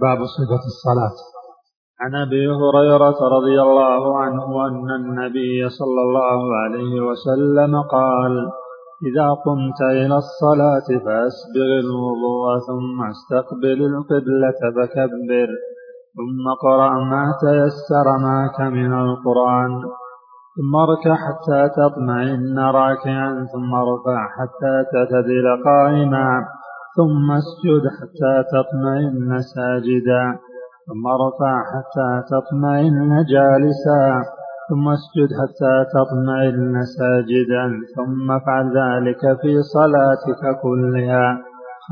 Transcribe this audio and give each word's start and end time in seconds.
باب 0.00 0.18
صفة 0.36 0.62
الصلاة. 0.72 1.16
عن 2.02 2.14
أبي 2.14 2.44
هريرة 2.60 3.18
رضي 3.36 3.62
الله 3.62 4.18
عنه 4.18 4.66
أن 4.68 4.90
النبي 5.00 5.68
صلى 5.68 6.00
الله 6.06 6.40
عليه 6.62 6.94
وسلم 7.08 7.82
قال 7.82 8.34
إذا 9.08 9.28
قمت 9.46 9.80
إلى 9.82 10.16
الصلاة 10.24 10.88
فأسبغ 11.04 11.70
الوضوء 11.84 12.58
ثم 12.68 12.96
أستقبل 13.12 13.80
القبلة 13.90 14.60
فكبر 14.76 15.48
ثم 16.16 16.42
اقرأ 16.56 16.92
ما 17.12 17.24
تيسر 17.40 18.06
معك 18.26 18.60
من 18.60 18.92
القرآن 18.92 19.72
ثم 20.56 20.76
اركع 20.76 21.14
حتى 21.26 21.60
تطمئن 21.76 22.58
راكعا 22.58 23.46
ثم 23.52 23.74
ارفع 23.74 24.20
حتى 24.38 24.74
تعتدل 24.92 25.46
قائما. 25.64 26.46
ثم 26.96 27.30
اسجد 27.40 27.84
حتى 27.98 28.34
تطمئن 28.52 29.38
ساجدا 29.54 30.24
ثم 30.86 31.04
ارفع 31.06 31.54
حتى 31.72 32.10
تطمئن 32.30 33.24
جالسا 33.32 34.22
ثم 34.68 34.88
اسجد 34.88 35.30
حتى 35.40 35.74
تطمئن 35.94 36.82
ساجدا 36.98 37.64
ثم 37.96 38.30
افعل 38.30 38.66
ذلك 38.80 39.22
في 39.40 39.62
صلاتك 39.62 40.42
كلها. 40.62 41.26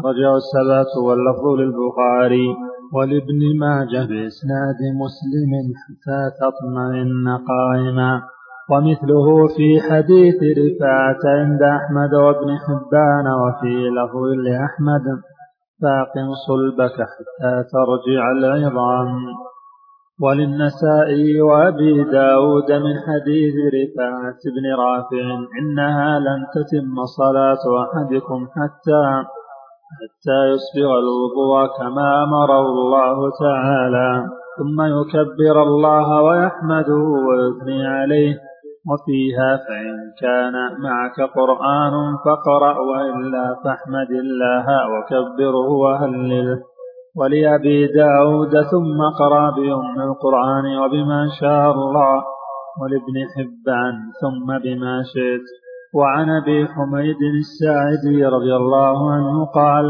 خرجه 0.02 0.36
السبات 0.42 0.92
واللفظ 1.06 1.46
للبخاري 1.60 2.48
ولابن 2.94 3.40
ماجه 3.60 4.02
بإسناد 4.10 4.80
مسلم 5.02 5.52
حتى 5.82 6.20
تطمئن 6.40 7.26
قائما. 7.50 8.22
ومثله 8.70 9.46
في 9.56 9.80
حديث 9.88 10.38
رفاعة 10.60 11.22
عند 11.24 11.62
أحمد 11.62 12.14
وابن 12.14 12.48
حبان 12.64 13.26
وفي 13.42 13.74
لفظ 13.98 14.24
لأحمد 14.46 15.04
فاقم 15.82 16.28
صلبك 16.46 16.96
حتى 17.12 17.52
ترجع 17.72 18.32
العظام. 18.32 19.10
وللنسائي 20.22 21.40
وأبي 21.40 22.04
داود 22.04 22.72
من 22.72 22.94
حديث 23.06 23.54
رفاعة 23.78 24.40
بن 24.54 24.64
رافع 24.84 25.26
إنها 25.60 26.18
لن 26.18 26.40
تتم 26.54 26.94
صلاة 27.18 27.64
أحدكم 27.84 28.46
حتى 28.46 29.02
حتى 29.98 30.38
يسبغ 30.52 30.90
الوضوء 30.98 31.66
كما 31.78 32.22
أمره 32.24 32.60
الله 32.60 33.30
تعالى. 33.40 34.28
ثم 34.58 34.78
يكبر 34.82 35.62
الله 35.62 36.22
ويحمده 36.22 37.04
ويثني 37.28 37.86
عليه. 37.86 38.47
وفيها 38.90 39.56
فإن 39.56 39.96
كان 40.20 40.54
معك 40.82 41.20
قرآن 41.20 41.94
فقرأ 42.24 42.78
وإلا 42.78 43.56
فاحمد 43.64 44.10
الله 44.10 44.66
وكبره 44.92 45.68
وهلله 45.68 46.58
ولأبي 47.16 47.86
داود 47.86 48.62
ثم 48.62 48.98
قرأ 49.18 49.50
بأم 49.50 50.00
القرآن 50.10 50.66
وبما 50.78 51.28
شاء 51.40 51.72
الله. 51.72 52.22
ولابن 52.80 53.16
حبان 53.34 53.94
ثم 54.20 54.58
بما 54.64 55.02
شئت. 55.02 55.46
وعن 55.94 56.30
أبي 56.30 56.66
حميد 56.66 57.20
الساعدي 57.38 58.24
رضي 58.24 58.56
الله 58.56 59.12
عنه 59.12 59.44
قال 59.44 59.86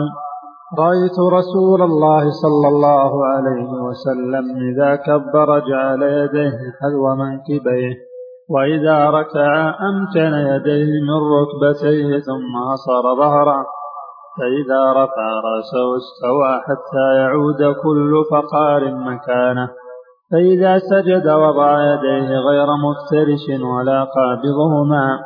رأيت 0.78 1.18
رسول 1.32 1.82
الله 1.82 2.30
صلى 2.30 2.68
الله 2.68 3.26
عليه 3.26 3.70
وسلم 3.86 4.44
إذا 4.68 4.96
كبر 4.96 5.58
جعل 5.58 6.02
يديه 6.02 6.58
حذو 6.80 7.04
منكبيه. 7.22 8.07
وإذا 8.50 9.10
ركع 9.10 9.74
أمكن 9.90 10.34
يديه 10.34 10.92
من 11.08 11.20
ركبتيه 11.38 12.18
ثم 12.18 12.56
أصر 12.74 13.14
ظهره 13.16 13.66
فإذا 14.38 14.92
رفع 14.92 15.26
رأسه 15.48 15.96
استوى 15.96 16.52
حتى 16.66 17.06
يعود 17.16 17.74
كل 17.82 18.24
فقار 18.30 18.94
مكانه. 18.94 19.68
فإذا 20.32 20.78
سجد 20.78 21.28
وضع 21.28 21.94
يديه 21.94 22.38
غير 22.38 22.66
مفترش 22.86 23.44
ولا 23.62 24.04
قابضهما 24.04 25.18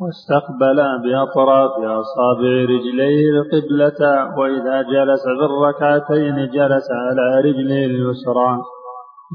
واستقبل 0.00 0.78
بأطراف 1.02 1.70
أصابع 1.70 2.52
رجليه 2.72 3.30
القبلة 3.30 4.00
وإذا 4.38 4.82
جلس 4.82 5.22
في 5.38 5.44
الركعتين 5.50 6.36
جلس 6.50 6.88
على 6.90 7.40
رجله 7.44 7.84
اليسرى. 7.84 8.60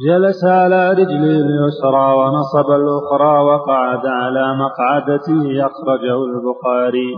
جلس 0.04 0.44
على 0.46 0.92
رجله 0.92 1.36
اليسرى 1.48 2.08
ونصب 2.20 2.72
الأخرى 2.72 3.40
وقعد 3.40 4.06
على 4.06 4.56
مقعدته 4.56 5.66
أخرجه 5.66 6.18
البخاري. 6.24 7.12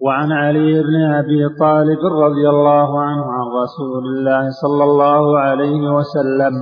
وعن 0.00 0.32
علي 0.32 0.82
بن 0.82 0.96
أبي 1.12 1.48
طالب 1.60 1.98
رضي 2.24 2.48
الله 2.48 3.00
عنه 3.00 3.24
عن 3.32 3.46
رسول 3.62 4.04
الله 4.06 4.50
صلى 4.62 4.84
الله 4.84 5.38
عليه 5.38 5.82
وسلم 5.96 6.54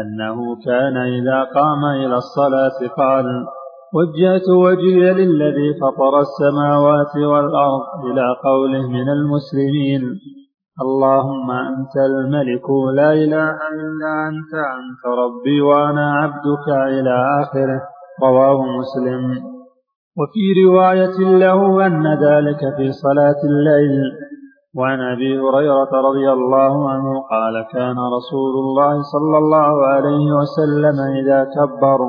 أنه 0.00 0.56
كان 0.64 0.96
إذا 0.96 1.44
قام 1.44 1.84
إلى 1.84 2.16
الصلاة 2.16 2.78
قال 2.96 3.26
وجهت 3.94 4.48
وجهي 4.48 5.12
للذي 5.12 5.74
فطر 5.80 6.20
السماوات 6.20 7.16
والأرض 7.16 7.82
إلى 8.04 8.26
قوله 8.44 8.88
من 8.88 9.08
المسلمين 9.08 10.02
اللهم 10.82 11.50
أنت 11.50 11.96
الملك 11.96 12.70
لا 12.94 13.12
إله 13.12 13.56
إلا 13.80 14.12
أنت 14.28 14.52
أنت 14.54 15.02
ربي 15.22 15.60
وأنا 15.60 16.14
عبدك 16.14 16.68
إلى 16.68 17.14
آخره. 17.42 17.80
رواه 18.22 18.62
مسلم. 18.78 19.22
وفي 20.18 20.44
رواية 20.64 21.18
له 21.38 21.86
أن 21.86 22.06
ذلك 22.06 22.60
في 22.76 22.92
صلاة 22.92 23.40
الليل. 23.44 24.02
وعن 24.76 25.00
أبي 25.00 25.38
هريرة 25.38 25.92
رضي 26.08 26.32
الله 26.32 26.90
عنه 26.90 27.20
قال 27.30 27.66
كان 27.72 27.96
رسول 28.16 28.54
الله 28.64 29.02
صلى 29.02 29.38
الله 29.38 29.86
عليه 29.86 30.26
وسلم 30.38 30.96
إذا 31.20 31.44
كبر 31.44 32.00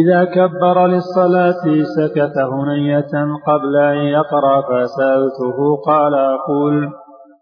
إذا 0.00 0.24
كبر 0.24 0.86
للصلاة 0.86 1.64
سكت 1.96 2.36
هنية 2.52 3.12
قبل 3.46 3.76
أن 3.76 3.96
يقرأ 3.96 4.60
فسألته 4.60 5.76
قال 5.86 6.14
أقول 6.14 6.92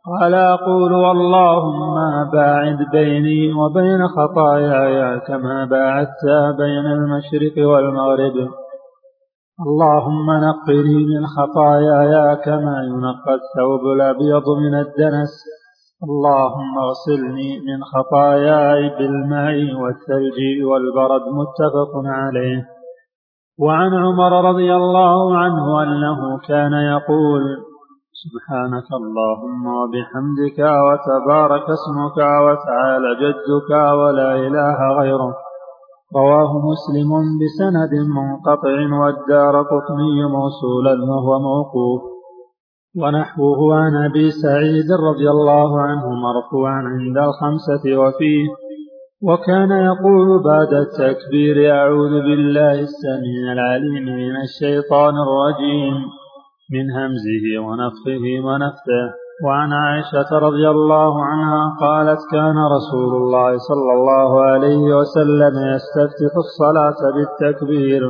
قال 0.07 0.35
أقول 0.35 0.95
اللهم 0.95 1.95
باعد 2.33 2.79
بيني 2.93 3.53
وبين 3.53 4.09
خطاياي 4.09 5.21
كما 5.21 5.65
باعدت 5.65 6.25
بين 6.59 6.87
المشرق 6.87 7.69
والمغرب. 7.69 8.37
اللهم 9.67 10.27
نقني 10.31 10.97
من 11.05 11.27
خطاياي 11.27 12.37
كما 12.37 12.77
ينقى 12.85 13.35
الثوب 13.41 13.81
الأبيض 13.97 14.49
من 14.65 14.75
الدنس. 14.75 15.33
اللهم 16.03 16.79
اغسلني 16.79 17.61
من 17.61 17.85
خطاياي 17.85 18.89
بالماء 18.99 19.57
والثلج 19.81 20.39
والبرد 20.65 21.23
متفق 21.41 21.93
عليه. 22.07 22.65
وعن 23.59 23.95
عمر 23.95 24.51
رضي 24.51 24.75
الله 24.77 25.39
عنه 25.39 25.83
أنه 25.83 26.39
كان 26.49 26.73
يقول 26.73 27.74
سبحانك 28.23 28.89
اللهم 28.93 29.67
وبحمدك 29.67 30.59
وتبارك 30.59 31.67
اسمك 31.77 32.19
وتعالى 32.47 33.11
جدك 33.23 33.71
ولا 34.01 34.31
إله 34.47 34.79
غيرك. 34.99 35.37
رواه 36.17 36.53
مسلم 36.71 37.11
بسند 37.41 37.93
منقطع 38.17 38.77
والدار 39.01 39.63
قطني 39.63 40.19
موصولا 40.37 40.95
وهو 41.11 41.39
موقوف. 41.39 42.03
ونحوه 43.01 43.75
عن 43.75 43.97
أبي 44.05 44.31
سعيد 44.31 44.89
رضي 45.09 45.31
الله 45.31 45.81
عنه 45.81 46.07
مرفوعا 46.27 46.83
عند 46.95 47.17
الخمسة 47.19 47.85
وفيه. 47.99 48.47
وكان 49.23 49.71
يقول 49.71 50.43
بعد 50.43 50.73
التكبير 50.85 51.57
أعوذ 51.75 52.15
بالله 52.27 52.81
السميع 52.81 53.53
العليم 53.53 54.05
من 54.05 54.37
الشيطان 54.47 55.15
الرجيم. 55.27 56.24
من 56.71 56.91
همزه 56.91 57.59
ونفخه 57.67 58.25
ونفثه. 58.47 59.25
وعن 59.45 59.73
عائشة 59.73 60.39
رضي 60.39 60.69
الله 60.71 61.25
عنها 61.25 61.77
قالت 61.81 62.21
كان 62.31 62.57
رسول 62.77 63.17
الله 63.17 63.59
صلى 63.59 63.93
الله 63.93 64.45
عليه 64.45 64.97
وسلم 64.97 65.55
يستفتح 65.75 66.33
الصلاة 66.37 67.01
بالتكبير. 67.15 68.03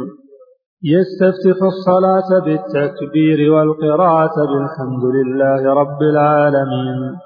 يستفتح 0.83 1.62
الصلاة 1.62 2.31
بالتكبير 2.45 3.53
والقراءة 3.53 4.37
بالحمد 4.37 5.05
لله 5.05 5.75
رب 5.75 6.03
العالمين. 6.03 7.17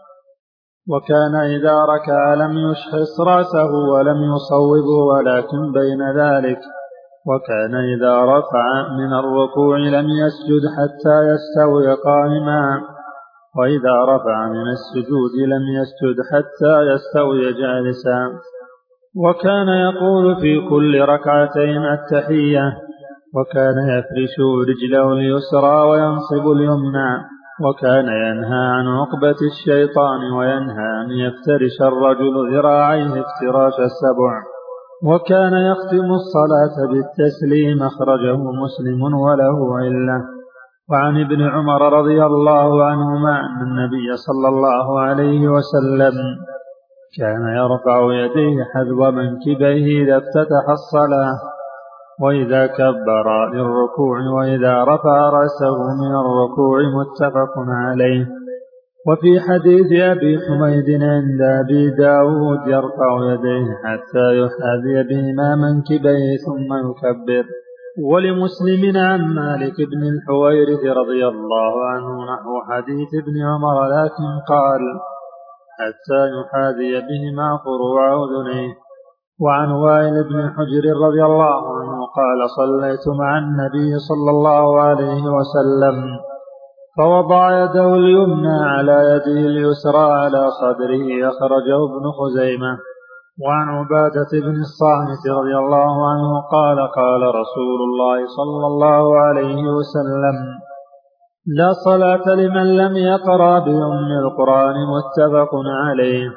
وكان 0.91 1.35
إذا 1.35 1.85
ركع 1.85 2.35
لم 2.35 2.53
يشخص 2.71 3.21
رأسه 3.21 3.73
ولم 3.93 4.19
يصوبه 4.35 4.89
ولكن 5.13 5.73
بين 5.73 6.03
ذلك. 6.21 6.61
وكان 7.29 7.75
إذا 7.75 8.25
رفع 8.25 8.67
من 8.99 9.13
الركوع 9.13 9.79
لم 9.79 10.07
يسجد 10.23 10.63
حتى 10.77 11.17
يستوي 11.31 11.95
قائما 11.95 12.81
وإذا 13.59 13.95
رفع 14.09 14.49
من 14.49 14.67
السجود 14.77 15.33
لم 15.53 15.65
يسجد 15.79 16.17
حتى 16.33 16.75
يستوي 16.91 17.53
جالسا. 17.53 18.21
وكان 19.25 19.69
يقول 19.69 20.37
في 20.37 20.69
كل 20.71 21.01
ركعتين 21.01 21.85
التحية 21.85 22.67
وكان 23.37 23.77
يفرش 23.95 24.35
رجله 24.69 25.13
اليسرى 25.13 25.83
وينصب 25.89 26.53
اليمنى 26.53 27.11
وكان 27.65 28.09
ينهى 28.09 28.65
عن 28.75 28.87
عقبة 28.87 29.37
الشيطان 29.53 30.33
وينهى 30.33 31.03
أن 31.03 31.11
يفترش 31.11 31.77
الرجل 31.83 32.55
ذراعيه 32.55 33.07
افتراش 33.07 33.77
السبع. 33.81 34.58
وكان 35.05 35.53
يختم 35.53 36.09
الصلاة 36.21 36.77
بالتسليم 36.91 37.83
أخرجه 37.83 38.37
مسلم 38.37 39.03
وله 39.03 39.79
علة. 39.79 40.25
وعن 40.91 41.21
ابن 41.21 41.43
عمر 41.43 41.99
رضي 41.99 42.25
الله 42.25 42.85
عنهما 42.85 43.41
أن 43.41 43.63
النبي 43.63 44.17
صلى 44.17 44.49
الله 44.49 45.01
عليه 45.01 45.49
وسلم 45.49 46.15
كان 47.19 47.43
يرفع 47.57 48.13
يديه 48.13 48.65
حذو 48.75 49.11
منكبيه 49.11 50.05
إذا 50.05 50.17
افتتح 50.17 50.65
الصلاة 50.71 51.39
وإذا 52.21 52.67
كبر 52.67 53.55
للركوع 53.55 54.19
وإذا 54.37 54.85
رفع 54.85 55.31
رأسه 55.31 55.77
من 56.01 56.13
الركوع 56.23 56.79
متفق 56.99 57.55
عليه. 57.57 58.38
وفي 59.09 59.41
حديث 59.41 59.91
أبي 60.13 60.33
حميد 60.45 60.89
عند 61.03 61.41
أبي 61.61 61.91
داود 61.91 62.61
يرفع 62.67 63.11
يديه 63.33 63.69
حتى 63.85 64.27
يحاذي 64.41 64.97
بهما 65.09 65.49
منكبيه 65.57 66.37
ثم 66.47 66.71
يكبر. 66.89 67.45
ولمسلم 68.11 68.97
عن 68.97 69.21
مالك 69.35 69.77
بن 69.93 70.03
الحويرث 70.13 70.83
رضي 71.01 71.27
الله 71.27 71.85
عنه 71.91 72.11
نحو 72.33 72.53
حديث 72.71 73.11
ابن 73.23 73.37
عمر 73.51 73.77
لكن 73.97 74.31
قال 74.49 74.83
حتى 75.79 76.21
يحاذي 76.37 76.93
بهما 77.09 77.59
فروع 77.65 78.25
أذنيه 78.25 78.73
وعن 79.41 79.71
وائل 79.71 80.25
بن 80.25 80.51
حجر 80.55 80.85
رضي 81.07 81.25
الله 81.25 81.61
عنه 81.79 81.99
قال 82.19 82.51
صليت 82.59 83.09
مع 83.19 83.39
النبي 83.39 83.99
صلى 83.99 84.31
الله 84.31 84.81
عليه 84.81 85.23
وسلم. 85.37 85.99
فوضع 86.99 87.65
يده 87.65 87.95
اليمنى 87.95 88.59
على 88.75 88.97
يده 89.13 89.41
اليسرى 89.53 90.07
على 90.23 90.51
صدره 90.61 91.07
أخرجه 91.31 91.79
ابن 91.89 92.05
خزيمة. 92.19 92.79
وعن 93.45 93.69
عبادة 93.69 94.31
بن 94.33 94.57
الصامت 94.61 95.23
رضي 95.39 95.57
الله 95.57 96.11
عنه 96.11 96.31
قال 96.53 96.79
قال 97.01 97.23
رسول 97.23 97.81
الله 97.89 98.27
صلى 98.39 98.67
الله 98.67 99.19
عليه 99.19 99.63
وسلم 99.77 100.37
لا 101.47 101.73
صلاة 101.73 102.35
لمن 102.35 102.77
لم 102.77 102.97
يقرأ 102.97 103.59
بأم 103.59 104.11
القرآن 104.25 104.77
متفق 104.95 105.51
عليه. 105.87 106.29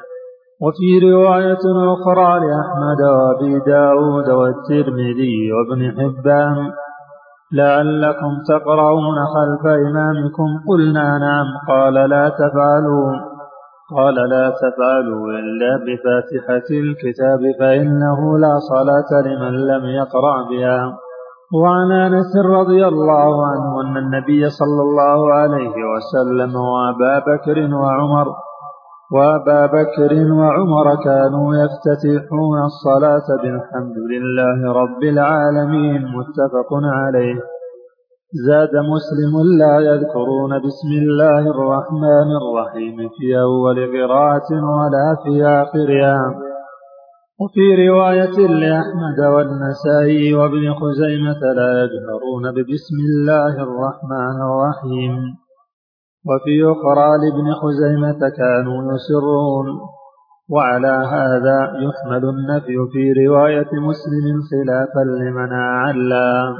وفي 0.62 1.12
رواية 1.12 1.64
أخرى 1.94 2.40
لأحمد 2.44 3.00
وأبي 3.16 3.58
داود 3.66 4.28
والترمذي 4.30 5.52
وابن 5.52 5.80
حبان. 5.98 6.72
لعلكم 7.52 8.32
تقرؤون 8.48 9.18
خلف 9.34 9.66
إمامكم 9.66 10.48
قلنا 10.68 11.18
نعم 11.18 11.46
قال 11.68 11.94
لا 11.94 12.28
تفعلوا 12.28 13.12
قال 13.96 14.14
لا 14.14 14.46
تفعلوا 14.62 15.26
إلا 15.40 15.70
بفاتحة 15.86 16.68
الكتاب 16.70 17.40
فإنه 17.60 18.38
لا 18.38 18.54
صلاة 18.58 19.10
لمن 19.26 19.54
لم 19.66 19.84
يقرأ 19.84 20.48
بها. 20.50 20.96
وعن 21.54 21.92
انس 21.92 22.36
رضي 22.36 22.86
الله 22.86 23.46
عنه 23.46 23.80
ان 23.80 23.96
النبي 23.96 24.48
صلى 24.48 24.82
الله 24.82 25.32
عليه 25.32 25.76
وسلم 25.92 26.56
وابا 26.56 27.18
بكر 27.18 27.74
وعمر 27.74 28.26
وأبا 29.14 29.66
بكر 29.66 30.12
وعمر 30.32 30.86
كانوا 31.04 31.48
يفتتحون 31.62 32.58
الصلاة 32.70 33.28
بالحمد 33.42 33.96
لله 34.12 34.72
رب 34.72 35.02
العالمين 35.02 36.02
متفق 36.16 36.70
عليه. 36.72 37.34
زاد 38.46 38.74
مسلم 38.94 39.34
لا 39.58 39.74
يذكرون 39.90 40.58
بسم 40.58 40.90
الله 41.02 41.38
الرحمن 41.38 42.28
الرحيم 42.40 42.96
في 43.16 43.40
أول 43.40 43.76
قراءة 43.96 44.50
ولا 44.78 45.08
في 45.22 45.44
اخرها 45.46 46.20
وفي 47.40 47.88
رواية 47.88 48.38
لأحمد 48.62 49.18
والنسائي 49.34 50.34
وابن 50.34 50.74
خزيمة 50.80 51.42
لا 51.58 51.70
يجهرون 51.82 52.44
ببسم 52.56 52.98
الله 53.10 53.54
الرحمن 53.66 54.36
الرحيم. 54.48 55.41
وفي 56.28 56.54
أخرى 56.72 57.08
لابن 57.22 57.46
خزيمة 57.62 58.20
كانوا 58.38 58.92
يسرون 58.92 59.66
وعلى 60.50 60.94
هذا 61.16 61.58
يحمل 61.86 62.24
النفي 62.34 62.76
في 62.92 63.26
رواية 63.26 63.70
مسلم 63.88 64.36
خلافا 64.50 65.04
لمن 65.22 65.52
أعلى. 65.52 66.54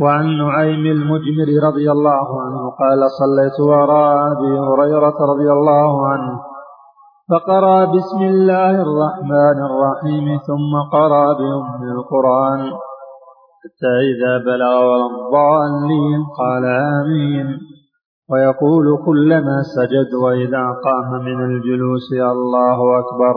وعن 0.00 0.26
نعيم 0.38 0.86
المجمر 0.86 1.48
رضي 1.68 1.90
الله 1.90 2.26
عنه 2.42 2.70
قال 2.70 3.00
صليت 3.20 3.60
وراء 3.60 4.32
أبي 4.32 4.58
هريرة 4.58 5.18
رضي 5.32 5.52
الله 5.52 6.06
عنه 6.08 6.40
فقرأ 7.30 7.84
بسم 7.84 8.22
الله 8.22 8.70
الرحمن 8.70 9.58
الرحيم 9.68 10.38
ثم 10.46 10.72
قرأ 10.92 11.32
بأم 11.32 11.82
القرآن 11.98 12.60
حتى 13.62 13.92
إذا 14.10 14.38
بلغ 14.38 14.96
الضالين 15.06 16.20
قال 16.38 16.64
آمين. 16.64 17.77
ويقول 18.30 18.86
كلما 19.06 19.56
سجد 19.76 20.14
وإذا 20.24 20.64
قام 20.86 21.24
من 21.24 21.38
الجلوس 21.50 22.08
الله 22.12 22.98
أكبر. 22.98 23.34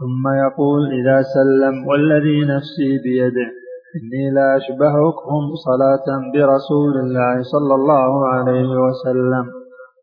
ثم 0.00 0.24
يقول 0.44 0.80
إذا 0.98 1.22
سلم 1.22 1.86
والذي 1.88 2.38
نفسي 2.54 2.90
بيده 3.04 3.48
إني 3.96 4.24
لا 4.36 4.56
أشبهكم 4.56 5.42
صلاة 5.66 6.06
برسول 6.32 6.94
الله 7.04 7.42
صلى 7.42 7.74
الله 7.74 8.28
عليه 8.28 8.70
وسلم. 8.84 9.46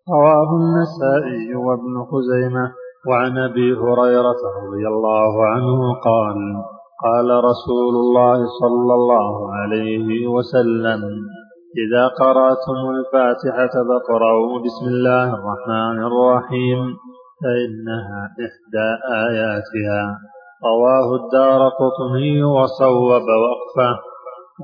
رواه 0.09 0.49
النسائي 0.61 1.55
وابن 1.55 1.93
خزيمة 2.11 2.65
وعن 3.09 3.37
أبي 3.37 3.73
هريرة 3.73 4.41
رضي 4.63 4.87
الله 4.87 5.45
عنه 5.45 5.93
قال 5.93 6.37
قال 7.03 7.43
رسول 7.43 7.95
الله 7.95 8.37
صلى 8.61 8.93
الله 8.93 9.53
عليه 9.53 10.27
وسلم 10.27 11.01
إذا 11.81 12.07
قرأتم 12.07 12.79
الفاتحة 12.95 13.73
فاقرأوا 13.87 14.59
بسم 14.65 14.85
الله 14.87 15.23
الرحمن 15.23 15.97
الرحيم 16.03 16.97
فإنها 17.43 18.21
إحدى 18.45 18.89
آياتها. 19.27 20.17
رواه 20.65 21.15
الدار 21.15 21.69
قطني 21.69 22.43
وصوب 22.43 23.25
وقفه. 23.45 23.99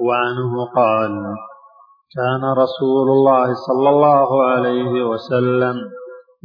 وعنه 0.06 0.65
قال 0.75 1.11
كان 2.15 2.44
رسول 2.63 3.09
الله 3.09 3.53
صلى 3.53 3.89
الله 3.89 4.44
عليه 4.44 5.03
وسلم 5.06 5.75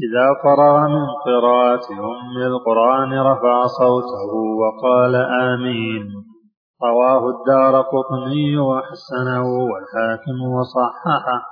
إذا 0.04 0.26
فرغ 0.42 0.88
من 0.88 1.06
قراءة 1.26 1.88
أم 1.92 2.36
القرآن 2.46 3.12
رفع 3.20 3.66
صوته 3.66 4.32
وقال 4.60 5.14
آمين. 5.52 6.33
رواه 6.82 7.22
الدار 7.28 7.80
قطني 7.80 8.58
وحسنه 8.58 9.46
والحاكم 9.70 10.36
وصححه 10.56 11.42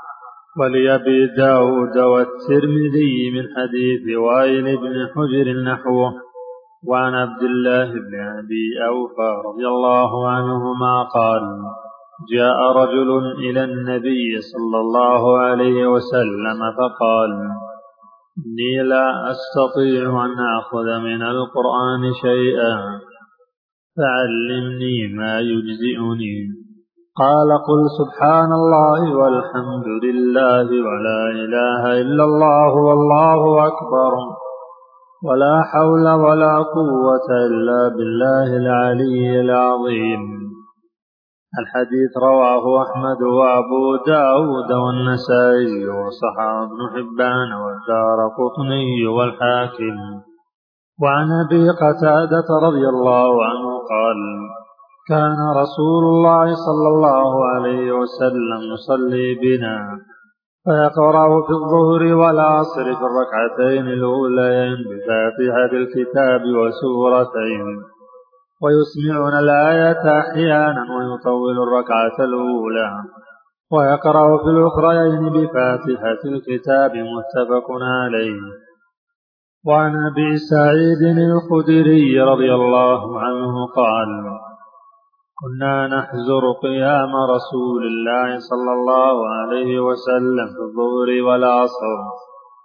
ولأبي 0.61 1.27
داود 1.37 1.99
والترمذي 1.99 3.31
من 3.35 3.45
حديث 3.57 4.19
وائل 4.19 4.77
بن 4.77 5.09
حجر 5.15 5.63
نحوه 5.63 6.13
وعن 6.89 7.15
عبد 7.15 7.43
الله 7.43 7.93
بن 7.93 8.15
أبي 8.39 8.67
أوفى 8.89 9.31
رضي 9.49 9.67
الله 9.67 10.29
عنهما 10.29 11.03
قال 11.03 11.43
جاء 12.33 12.59
رجل 12.77 13.33
إلى 13.39 13.65
النبي 13.65 14.41
صلى 14.41 14.79
الله 14.81 15.39
عليه 15.39 15.87
وسلم 15.87 16.59
فقال 16.79 17.31
إني 18.39 18.83
لا 18.89 19.31
أستطيع 19.31 20.25
أن 20.25 20.37
آخذ 20.59 20.99
من 21.01 21.23
القرآن 21.23 22.13
شيئا. 22.23 23.01
فعلمني 23.97 24.99
ما 25.19 25.41
يجزئني. 25.41 26.37
قال 27.17 27.49
قل 27.69 27.81
سبحان 27.99 28.53
الله 28.53 29.17
والحمد 29.17 29.87
لله 30.05 30.69
ولا 30.89 31.23
إله 31.43 31.83
إلا 32.01 32.25
الله 32.25 32.73
والله 32.89 33.67
أكبر. 33.67 34.13
ولا 35.25 35.63
حول 35.73 36.07
ولا 36.09 36.55
قوة 36.59 37.29
إلا 37.47 37.89
بالله 37.97 38.57
العلي 38.57 39.41
العظيم. 39.41 40.23
الحديث 41.61 42.13
رواه 42.23 42.83
أحمد 42.83 43.23
وأبو 43.23 43.97
داود 44.07 44.73
والنسائي 44.73 45.89
وصحاب 45.89 46.69
بن 46.69 46.81
حبان 46.95 47.51
والدار 47.53 48.19
قطني 48.39 49.07
والحاكم. 49.07 49.97
وعن 51.03 51.29
أبي 51.45 51.71
قتادة 51.71 52.49
رضي 52.63 52.89
الله 52.89 53.45
عنه 53.45 53.72
قال 53.91 54.19
كان 55.09 55.39
رسول 55.63 56.05
الله 56.05 56.55
صلى 56.67 56.89
الله 56.89 57.47
عليه 57.47 57.93
وسلم 57.93 58.61
يصلي 58.75 59.35
بنا 59.35 59.99
فيقرأ 60.65 61.43
في 61.47 61.53
الظهر 61.53 62.15
والعصر 62.15 62.85
في 62.85 63.05
الركعتين 63.11 63.87
الأوليين 63.89 64.77
بفاتحة 64.91 65.73
الكتاب 65.73 66.41
وسورتين 66.43 67.67
ويسمعون 68.63 69.35
الآية 69.39 70.21
أحيانا 70.21 70.83
ويطول 70.95 71.57
الركعة 71.63 72.25
الأولى 72.25 72.91
ويقرأ 73.73 74.39
في 74.39 74.51
الأخريين 74.51 75.23
بفاتحة 75.33 76.21
الكتاب 76.25 76.91
متفق 76.91 77.67
عليه. 77.83 78.41
وعن 79.67 79.93
أبي 80.07 80.37
سعيد 80.37 81.19
الخدري 81.19 82.21
رضي 82.21 82.55
الله 82.55 83.21
عنه 83.21 83.67
قال 83.67 84.09
كنا 85.41 85.87
نحزر 85.87 86.53
قيام 86.63 87.13
رسول 87.35 87.83
الله 87.87 88.39
صلى 88.39 88.73
الله 88.73 89.29
عليه 89.29 89.81
وسلم 89.81 90.47
في 90.55 90.63
الظهر 90.69 91.23
والعصر 91.27 91.99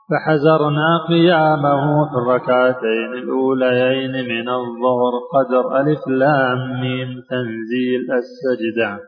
فحزرنا 0.09 1.05
قيامه 1.09 2.09
في 2.09 2.15
الركعتين 2.21 3.13
الأوليين 3.13 4.11
من 4.11 4.49
الظهر 4.49 5.13
قدر 5.33 5.79
ألف 5.79 6.07
لام 6.07 6.81
ميم 6.81 7.09
تنزيل 7.29 8.01
السجدة 8.21 8.99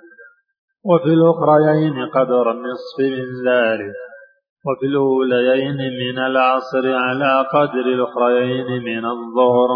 وفي 0.86 1.14
الأخريين 1.14 2.06
قدر 2.16 2.52
النصف 2.52 3.00
من 3.00 3.50
ذلك. 3.50 4.09
وفي 4.66 4.86
الأوليين 4.86 5.78
من 5.78 6.18
العصر 6.26 6.96
على 6.96 7.46
قدر 7.54 7.86
الأخريين 7.96 8.84
من 8.84 9.06
الظهر 9.06 9.70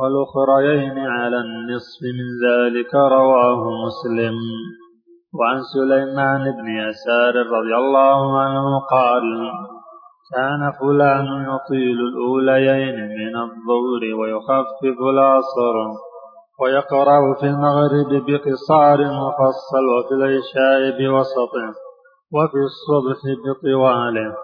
والأخريين 0.00 0.98
على 0.98 1.36
النصف 1.36 2.00
من 2.18 2.28
ذلك 2.46 2.94
رواه 2.94 3.62
مسلم. 3.86 4.34
وعن 5.38 5.60
سليمان 5.74 6.42
بن 6.58 6.68
يسار 6.88 7.34
رضي 7.36 7.74
الله 7.76 8.40
عنه 8.40 8.80
قال 8.90 9.22
كان 10.34 10.72
فلان 10.80 11.26
يطيل 11.54 11.98
الأوليين 12.00 12.96
من 13.20 13.36
الظهر 13.36 14.02
ويخفف 14.20 14.98
العصر 15.12 15.76
ويقرأ 16.60 17.34
في 17.40 17.46
المغرب 17.46 18.10
بقصار 18.26 18.98
مفصل 18.98 19.84
وفي 19.94 20.14
العشاء 20.14 20.98
بوسطه. 20.98 21.83
وفي 22.32 22.60
الصبح 22.70 23.20
بطواله 23.44 24.34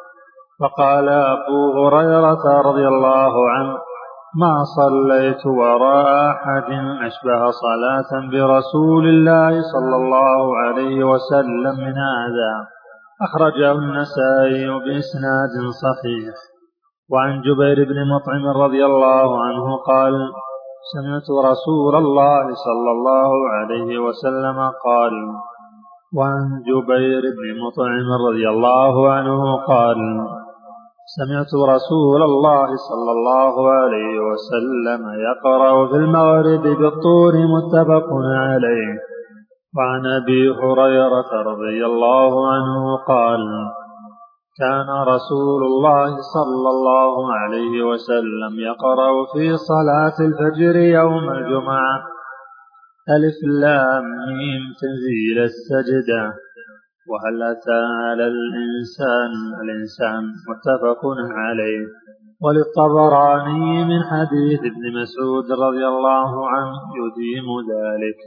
فقال 0.60 1.08
أبو 1.08 1.87
هريرة 1.87 2.60
رضي 2.60 2.88
الله 2.88 3.50
عنه 3.50 3.78
ما 4.37 4.64
صليت 4.64 5.46
وراء 5.46 6.30
أحد 6.30 6.70
أشبه 7.06 7.50
صلاة 7.50 8.10
برسول 8.32 9.08
الله 9.08 9.62
صلى 9.72 9.96
الله 9.96 10.56
عليه 10.56 11.04
وسلم 11.04 11.75
من 11.87 11.94
هذا. 11.99 12.52
أخرجه 13.22 13.72
النسائي 13.72 14.66
بإسناد 14.84 15.54
صحيح. 15.84 16.34
وعن 17.10 17.40
جبير 17.40 17.84
بن 17.88 17.99
مطعم 18.14 18.62
رضي 18.62 18.84
الله 18.87 19.42
عنه 19.44 19.76
قال 19.76 20.14
سمعت 20.94 21.50
رسول 21.50 21.96
الله 21.96 22.54
صلى 22.54 22.90
الله 22.90 23.30
عليه 23.50 23.99
وسلم 23.99 24.58
قال 24.84 25.12
وعن 26.14 26.62
جبير 26.67 27.23
بن 27.38 27.49
مطعم 27.64 28.09
رضي 28.26 28.49
الله 28.49 29.12
عنه 29.12 29.57
قال 29.57 29.97
سمعت 31.17 31.52
رسول 31.75 32.23
الله 32.23 32.67
صلى 32.88 33.12
الله 33.17 33.71
عليه 33.71 34.14
وسلم 34.29 35.02
يقرأ 35.29 35.87
في 35.87 35.97
المغرب 35.97 36.62
بالطور 36.62 37.35
متفق 37.57 38.09
عليه. 38.47 38.90
وعن 39.76 40.07
أبي 40.07 40.50
هريرة 40.50 41.31
رضي 41.50 41.87
الله 41.87 42.52
عنه 42.52 42.97
قال 43.09 43.40
كان 44.59 44.88
رسول 45.14 45.62
الله 45.62 46.11
صلى 46.35 46.69
الله 46.71 47.33
عليه 47.33 47.83
وسلم 47.83 48.52
يقرأ 48.71 49.12
في 49.33 49.57
صلاة 49.57 50.17
الفجر 50.29 50.76
يوم 50.76 51.31
الجمعة 51.31 52.02
ألف 53.09 53.38
لام 53.61 54.04
ميم 54.38 54.62
تنزيل 54.80 55.38
السجدة. 55.50 56.23
وهل 57.11 57.42
أتى 57.42 57.80
على 58.04 58.26
الإنسان؟ 58.26 59.33
الإنسان 59.62 60.23
متفق 60.49 61.00
عليه. 61.33 61.87
وللطبراني 62.42 63.85
من 63.85 64.00
حديث 64.02 64.61
ابن 64.61 64.85
مسعود 65.00 65.47
رضي 65.52 65.87
الله 65.87 66.49
عنه 66.49 66.78
يديم 67.00 67.47
ذلك. 67.73 68.19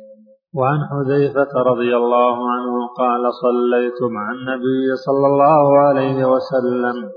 وعن 0.55 0.79
حذيفة 0.91 1.61
رضي 1.71 1.95
الله 1.95 2.35
عنه 2.51 2.87
قال 2.97 3.33
صليت 3.33 3.99
مع 4.11 4.31
النبي 4.31 4.95
صلى 5.05 5.27
الله 5.27 5.77
عليه 5.77 6.25
وسلم 6.25 7.09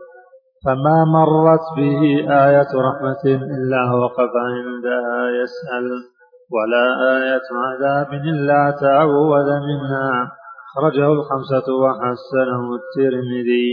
فما 0.64 1.04
مرت 1.04 1.66
به 1.76 2.00
آية 2.46 2.70
رحمة 2.88 3.24
إلا 3.24 3.92
وقف 3.92 4.32
عندها 4.36 5.30
يسأل. 5.42 6.15
ولا 6.54 6.86
آية 7.16 7.46
عذاب 7.66 8.12
إلا 8.12 8.74
تعوذ 8.80 9.48
منها. 9.68 10.32
خرجه 10.76 11.12
الخمسة 11.12 11.66
وحسنه 11.82 12.62
الترمذي. 12.80 13.68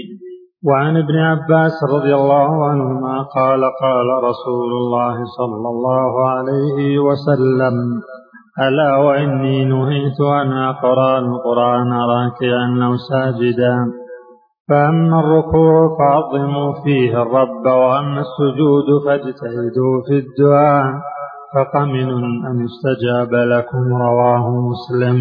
وعن 0.68 0.98
ابن 0.98 1.16
عباس 1.16 1.72
رضي 1.96 2.16
الله 2.16 2.66
عنهما 2.66 3.22
قال 3.22 3.62
قال 3.82 4.24
رسول 4.24 4.72
الله 4.72 5.16
صلى 5.38 5.70
الله 5.70 6.30
عليه 6.30 7.00
وسلم 7.00 7.76
ألا 8.60 8.98
وإني 8.98 9.66
نهيت 9.66 10.22
أن 10.22 10.52
أقرأ 10.52 11.20
القرآن 11.20 11.94
راكعا 11.94 12.88
أو 12.88 12.96
ساجدا. 12.96 13.76
فأما 14.70 15.20
الركوع 15.20 15.98
فعظموا 15.98 16.74
فيه 16.84 17.22
الرب 17.22 17.66
وأما 17.66 18.22
السجود 18.22 19.06
فاجتهدوا 19.06 19.96
في 20.08 20.14
الدعاء. 20.14 20.94
فقمن 21.54 22.10
أن 22.50 22.66
استجاب 22.70 23.34
لكم 23.34 23.84
رواه 24.06 24.46
مسلم. 24.72 25.18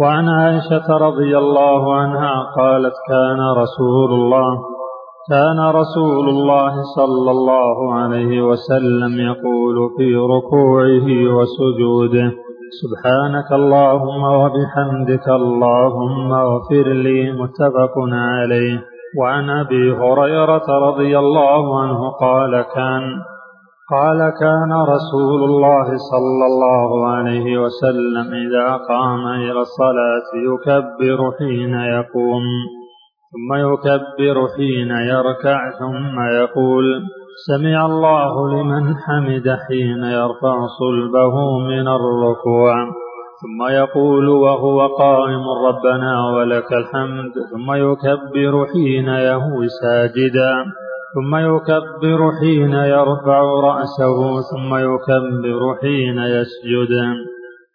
وعن 0.00 0.28
عائشة 0.28 0.86
رضي 1.06 1.38
الله 1.38 1.94
عنها 1.94 2.34
قالت 2.58 2.94
كان 3.08 3.40
رسول 3.62 4.12
الله 4.12 4.58
كان 5.30 5.60
رسول 5.60 6.28
الله 6.28 6.82
صلى 6.96 7.30
الله 7.30 7.94
عليه 7.94 8.42
وسلم 8.42 9.12
يقول 9.30 9.90
في 9.96 10.16
ركوعه 10.16 11.08
وسجوده 11.36 12.32
سبحانك 12.82 13.52
اللهم 13.52 14.22
وبحمدك 14.24 15.28
اللهم 15.28 16.32
اغفر 16.32 16.86
لي 17.06 17.32
متفق 17.32 17.94
عليه. 18.12 18.80
وعن 19.20 19.50
أبي 19.50 19.92
هريرة 19.92 20.68
رضي 20.88 21.18
الله 21.18 21.80
عنه 21.80 22.10
قال 22.10 22.62
كان 22.74 23.02
قال 23.90 24.18
كان 24.40 24.72
رسول 24.72 25.44
الله 25.44 25.84
صلى 25.84 26.46
الله 26.46 27.06
عليه 27.06 27.58
وسلم 27.58 28.34
إذا 28.34 28.76
قام 28.76 29.26
إلى 29.26 29.60
الصلاة 29.60 30.28
يكبر 30.48 31.32
حين 31.38 31.74
يقوم 31.74 32.44
ثم 33.32 33.54
يكبر 33.54 34.48
حين 34.56 34.90
يركع 34.90 35.70
ثم 35.78 36.20
يقول 36.20 37.02
سمع 37.48 37.86
الله 37.86 38.48
لمن 38.48 38.94
حمد 38.96 39.48
حين 39.68 40.04
يرفع 40.04 40.66
صلبه 40.80 41.58
من 41.58 41.88
الركوع 41.88 42.74
ثم 43.42 43.68
يقول 43.68 44.28
وهو 44.28 44.86
قائم 44.86 45.44
ربنا 45.66 46.30
ولك 46.36 46.72
الحمد 46.72 47.32
ثم 47.50 47.72
يكبر 47.72 48.66
حين 48.72 49.08
يهوي 49.08 49.68
ساجدا. 49.82 50.64
ثم 51.14 51.36
يكبر 51.36 52.30
حين 52.40 52.72
يرفع 52.72 53.42
رأسه 53.42 54.40
ثم 54.50 54.76
يكبر 54.76 55.74
حين 55.82 56.18
يسجد 56.18 56.92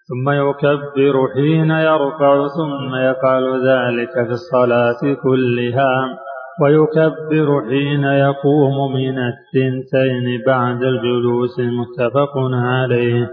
ثم 0.10 0.29
يكبر 0.29 1.27
حين 1.34 1.72
يرفع 1.72 2.48
ثم 2.48 2.96
يفعل 2.96 3.46
ذلك 3.67 4.13
في 4.27 4.31
الصلاة 4.31 5.13
كلها 5.24 6.19
ويكبر 6.62 7.62
حين 7.69 8.03
يقوم 8.03 8.93
من 8.93 9.17
الثنتين 9.31 10.25
بعد 10.48 10.84
الجلوس 10.84 11.60
متفق 11.60 12.34
عليه. 12.53 13.29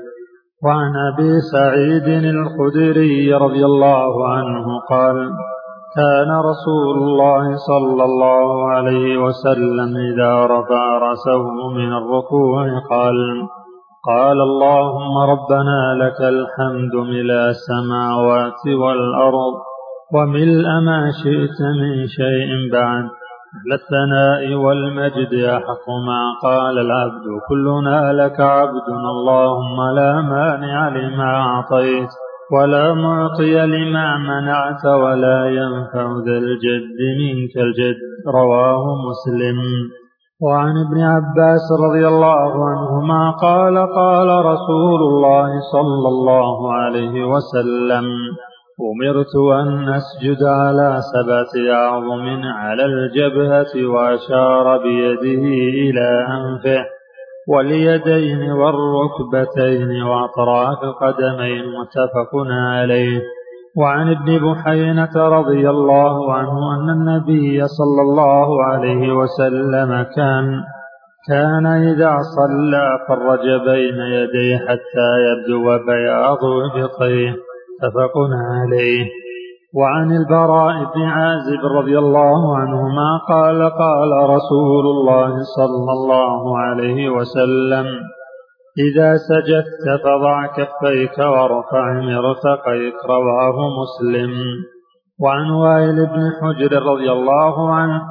وعن 0.65 0.93
أبي 0.97 1.41
سعيد 1.53 2.25
الخدري 2.25 3.35
رضي 3.35 3.65
الله 3.65 4.29
عنه 4.29 4.67
قال 4.91 5.31
كان 5.97 6.31
رسول 6.51 6.97
الله 6.97 7.57
صلى 7.57 8.05
الله 8.05 8.69
عليه 8.69 9.17
وسلم 9.19 9.97
إذا 9.97 10.47
رفع 10.47 10.99
رأسه 10.99 11.69
من 11.77 11.93
الركوع 11.93 12.63
قال 12.91 13.17
قال 14.07 14.41
اللهم 14.41 15.15
ربنا 15.33 15.81
لك 16.03 16.21
الحمد 16.21 16.95
ملا 16.95 17.49
السماوات 17.49 18.63
والأرض 18.83 19.55
وملء 20.15 20.69
ما 20.89 21.11
شئت 21.23 21.59
من 21.81 22.07
شيء 22.07 22.51
بعد. 22.73 23.05
أهل 23.57 23.71
الثناء 23.81 24.55
والمجد 24.55 25.33
أحق 25.45 25.87
ما 26.09 26.23
قال 26.43 26.79
العبد. 26.79 27.27
كلنا 27.49 28.13
لك 28.13 28.41
عبد 28.41 28.89
اللهم 29.15 29.95
لا 29.95 30.13
مانع 30.21 30.89
لما 30.89 31.31
أعطيت. 31.37 32.26
ولا 32.53 32.95
معطي 32.95 33.67
لما 33.67 34.19
منعت 34.19 34.85
ولا 34.87 35.51
ينفع 35.51 36.07
ذا 36.27 36.39
الجد 36.39 36.99
منك 37.21 37.57
الجد. 37.57 37.97
رواه 38.35 38.85
مسلم. 39.09 39.57
وعن 40.43 40.75
ابن 40.87 41.01
عباس 41.01 41.73
رضي 41.89 42.09
الله 42.09 42.69
عنهما 42.69 43.31
قال 43.31 43.79
قال 43.79 44.45
رسول 44.45 45.01
الله 45.01 45.61
صلى 45.73 46.09
الله 46.09 46.73
عليه 46.73 47.25
وسلم 47.25 48.05
أمرت 48.81 49.35
أن 49.53 49.89
أسجد 49.89 50.45
على 50.45 51.01
سبعة 51.15 51.75
أعظم 51.75 52.43
على 52.45 52.85
الجبهة 52.85 53.89
وأشار 53.89 54.79
بيده 54.79 55.45
إلى 55.85 56.27
أنفه. 56.31 56.96
واليدين 57.49 58.53
والركبتين 58.53 60.03
وأطراف 60.03 60.79
القدمين 60.83 61.65
متفق 61.81 62.33
عليه. 62.51 63.23
وعن 63.79 64.11
ابن 64.11 64.53
بحينة 64.53 65.15
رضي 65.17 65.71
الله 65.71 66.35
عنه 66.35 66.75
أن 66.75 66.91
النبي 66.91 67.67
صلى 67.67 68.03
الله 68.03 68.65
عليه 68.65 69.13
وسلم 69.13 70.07
كان 70.17 70.63
كان 71.29 71.67
إذا 71.67 72.17
صلى 72.37 72.99
فرج 73.09 73.47
بين 73.69 73.99
يديه 74.01 74.59
حتى 74.59 75.09
يبدو 75.27 75.65
بياض 75.87 76.45
إبطيه 76.45 77.31
متفق 77.31 78.15
عليه. 78.53 79.26
وعن 79.75 80.13
البراء 80.13 80.75
بن 80.95 81.03
عازب 81.03 81.61
رضي 81.79 81.99
الله 81.99 82.57
عنهما 82.57 83.21
قال 83.29 83.71
قال 83.71 84.31
رسول 84.31 84.87
الله 84.87 85.43
صلى 85.57 85.93
الله 85.93 86.59
عليه 86.59 87.09
وسلم 87.09 87.87
إذا 88.79 89.17
سجدت 89.17 90.05
فضع 90.05 90.47
كفيك 90.47 91.19
وارفع 91.19 91.93
مرفقيك 91.93 92.95
رواه 93.09 93.57
مسلم. 93.81 94.33
وعن 95.21 95.51
وائل 95.51 96.07
بن 96.07 96.33
حجر 96.41 96.83
رضي 96.83 97.13
الله 97.13 97.75
عنه 97.75 98.03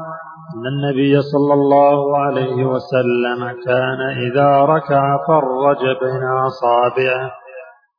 أن 0.56 0.66
النبي 0.68 1.22
صلى 1.22 1.54
الله 1.54 2.18
عليه 2.18 2.66
وسلم 2.66 3.40
كان 3.66 4.02
إذا 4.28 4.66
ركع 4.66 5.18
فرج 5.28 5.82
بين 6.02 6.24
أصابعه 6.48 7.45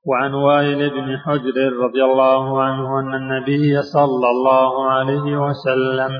وعن 0.08 0.34
وائل 0.34 0.90
بن 0.90 1.18
حجر 1.18 1.56
رضي 1.84 2.04
الله 2.04 2.62
عنه 2.62 3.00
أن 3.00 3.14
النبي 3.14 3.82
صلى 3.82 4.28
الله 4.34 4.90
عليه 4.90 5.36
وسلم 5.36 6.10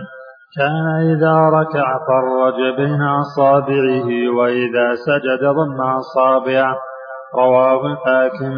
كان 0.56 0.86
إذا 1.12 1.34
ركع 1.58 1.98
فرج 2.08 2.76
بين 2.76 3.02
أصابعه 3.02 4.08
وإذا 4.38 4.94
سجد 5.06 5.42
ضم 5.58 5.80
أصابعه 5.80 6.76
رواه 7.34 7.86
الحاكم. 7.86 8.54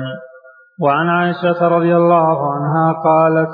وعن 0.83 1.09
عائشة 1.09 1.69
رضي 1.69 1.97
الله 1.97 2.53
عنها 2.53 2.93
قالت 2.93 3.51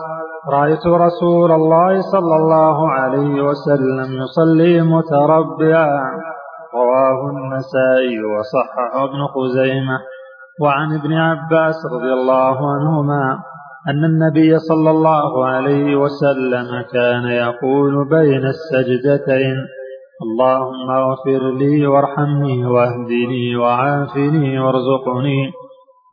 رأيت 0.52 0.86
رسول 0.86 1.52
الله 1.52 2.00
صلى 2.00 2.36
الله 2.36 2.90
عليه 2.90 3.42
وسلم 3.42 4.08
يصلي 4.22 4.80
متربعا. 4.80 6.00
رواه 6.74 7.30
النسائي 7.30 8.18
وصححه 8.24 9.04
ابن 9.04 9.20
خزيمة. 9.34 9.98
وعن 10.61 10.94
ابن 10.94 11.12
عباس 11.12 11.75
رضي 11.92 12.12
الله 12.12 12.56
عنهما 12.75 13.38
أن 13.88 14.04
النبي 14.04 14.58
صلى 14.58 14.90
الله 14.90 15.46
عليه 15.46 15.96
وسلم 15.96 16.82
كان 16.92 17.25
يقول 17.25 18.08
بين 18.08 18.44
السجدتين 18.46 19.56
اللهم 20.23 20.90
اغفر 20.90 21.50
لي 21.58 21.87
وارحمني 21.87 22.66
واهدني 22.66 23.56
وعافني 23.56 24.58
وارزقني. 24.61 25.52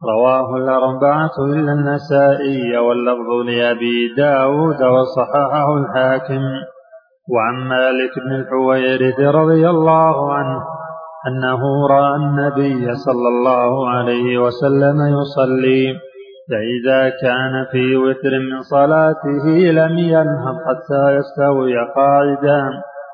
رواه 0.04 0.56
الأربعة 0.56 1.36
إلا 1.40 1.72
النسائي 1.74 2.78
واللفظ 2.78 3.30
لأبي 3.46 4.14
داود 4.18 4.84
وصححه 4.84 5.78
الحاكم. 5.78 6.42
وعن 7.34 7.68
مالك 7.68 8.14
بن 8.26 8.32
الحويرث 8.36 9.20
رضي 9.20 9.70
الله 9.70 10.34
عنه 10.34 10.71
أنه 11.28 11.88
رأى 11.88 12.16
النبي 12.16 12.96
صلى 12.96 13.28
الله 13.34 13.90
عليه 13.90 14.38
وسلم 14.38 14.98
يصلي 15.18 15.84
فإذا 16.50 17.10
كان 17.10 17.66
في 17.72 17.96
وتر 17.96 18.34
من 18.52 18.62
صلاته 18.62 19.46
لم 19.72 19.98
ينهض 19.98 20.56
حتى 20.68 21.04
يستوي 21.18 21.74
قاعدا 21.96 22.62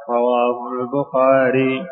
رواه 0.09 0.57
البخاري. 0.81 1.85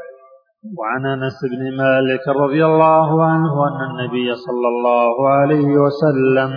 وعن 0.79 1.05
أنس 1.05 1.39
بن 1.51 1.77
مالك 1.77 2.27
رضي 2.27 2.65
الله 2.65 3.24
عنه 3.25 3.67
أن 3.67 3.79
النبي 3.89 4.36
صلى 4.36 4.67
الله 4.67 5.29
عليه 5.29 5.77
وسلم 5.77 6.51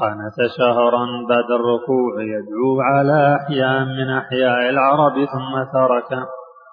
قنت 0.00 0.38
شهرا 0.58 1.04
بعد 1.28 1.48
الركوع 1.58 2.12
يدعو 2.34 2.80
على 2.80 3.36
احياء 3.36 3.84
من 3.84 4.10
أحياء 4.10 4.70
العرب 4.70 5.14
ثم 5.14 5.52
ترك 5.72 6.10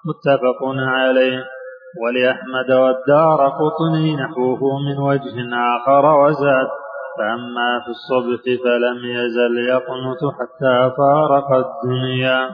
متفق 0.06 0.60
عليه. 0.78 1.59
ولأحمد 1.98 2.70
والدار 2.70 3.48
قطني 3.48 4.16
نحوه 4.16 4.78
من 4.86 4.98
وجه 4.98 5.36
آخر 5.76 6.04
وزاد 6.20 6.68
فأما 7.18 7.80
في 7.84 7.90
الصبح 7.90 8.42
فلم 8.64 8.98
يزل 9.04 9.58
يقنت 9.68 10.22
حتى 10.38 10.96
فارق 10.96 11.48
الدنيا. 11.52 12.50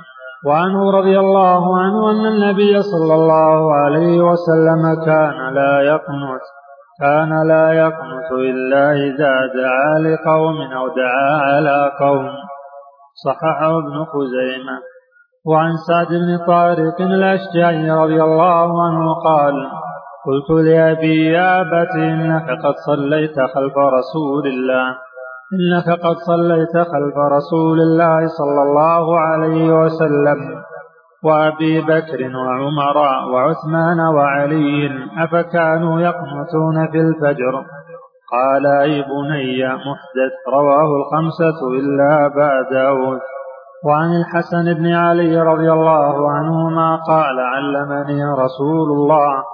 وعنه 0.46 0.90
رضي 0.90 1.18
الله 1.18 1.78
عنه 1.78 2.10
أن 2.10 2.26
النبي 2.26 2.82
صلى 2.82 3.14
الله 3.14 3.74
عليه 3.74 4.20
وسلم 4.20 5.04
كان 5.04 5.54
لا 5.54 5.80
يقنت 5.80 6.44
كان 7.00 7.48
لا 7.48 7.72
يقنت 7.72 8.32
إلا 8.32 8.92
إذا 8.92 9.34
دعا 9.54 9.98
لقوم 9.98 10.72
أو 10.72 10.88
دعا 10.88 11.40
على 11.40 11.92
قوم. 12.00 12.32
صححه 13.24 13.78
ابن 13.78 14.04
خزيمة. 14.04 14.76
وعن 15.46 15.72
سعد 15.86 16.06
بن 16.08 16.46
طارق 16.46 17.00
الأشجعي 17.00 17.90
رضي 17.90 18.22
الله 18.22 18.84
عنه 18.86 19.14
قال 19.14 19.54
قلت 20.26 20.50
لأبي 20.66 21.26
يا 21.26 21.60
أبت 21.60 21.94
إنك 21.96 22.48
قد 22.64 22.74
صليت 22.86 23.36
خلف 23.54 23.76
رسول 23.98 24.46
الله. 24.46 24.86
إنك 25.54 25.88
قد 26.04 26.16
صليت 26.16 26.76
خلف 26.76 27.16
رسول 27.36 27.80
الله 27.80 28.26
صلى 28.26 28.62
الله 28.62 29.20
عليه 29.20 29.72
وسلم. 29.72 30.38
وأبي 31.24 31.80
بكر 31.80 32.20
وعمر 32.36 32.96
وعثمان 33.32 34.00
وعلي 34.00 34.90
أفكانوا 35.18 36.00
يقنطون 36.00 36.86
في 36.92 36.98
الفجر؟ 36.98 37.54
قال 38.32 38.66
أي 38.66 39.02
بني 39.02 39.64
محدث 39.86 40.34
رواه 40.48 40.88
الخمسة 41.00 41.58
إلا 41.80 42.26
أبا 42.26 42.70
داود 42.70 43.20
وعن 43.84 44.10
الحسن 44.20 44.74
بن 44.74 44.86
علي 44.92 45.40
رضي 45.40 45.72
الله 45.72 46.30
عنهما 46.30 46.96
قال 46.96 47.40
علمني 47.40 48.24
رسول 48.24 48.88
الله 48.92 49.44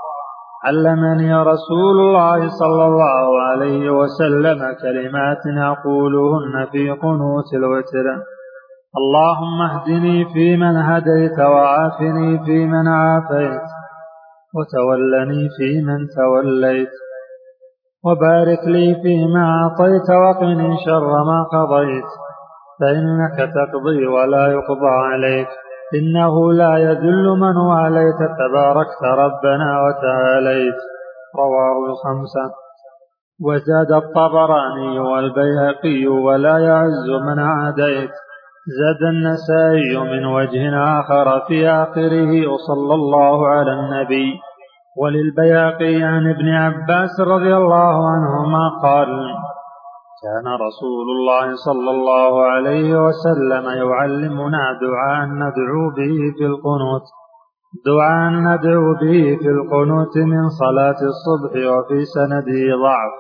علمني 0.65 1.35
رسول 1.35 1.97
الله 2.01 2.49
صلى 2.49 2.85
الله 2.87 3.43
عليه 3.43 3.91
وسلم 3.91 4.59
كلمات 4.83 5.45
أقولهن 5.47 6.67
في 6.73 6.91
قنوت 6.91 7.55
الوتر. 7.55 8.07
اللهم 9.01 9.63
اهدني 9.63 10.25
فيمن 10.33 10.77
هديت 10.77 11.39
وعافني 11.39 12.45
فيمن 12.45 12.89
عافيت 12.89 13.69
وتولني 14.55 15.49
فيمن 15.57 16.01
توليت 16.17 16.95
وبارك 18.05 18.63
لي 18.67 18.95
فيما 19.03 19.45
أعطيت 19.59 20.11
وقني 20.11 20.77
شر 20.85 21.25
ما 21.25 21.43
قضيت. 21.53 22.11
فإنك 22.83 23.37
تقضي 23.55 24.07
ولا 24.07 24.47
يقضى 24.47 24.95
عليك. 25.13 25.49
إنه 25.95 26.53
لا 26.53 26.77
يذل 26.77 27.27
من 27.29 27.57
واليت. 27.57 28.21
تباركت 28.43 29.03
ربنا 29.03 29.71
وتعاليت. 29.83 30.81
رواه 31.37 31.79
الخمسة. 31.91 32.55
وزاد 33.47 33.93
الطبراني 33.93 34.99
والبيهقي 34.99 36.07
ولا 36.07 36.59
يعز 36.59 37.11
من 37.27 37.39
عاديت. 37.39 38.11
زاد 38.79 39.03
النسائي 39.03 39.97
من 39.99 40.27
وجه 40.27 40.63
آخر 41.01 41.41
في 41.49 41.69
آخره 41.69 42.47
وصلى 42.47 42.95
الله 42.95 43.49
على 43.49 43.73
النبي. 43.73 44.41
وللبياقي 44.97 46.03
عن 46.03 46.31
ابن 46.31 46.49
عباس 46.49 47.21
رضي 47.21 47.57
الله 47.57 48.11
عنهما 48.11 48.65
قال 48.83 49.09
كان 50.25 50.47
رسول 50.67 51.07
الله 51.17 51.47
صلى 51.67 51.91
الله 51.91 52.45
عليه 52.45 52.91
وسلم 53.05 53.65
يعلمنا 53.83 54.65
دعاء 54.85 55.27
ندعو 55.43 55.85
به 55.99 56.17
في 56.37 56.45
القنوت. 56.47 57.07
دعاء 57.87 58.31
ندعو 58.49 58.95
به 59.03 59.23
في 59.43 59.49
القنوت 59.57 60.17
من 60.33 60.45
صلاة 60.63 61.01
الصبح 61.13 61.53
وفي 61.73 62.05
سنده 62.05 62.63
ضعف. 62.85 63.15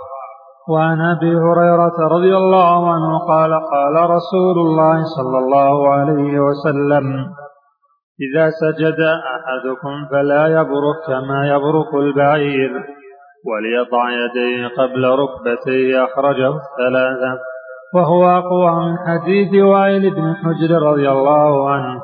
وعن 0.71 1.01
أبي 1.01 1.33
هريرة 1.45 1.99
رضي 2.15 2.37
الله 2.37 2.91
عنه 2.95 3.19
قال 3.19 3.53
قال 3.75 4.11
رسول 4.11 4.57
الله 4.67 4.97
صلى 5.17 5.39
الله 5.39 5.89
عليه 5.89 6.41
وسلم 6.41 7.07
إذا 8.27 8.47
سجد 8.63 9.01
أحدكم 9.37 9.95
فلا 10.11 10.47
يبرك 10.47 10.99
كما 11.07 11.49
يبرك 11.49 11.95
البعير. 11.95 13.02
وليضع 13.49 14.11
يديه 14.11 14.69
قبل 14.69 15.03
ركبتيه 15.23 16.05
أخرجه 16.05 16.49
الثلاثة. 16.49 17.39
وهو 17.95 18.25
أقوى 18.25 18.71
من 18.85 18.97
حديث 19.07 19.65
وائل 19.65 20.15
بن 20.15 20.35
حجر 20.35 20.83
رضي 20.83 21.11
الله 21.11 21.71
عنه. 21.71 22.03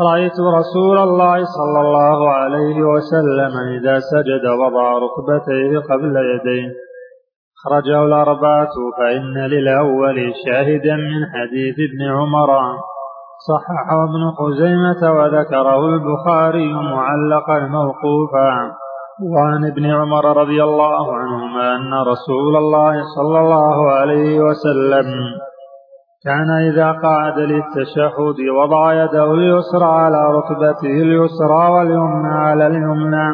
رأيت 0.00 0.32
رسول 0.58 0.98
الله 0.98 1.44
صلى 1.44 1.80
الله 1.80 2.30
عليه 2.30 2.82
وسلم 2.82 3.52
إذا 3.76 3.98
سجد 3.98 4.46
وضع 4.46 4.98
ركبتيه 4.98 5.78
قبل 5.78 6.16
يديه. 6.16 6.72
أخرجه 7.58 8.04
الأربعة 8.04 8.74
فإن 8.98 9.34
للأول 9.38 10.32
شاهدا 10.46 10.96
من 10.96 11.20
حديث 11.34 11.76
ابن 11.88 12.10
عمر. 12.16 12.50
صححه 13.48 14.04
ابن 14.04 14.22
خزيمة 14.38 15.12
وذكره 15.18 15.86
البخاري 15.86 16.72
معلقا 16.72 17.58
موقوفا. 17.58 18.81
وعن 19.30 19.64
ابن 19.64 19.86
عمر 19.86 20.36
رضي 20.36 20.62
الله 20.62 21.14
عنهما 21.14 21.76
أن 21.76 21.94
رسول 21.94 22.56
الله 22.56 22.94
صلى 23.16 23.40
الله 23.40 23.92
عليه 23.92 24.40
وسلم 24.40 25.06
كان 26.24 26.50
إذا 26.50 26.92
قعد 26.92 27.38
للتشهد 27.38 28.38
وضع 28.58 28.92
يده 28.92 29.34
اليسرى 29.34 29.84
على 29.84 30.22
ركبته 30.36 30.94
اليسرى 31.06 31.70
واليمنى 31.70 32.34
على 32.34 32.66
اليمنى 32.66 33.28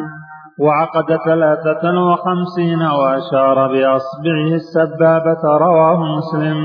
وعقد 0.59 1.17
ثلاثة 1.25 1.83
وخمسين 2.09 2.81
وأشار 2.81 3.67
بأصبعه 3.67 4.49
السبابة 4.61 5.57
رواه 5.57 5.99
مسلم. 6.17 6.57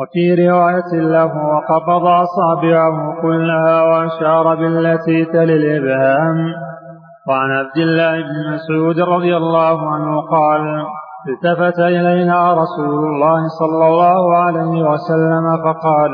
وفي 0.00 0.48
رواية 0.48 0.92
له 0.92 1.32
وقبض 1.52 2.06
أصابعه 2.06 3.22
كلها 3.22 3.82
وأشار 3.82 4.54
بالتي 4.54 5.24
تلي 5.24 5.54
الإبهام. 5.54 6.69
وعن 7.30 7.50
عبد 7.50 7.76
الله 7.76 8.12
بن 8.12 8.54
مسعود 8.54 8.98
رضي 9.00 9.36
الله 9.36 9.90
عنه 9.94 10.20
قال 10.20 10.62
التفت 11.28 11.78
إلينا 11.78 12.52
رسول 12.52 13.04
الله 13.04 13.40
صلى 13.60 13.86
الله 13.88 14.36
عليه 14.36 14.90
وسلم 14.90 15.56
فقال 15.64 16.10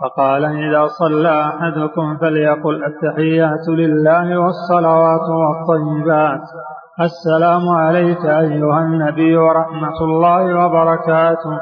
فقال 0.00 0.44
إذا 0.44 0.86
صلى 0.86 1.40
أحدكم 1.40 2.16
فليقل 2.20 2.84
التحيات 2.84 3.68
لله 3.68 4.38
والصلوات 4.38 5.26
والطيبات. 5.40 6.42
السلام 7.00 7.68
عليك 7.68 8.24
أيها 8.24 8.80
النبي 8.80 9.36
ورحمة 9.36 9.98
الله 10.00 10.64
وبركاته. 10.64 11.60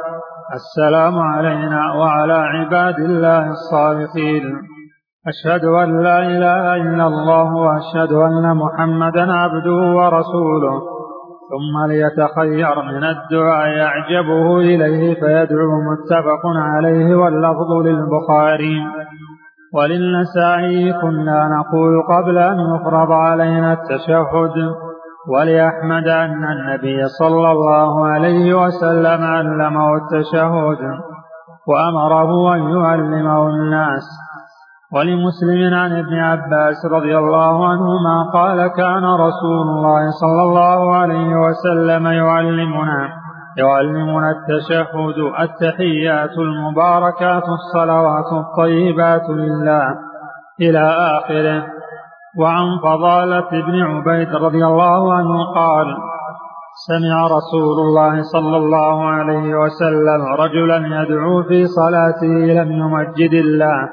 السلام 0.55 1.19
علينا 1.19 1.93
وعلى 1.95 2.33
عباد 2.33 2.99
الله 2.99 3.51
الصالحين 3.51 4.76
أشهد 5.33 5.65
أن 5.65 6.03
لا 6.03 6.19
إله 6.19 6.75
إلا 6.75 7.07
الله 7.07 7.55
وأشهد 7.55 8.13
أن 8.13 8.57
محمدا 8.57 9.33
عبده 9.33 9.81
ورسوله. 9.99 10.81
ثم 11.51 11.75
ليتخير 11.89 12.83
من 12.83 13.05
الدعاء 13.05 13.69
يعجبه 13.69 14.59
إليه 14.59 15.15
فيدعو 15.15 15.71
متفق 15.91 16.43
عليه 16.45 17.17
واللفظ 17.17 17.71
للبخاري. 17.87 18.79
وللنسائي 19.75 20.93
كنا 20.93 21.49
نقول 21.59 22.03
قبل 22.03 22.39
أن 22.39 22.59
يفرض 22.75 23.13
علينا 23.13 23.73
التشهد 23.73 24.57
ولأحمد 25.33 26.09
أن 26.09 26.45
النبي 26.45 27.09
صلى 27.19 27.51
الله 27.53 28.07
عليه 28.07 28.55
وسلم 28.55 29.25
علمه 29.25 29.97
التشهد 29.97 30.79
وأمره 31.69 32.55
أن 32.55 32.61
يعلمه 32.77 33.49
الناس. 33.49 34.26
ولمسلم 34.93 35.75
عن 35.75 35.93
ابن 35.93 36.15
عباس 36.15 36.87
رضي 36.93 37.19
الله 37.19 37.69
عنهما 37.69 38.31
قال 38.35 38.67
كان 38.67 39.05
رسول 39.05 39.67
الله 39.75 40.11
صلى 40.11 40.43
الله 40.43 40.97
عليه 40.97 41.31
وسلم 41.37 42.07
يعلمنا 42.07 43.09
يعلمنا 43.59 44.31
التشهد 44.31 45.19
التحيات 45.41 46.39
المباركات 46.39 47.43
الصلوات 47.49 48.33
الطيبات 48.33 49.31
لله 49.31 49.87
إلى 50.61 50.97
آخره. 51.19 51.67
وعن 52.39 52.79
فضالة 52.83 53.51
بن 53.51 53.83
عبيد 53.83 54.35
رضي 54.35 54.67
الله 54.67 55.15
عنه 55.15 55.55
قال 55.55 55.87
سمع 56.89 57.27
رسول 57.27 57.79
الله 57.87 58.23
صلى 58.23 58.57
الله 58.57 59.05
عليه 59.05 59.55
وسلم 59.55 60.23
رجلا 60.39 60.77
يدعو 60.77 61.43
في 61.43 61.67
صلاته 61.67 62.35
لم 62.63 62.73
يمجد 62.73 63.33
الله 63.33 63.89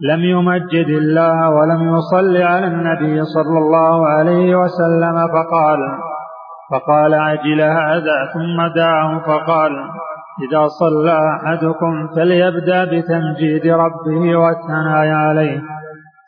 لم 0.00 0.20
يمجد 0.20 0.88
الله 0.88 1.50
ولم 1.50 1.94
يصل 1.94 2.36
على 2.36 2.66
النبي 2.66 3.24
صلى 3.24 3.58
الله 3.58 4.08
عليه 4.08 4.56
وسلم 4.56 5.28
فقال 5.28 5.78
فقال 6.70 7.14
عجل 7.14 7.60
هذا؟ 7.60 8.16
ثم 8.34 8.74
دعاه 8.76 9.18
فقال 9.18 9.72
إذا 10.48 10.66
صلى 10.66 11.18
أحدكم 11.36 12.08
فليبدأ 12.16 12.84
بتمجيد 12.84 13.66
ربه 13.66 14.36
والثناء 14.36 15.08
عليه 15.08 15.60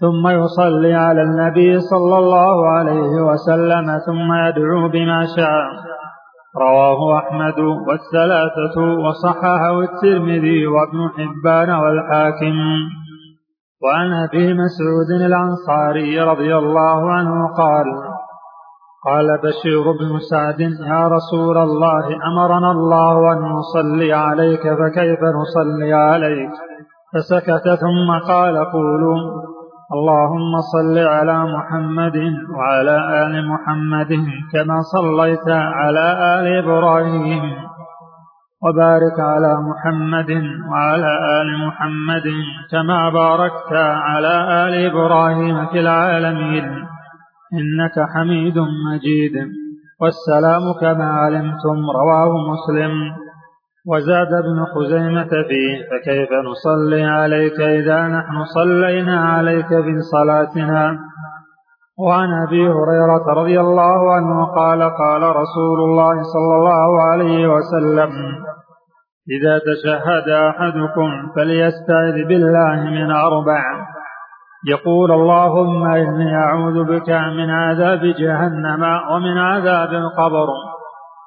ثم 0.00 0.28
يصلي 0.28 0.94
على 0.94 1.22
النبي 1.22 1.80
صلى 1.80 2.18
الله 2.18 2.68
عليه 2.68 3.22
وسلم 3.22 3.98
ثم 4.06 4.32
يدعو 4.32 4.88
بما 4.88 5.26
شاء. 5.36 5.64
رواه 6.56 7.18
أحمد 7.18 7.58
والثلاثة 7.58 8.80
وصححه 9.04 9.80
الترمذي 9.80 10.66
وابن 10.66 11.08
حبان 11.16 11.70
والحاكم. 11.70 12.56
وعن 13.84 14.12
أبي 14.12 14.54
مسعود 14.54 15.10
الأنصاري 15.20 16.20
رضي 16.20 16.56
الله 16.56 17.12
عنه 17.12 17.54
قال 17.56 17.86
قال 19.06 19.38
بشير 19.42 19.82
بن 19.92 20.18
سعد 20.30 20.60
يا 20.60 21.08
رسول 21.08 21.58
الله 21.58 22.06
أمرنا 22.32 22.70
الله 22.70 23.32
أن 23.32 23.38
نصلي 23.38 24.12
عليك 24.12 24.60
فكيف 24.60 25.20
نصلي 25.40 25.92
عليك؟ 25.92 26.50
فسكت 27.14 27.68
ثم 27.80 28.32
قال 28.32 28.64
قولوا 28.64 29.18
اللهم 29.92 30.52
صل 30.60 30.98
على 30.98 31.38
محمد 31.54 32.16
وعلى 32.56 32.96
آل 33.26 33.48
محمد 33.48 34.12
كما 34.52 34.80
صليت 34.80 35.48
على 35.48 36.06
آل 36.34 36.64
إبراهيم. 36.64 37.42
وبارك 38.64 39.20
على 39.20 39.52
محمد 39.60 40.30
وعلى 40.70 41.40
آل 41.40 41.66
محمد 41.66 42.22
كما 42.70 43.10
باركت 43.10 43.72
على 43.72 44.34
آل 44.68 44.86
إبراهيم 44.90 45.66
في 45.66 45.80
العالمين. 45.80 46.64
إنك 47.60 48.06
حميد 48.14 48.58
مجيد. 48.58 49.32
والسلام 50.00 50.62
كما 50.80 51.04
علمتم 51.04 51.78
رواه 52.00 52.32
مسلم. 52.52 52.92
وزاد 53.86 54.32
ابن 54.32 54.64
خزيمة 54.74 55.30
فيه 55.48 55.76
فكيف 55.90 56.28
نصلي 56.32 57.04
عليك 57.04 57.60
إذا 57.60 58.08
نحن 58.08 58.44
صلينا 58.44 59.24
عليك 59.24 59.68
في 59.68 60.00
صلاتنا؟ 60.12 61.09
وعن 62.06 62.28
أبي 62.46 62.68
هريرة 62.68 63.40
رضي 63.40 63.60
الله 63.60 64.14
عنه 64.14 64.44
قال 64.44 64.82
قال 64.82 65.22
رسول 65.22 65.80
الله 65.80 66.22
صلى 66.22 66.54
الله 66.58 67.02
عليه 67.02 67.48
وسلم 67.48 68.10
إذا 69.30 69.58
تشهد 69.58 70.28
أحدكم 70.28 71.32
فليستعذ 71.36 72.24
بالله 72.28 72.90
من 72.90 73.10
أربع. 73.10 73.62
يقول 74.68 75.12
اللهم 75.12 75.86
إني 75.86 76.36
أعوذ 76.36 76.84
بك 76.84 77.10
من 77.10 77.50
عذاب 77.50 78.00
جهنم 78.00 78.82
ومن 79.10 79.38
عذاب 79.38 79.92
القبر 79.92 80.48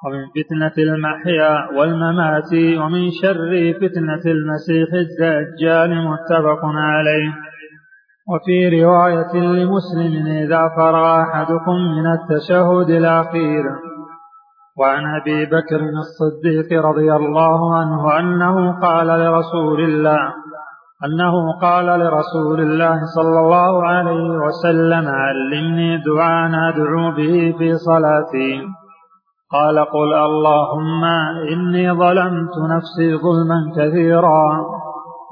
ومن 0.04 0.22
فتنة 0.36 0.84
المحيا 0.84 1.68
والممات 1.78 2.52
ومن 2.52 3.10
شر 3.22 3.72
فتنة 3.80 4.24
المسيح 4.26 4.88
الدجال 4.92 6.08
متفق 6.08 6.60
عليه. 6.64 7.32
وفي 8.28 8.82
رواية 8.82 9.34
لمسلم 9.34 10.26
إذا 10.26 10.62
فرغ 10.76 11.22
أحدكم 11.22 11.76
من 11.96 12.06
التشهد 12.06 12.90
الأخير. 12.90 13.64
وعن 14.78 15.04
أبي 15.20 15.46
بكر 15.46 15.80
الصديق 16.04 16.84
رضي 16.86 17.12
الله 17.12 17.76
عنه 17.76 18.18
أنه 18.18 18.80
قال 18.80 19.06
لرسول 19.06 19.80
الله 19.80 20.32
أنه 21.04 21.60
قال 21.60 21.86
لرسول 21.86 22.60
الله 22.60 22.98
صلى 23.16 23.38
الله 23.40 23.86
عليه 23.86 24.30
وسلم 24.44 25.08
علمني 25.08 26.02
دعاء 26.02 26.50
أدعو 26.68 27.10
به 27.10 27.54
في 27.58 27.74
صلاتي. 27.74 28.52
قال 29.52 29.78
قل 29.78 30.14
اللهم 30.14 31.04
إني 31.52 31.92
ظلمت 31.92 32.54
نفسي 32.74 33.16
ظلما 33.16 33.60
كثيرا. 33.76 34.64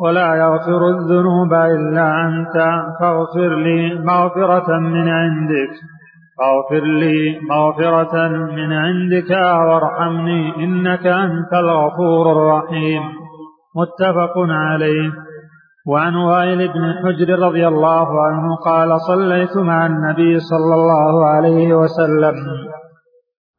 ولا 0.01 0.35
يغفر 0.35 0.89
الذنوب 0.89 1.53
إلا 1.53 2.25
أنت. 2.25 2.83
فاغفر 3.01 3.49
لي 3.49 3.99
مغفرة 4.05 4.79
من 4.79 5.09
عندك. 5.09 5.73
فاغفر 6.39 6.87
لي 6.87 7.41
مغفرة 7.51 8.29
من 8.29 8.73
عندك 8.73 9.31
وارحمني 9.69 10.65
إنك 10.65 11.07
أنت 11.07 11.53
الغفور 11.53 12.33
الرحيم. 12.33 13.03
متفق 13.77 14.39
عليه. 14.39 15.11
وعن 15.89 16.15
وائل 16.15 16.69
بن 16.69 16.95
حجر 17.03 17.39
رضي 17.39 17.69
الله 17.69 18.23
عنه 18.23 18.57
قال 18.57 19.01
صليت 19.01 19.57
مع 19.57 19.87
النبي 19.87 20.39
صلى 20.39 20.75
الله 20.75 21.27
عليه 21.27 21.75
وسلم. 21.75 22.35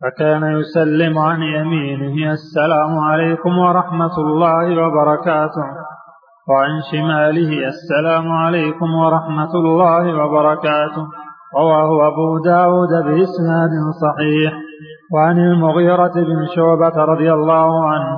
فكان 0.03 0.43
يسلم 0.43 1.19
عن 1.19 1.41
يمينه 1.41 2.31
السلام 2.31 2.97
عليكم 2.97 3.57
ورحمة 3.57 4.17
الله 4.17 4.87
وبركاته. 4.87 5.93
وعن 6.49 6.81
شماله 6.91 7.67
السلام 7.67 8.31
عليكم 8.31 8.95
ورحمة 8.95 9.53
الله 9.55 10.03
وبركاته. 10.23 11.05
رواه 11.55 12.07
أبو 12.07 12.39
داود 12.45 12.93
بإسناد 13.05 13.73
صحيح. 14.03 14.53
وعن 15.13 15.37
المغيرة 15.39 16.13
بن 16.13 16.39
شعبة 16.55 17.05
رضي 17.05 17.33
الله 17.33 17.87
عنه 17.87 18.13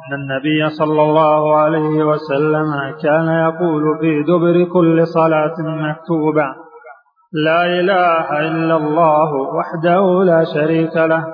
أن 0.00 0.12
النبي 0.20 0.68
صلى 0.68 1.02
الله 1.02 1.56
عليه 1.56 2.04
وسلم 2.04 2.70
كان 3.02 3.28
يقول 3.28 3.98
في 4.00 4.22
دبر 4.22 4.64
كل 4.72 5.06
صلاة 5.06 5.56
مكتوبة 5.60 6.46
لا 7.32 7.64
إله 7.66 8.40
إلا 8.48 8.76
الله 8.76 9.30
وحده 9.32 10.24
لا 10.24 10.44
شريك 10.54 10.96
له 10.96 11.24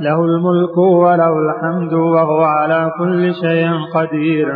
له 0.00 0.24
الملك 0.24 0.78
وله 0.78 1.32
الحمد 1.38 1.92
وهو 1.92 2.42
على 2.42 2.90
كل 2.98 3.34
شيء 3.34 3.70
قدير. 3.94 4.46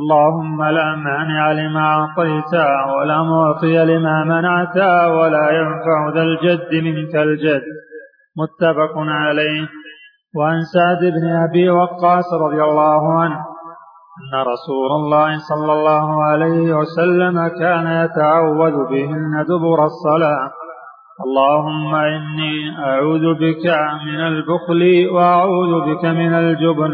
اللهم 0.00 0.64
لا 0.64 0.94
مانع 0.96 1.52
لما 1.52 1.80
أعطيت 1.80 2.54
ولا 2.96 3.22
معطي 3.22 3.84
لما 3.84 4.24
منعت 4.24 4.76
ولا 5.18 5.50
ينفع 5.50 5.98
ذا 6.14 6.22
الجد 6.22 6.70
منك 6.86 7.14
الجد. 7.16 7.62
متفق 8.40 8.94
عليه. 8.96 9.68
وعن 10.36 10.60
سعد 10.74 10.98
بن 10.98 11.28
أبي 11.28 11.70
وقاص 11.70 12.28
رضي 12.44 12.62
الله 12.62 13.20
عنه 13.20 13.38
أن 14.18 14.32
رسول 14.52 14.90
الله 15.00 15.38
صلى 15.50 15.72
الله 15.72 16.24
عليه 16.24 16.72
وسلم 16.78 17.48
كان 17.48 17.86
يتعوذ 18.04 18.76
بهن 18.90 19.44
دبر 19.48 19.84
الصلاة. 19.84 20.50
اللهم 21.26 21.94
إني 21.94 22.54
أعوذ 22.78 23.34
بك 23.34 23.64
من 24.06 24.20
البخل 24.20 24.82
وأعوذ 25.14 25.72
بك 25.88 26.04
من 26.04 26.34
الجبن. 26.34 26.92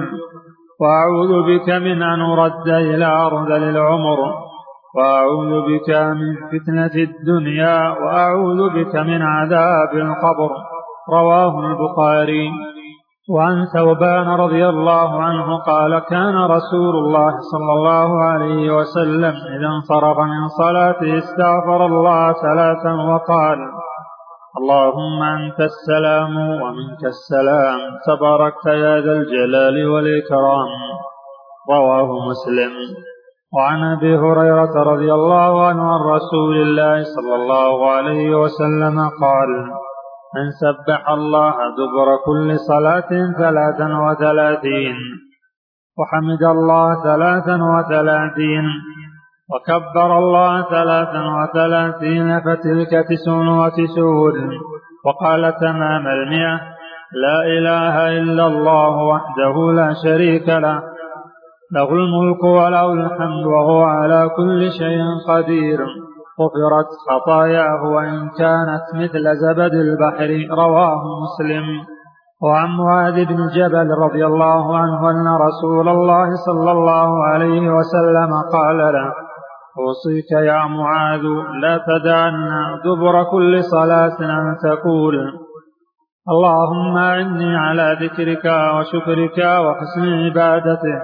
وأعوذ 0.80 1.32
بك 1.46 1.68
من 1.68 2.02
أن 2.02 2.20
أرد 2.20 2.68
إلى 2.68 3.06
أرض 3.06 3.50
العمر 3.50 4.18
وأعوذ 4.96 5.52
بك 5.60 5.90
من 5.90 6.34
فتنة 6.52 6.94
الدنيا 7.08 7.90
وأعوذ 7.90 8.60
بك 8.74 8.94
من 8.96 9.22
عذاب 9.22 9.92
القبر. 9.94 10.50
رواه 11.12 11.60
البخاري. 11.66 12.50
وعن 13.30 13.64
ثوبان 13.64 14.28
رضي 14.28 14.68
الله 14.68 15.22
عنه 15.22 15.58
قال 15.58 15.98
كان 15.98 16.36
رسول 16.36 16.94
الله 16.96 17.32
صلى 17.52 17.72
الله 17.72 18.24
عليه 18.24 18.76
وسلم 18.76 19.34
إذا 19.56 19.68
انصرف 19.76 20.18
من 20.18 20.48
صلاته 20.48 21.18
استغفر 21.18 21.86
الله 21.86 22.32
ثلاثا 22.32 22.92
وقال 22.92 23.58
اللهم 24.58 25.22
أنت 25.22 25.60
السلام 25.60 26.38
ومنك 26.38 27.02
السلام. 27.04 27.78
تباركت 28.06 28.66
يا 28.66 29.00
ذا 29.00 29.12
الجلال 29.12 29.88
والإكرام. 29.88 30.68
رواه 31.70 32.28
مسلم. 32.28 32.72
وعن 33.54 33.84
أبي 33.84 34.16
هريرة 34.16 34.74
رضي 34.82 35.12
الله 35.12 35.66
عنه 35.66 35.82
عن 35.92 36.00
رسول 36.14 36.56
الله 36.56 37.02
صلى 37.02 37.34
الله 37.34 37.90
عليه 37.90 38.34
وسلم 38.34 38.96
قال 39.00 39.50
من 40.34 40.50
سبح 40.50 41.10
الله 41.10 41.50
دبر 41.50 42.08
كل 42.26 42.58
صلاة 42.58 43.10
ثلاثا 43.38 43.88
وثلاثين. 44.06 44.96
وحمد 45.98 46.42
الله 46.42 47.02
ثلاثا 47.02 47.56
وثلاثين. 47.74 48.64
وكبر 49.52 50.18
الله 50.18 50.62
ثلاثا 50.62 51.22
وثلاثين 51.36 52.40
فتلك 52.40 52.90
تسع 53.08 53.32
وتسعون 53.32 54.50
وقال 55.04 55.54
تمام 55.60 56.06
المئة. 56.06 56.60
لا 57.22 57.38
إله 57.58 58.08
إلا 58.08 58.46
الله 58.46 58.96
وحده 58.96 59.72
لا 59.72 59.94
شريك 60.04 60.48
له. 60.48 60.82
له 61.72 61.88
الملك 61.92 62.44
وله 62.44 62.92
الحمد 62.92 63.46
وهو 63.46 63.82
على 63.82 64.30
كل 64.36 64.70
شيء 64.78 65.02
قدير. 65.28 65.80
غفرت 66.40 66.90
خطاياه 67.08 67.82
وإن 67.82 68.28
كانت 68.38 68.84
مثل 68.94 69.24
زبد 69.36 69.74
البحر 69.74 70.56
رواه 70.56 71.02
مسلم. 71.24 71.64
وعن 72.42 72.68
معاذ 72.76 73.24
بن 73.24 73.48
جبل 73.56 73.88
رضي 73.90 74.26
الله 74.26 74.78
عنه 74.78 75.10
أن 75.10 75.26
رسول 75.46 75.88
الله 75.88 76.28
صلى 76.46 76.72
الله 76.72 77.24
عليه 77.24 77.70
وسلم 77.70 78.30
قال 78.52 78.76
له 78.76 79.23
أوصيك 79.78 80.30
يا 80.30 80.66
معاذ 80.66 81.22
لا 81.62 81.80
تدعن 81.88 82.34
دبر 82.84 83.24
كل 83.24 83.64
صلاة 83.64 84.16
أن 84.20 84.56
تقول. 84.62 85.14
اللهم 86.28 86.96
أعني 86.96 87.56
على 87.56 87.98
ذكرك 88.02 88.44
وشكرك 88.74 89.38
وحسن 89.38 90.04
عبادتك. 90.24 91.02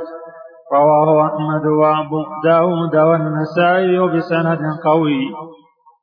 رواه 0.72 1.26
أحمد 1.26 1.66
وأبو 1.80 2.22
داود 2.44 2.96
والنسائي 2.96 3.98
بسند 3.98 4.60
قوي. 4.84 5.22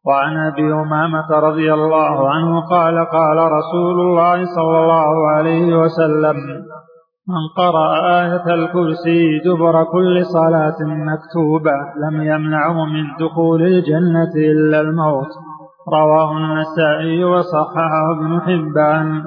وعن 0.08 0.38
أبي 0.38 0.74
أمامة 0.74 1.30
رضي 1.32 1.74
الله 1.74 2.30
عنه 2.30 2.62
قال 2.62 3.06
قال 3.06 3.38
رسول 3.52 4.00
الله 4.00 4.46
صلى 4.56 4.78
الله 4.84 5.32
عليه 5.32 5.76
وسلم 5.76 6.38
من 7.30 7.48
قرأ 7.58 8.20
آية 8.22 8.54
الكرسي 8.54 9.40
دبر 9.46 9.84
كل 9.84 10.26
صلاة 10.26 10.78
مكتوبة 10.82 11.72
لم 12.04 12.22
يمنعه 12.22 12.86
من 12.86 13.04
دخول 13.20 13.62
الجنة 13.62 14.32
إلا 14.36 14.82
الموت. 14.82 15.28
رواه 15.94 16.38
النسائي 16.38 17.24
وصححه 17.24 18.12
ابن 18.12 18.42
حبان. 18.42 19.24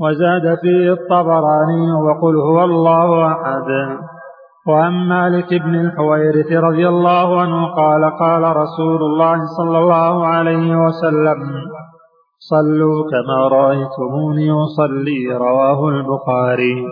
وزاد 0.00 0.58
فيه 0.62 0.92
الطبراني 0.92 1.92
وقل 1.92 2.36
هو 2.36 2.64
الله 2.64 3.32
أحد. 3.32 3.98
وعن 4.68 4.92
مالك 4.92 5.54
بن 5.54 5.74
الحويرث 5.74 6.52
رضي 6.52 6.88
الله 6.88 7.40
عنه 7.40 7.66
قال 7.66 8.10
قال 8.18 8.56
رسول 8.56 9.02
الله 9.02 9.36
صلى 9.58 9.78
الله 9.78 10.26
عليه 10.26 10.76
وسلم 10.76 11.38
صلوا 12.50 12.98
كما 13.10 13.48
رأيتموني 13.48 14.50
أصلي 14.50 15.36
رواه 15.36 15.88
البخاري. 15.88 16.86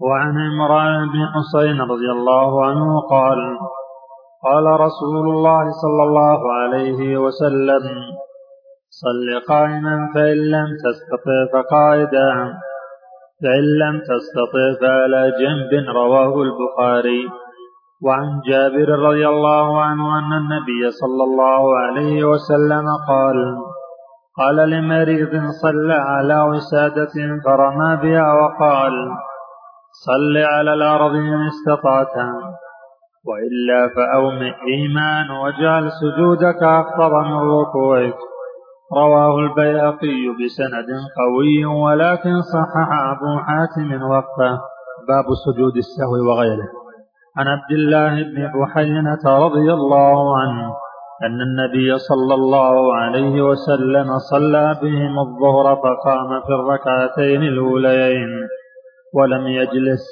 وعن 0.00 0.34
عمران 0.46 1.08
بن 1.12 1.20
حسين 1.34 1.80
رضي 1.80 2.10
الله 2.10 2.66
عنه 2.66 3.00
قال 3.10 3.40
قال 4.44 4.80
رسول 4.80 5.28
الله 5.28 5.64
صلى 5.82 6.02
الله 6.08 6.52
عليه 6.52 7.16
وسلم 7.18 7.84
صل 8.90 9.28
قائما 9.48 9.96
فإن 10.14 10.38
لم 10.54 10.68
تستطع 10.84 11.38
فقائدا 11.52 12.30
فإن 13.42 13.64
لم 13.82 13.94
تستطع 14.10 14.64
فعلى 14.80 15.32
جنب 15.40 15.72
رواه 15.96 16.42
البخاري. 16.42 17.28
وعن 18.04 18.40
جابر 18.48 18.88
رضي 18.88 19.28
الله 19.28 19.80
عنه 19.82 20.18
أن 20.18 20.32
النبي 20.32 20.90
صلى 20.90 21.24
الله 21.24 21.78
عليه 21.78 22.24
وسلم 22.24 22.86
قال 23.08 23.36
قال 24.38 24.70
لمريض 24.70 25.32
صلى 25.62 25.94
على 25.94 26.40
وسادة 26.42 27.14
فرمى 27.44 27.96
بها 28.02 28.32
وقال 28.32 28.92
صل 30.06 30.36
على 30.36 30.74
الأرض 30.74 31.14
إن 31.14 31.46
استطعت. 31.46 32.16
وإلا 33.28 33.80
فأومئ 33.96 34.54
إيمان 34.74 35.30
واجعل 35.30 35.90
سجودك 36.00 36.62
أخطر 36.62 37.22
من 37.22 37.60
ركوعك. 37.60 38.18
رواه 38.96 39.38
البيهقي 39.38 40.20
بسند 40.38 40.88
قوي 41.20 41.64
ولكن 41.64 42.40
صحح 42.54 42.88
أبو 43.12 43.38
حاتم 43.38 44.02
وقفه. 44.02 44.52
باب 45.08 45.26
سجود 45.46 45.76
السهو 45.76 46.30
وغيره. 46.30 46.68
عن 47.36 47.46
عبد 47.48 47.72
الله 47.72 48.22
بن 48.22 48.60
بحينة 48.60 49.46
رضي 49.46 49.72
الله 49.72 50.38
عنه. 50.38 50.87
أن 51.26 51.40
النبي 51.40 51.98
صلى 51.98 52.34
الله 52.34 52.94
عليه 52.94 53.42
وسلم 53.42 54.18
صلى 54.18 54.76
بهم 54.82 55.18
الظهر 55.18 55.76
فقام 55.76 56.40
في 56.46 56.52
الركعتين 56.58 57.42
الأوليين 57.42 58.28
ولم 59.14 59.46
يجلس 59.46 60.04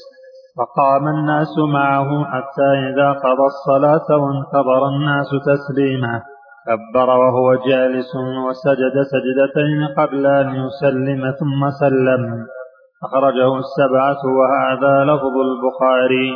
فقام 0.59 1.09
الناس 1.09 1.59
معه 1.73 2.25
حتى 2.25 2.69
إذا 2.89 3.13
قضى 3.13 3.47
الصلاة 3.55 4.09
وانتظر 4.23 4.89
الناس 4.89 5.31
تسليمه. 5.47 6.23
كبر 6.67 7.09
وهو 7.11 7.55
جالس 7.55 8.13
وسجد 8.47 8.95
سجدتين 9.13 9.81
قبل 9.99 10.27
أن 10.27 10.49
يسلم 10.49 11.23
ثم 11.41 11.71
سلم. 11.81 12.47
أخرجه 13.05 13.59
السبعة 13.59 14.23
وهذا 14.39 15.05
لفظ 15.05 15.35
البخاري. 15.49 16.31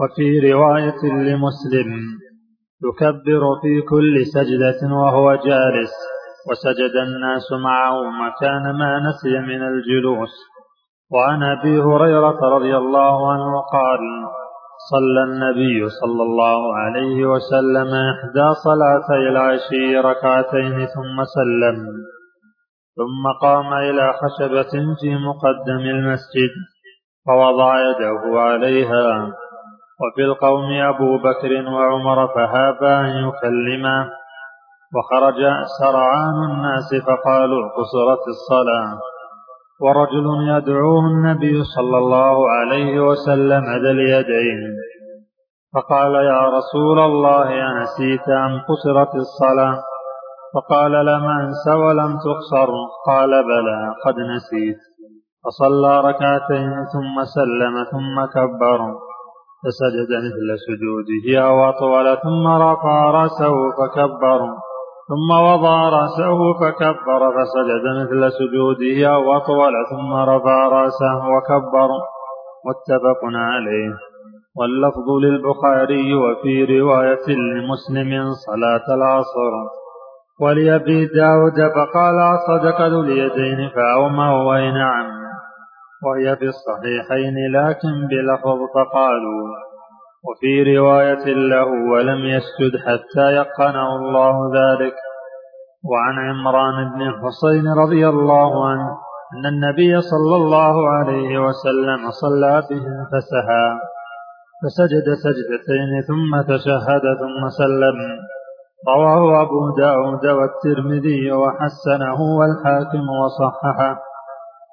وفي 0.00 0.52
رواية 0.52 1.02
لمسلم. 1.04 1.90
يكبر 2.88 3.42
في 3.62 3.80
كل 3.90 4.26
سجدة 4.34 4.94
وهو 4.94 5.34
جالس 5.34 5.94
وسجد 6.50 6.94
الناس 7.06 7.52
معه 7.52 7.96
مكان 8.24 8.78
ما 8.78 9.00
نسي 9.08 9.38
من 9.38 9.62
الجلوس. 9.62 10.34
وعن 11.12 11.42
أبي 11.42 11.80
هريرة 11.80 12.38
رضي 12.56 12.76
الله 12.76 13.32
عنه 13.32 13.60
قال 13.72 14.00
صلى 14.90 15.22
النبي 15.24 15.88
صلى 15.88 16.22
الله 16.22 16.76
عليه 16.76 17.26
وسلم 17.26 17.90
إحدى 18.12 18.46
صلاتي 18.64 19.28
العشي 19.28 19.96
ركعتين 19.96 20.86
ثم 20.86 21.16
سلم. 21.36 21.78
ثم 22.96 23.22
قام 23.42 23.72
إلى 23.74 24.12
خشبة 24.20 24.72
في 25.00 25.10
مقدم 25.28 25.82
المسجد 25.94 26.52
فوضع 27.26 27.80
يده 27.80 28.40
عليها. 28.40 29.32
وفي 30.00 30.22
القوم 30.24 30.70
أبو 30.72 31.18
بكر 31.18 31.52
وعمر 31.74 32.26
فهابا 32.34 33.00
أن 33.00 33.28
يكلما 33.28 34.10
وخرج 34.94 35.40
سرعان 35.80 36.50
الناس 36.50 36.94
فقالوا 37.06 37.68
قصرت 37.68 38.28
الصلاة. 38.28 38.98
ورجل 39.80 40.26
يدعوه 40.48 41.00
النبي 41.06 41.64
صلى 41.64 41.98
الله 41.98 42.50
عليه 42.50 43.00
وسلم 43.00 43.64
ذا 43.82 43.90
اليدين. 43.90 44.76
فقال 45.74 46.14
يا 46.14 46.42
رسول 46.56 46.98
الله 46.98 47.48
أنسيت 47.70 48.28
أم 48.28 48.52
قصرت 48.68 49.14
الصلاة؟ 49.14 49.82
فقال 50.54 50.92
لم 50.92 51.24
أنس 51.24 51.64
ولم 51.68 52.18
تقصر. 52.26 52.70
قال 53.06 53.30
بلى 53.30 53.94
قد 54.04 54.14
نسيت. 54.18 54.78
فصلى 55.44 56.00
ركعتين 56.00 56.72
ثم 56.92 57.24
سلم 57.24 57.84
ثم 57.92 58.16
كبر. 58.34 58.80
فسجد 59.64 60.10
مثل 60.26 60.48
سجوده 60.66 61.46
أو 61.46 61.68
أطول 61.70 62.16
ثم 62.22 62.46
رفع 62.46 63.10
رأسه 63.10 63.54
فكبر 63.78 64.40
ثم 65.08 65.30
وضع 65.30 65.88
رأسه 65.88 66.38
فكبر 66.60 67.20
فسجد 67.36 67.84
مثل 68.00 68.32
سجوده 68.32 69.14
أو 69.14 69.36
أطول 69.36 69.72
ثم 69.90 70.12
رفع 70.14 70.68
رأسه 70.68 71.18
وكبر. 71.34 71.88
متفق 72.66 73.20
عليه. 73.24 73.92
واللفظ 74.56 75.08
للبخاري 75.22 76.14
وفي 76.14 76.80
رواية 76.80 77.26
لمسلم 77.28 78.32
صلاة 78.46 78.94
العصر. 78.94 79.52
ولأبي 80.40 81.06
داود 81.06 81.58
فقال 81.76 82.38
صدق 82.48 82.86
ذو 82.86 83.00
اليدين 83.00 83.70
فأومى 83.74 84.28
وإن 84.28 84.74
نعم. 84.74 85.23
وهي 86.06 86.36
في 86.36 86.44
الصحيحين 86.44 87.34
لكن 87.52 87.94
بلفظ 88.10 88.58
فقالوا. 88.74 89.44
وفي 90.24 90.76
رواية 90.76 91.24
له 91.24 91.68
ولم 91.92 92.18
يسجد 92.18 92.80
حتى 92.86 93.26
يقنه 93.32 93.96
الله 93.96 94.36
ذلك. 94.58 94.94
وعن 95.90 96.18
عمران 96.28 96.92
بن 96.92 97.02
الحصين 97.02 97.68
رضي 97.82 98.08
الله 98.08 98.68
عنه 98.68 98.88
أن 99.34 99.46
النبي 99.46 100.00
صلى 100.00 100.36
الله 100.36 100.88
عليه 100.88 101.38
وسلم 101.38 102.10
صلى 102.10 102.62
بهم 102.70 102.96
فسهى 103.12 103.78
فسجد 104.62 105.06
سجدتين 105.24 105.92
ثم 106.08 106.42
تشهد 106.52 107.02
ثم 107.20 107.48
سلم. 107.48 107.98
رواه 108.88 109.42
أبو 109.42 109.76
داود 109.76 110.26
والترمذي 110.26 111.32
وحسنه 111.32 112.20
والحاكم 112.38 113.04
وصححه. 113.22 114.13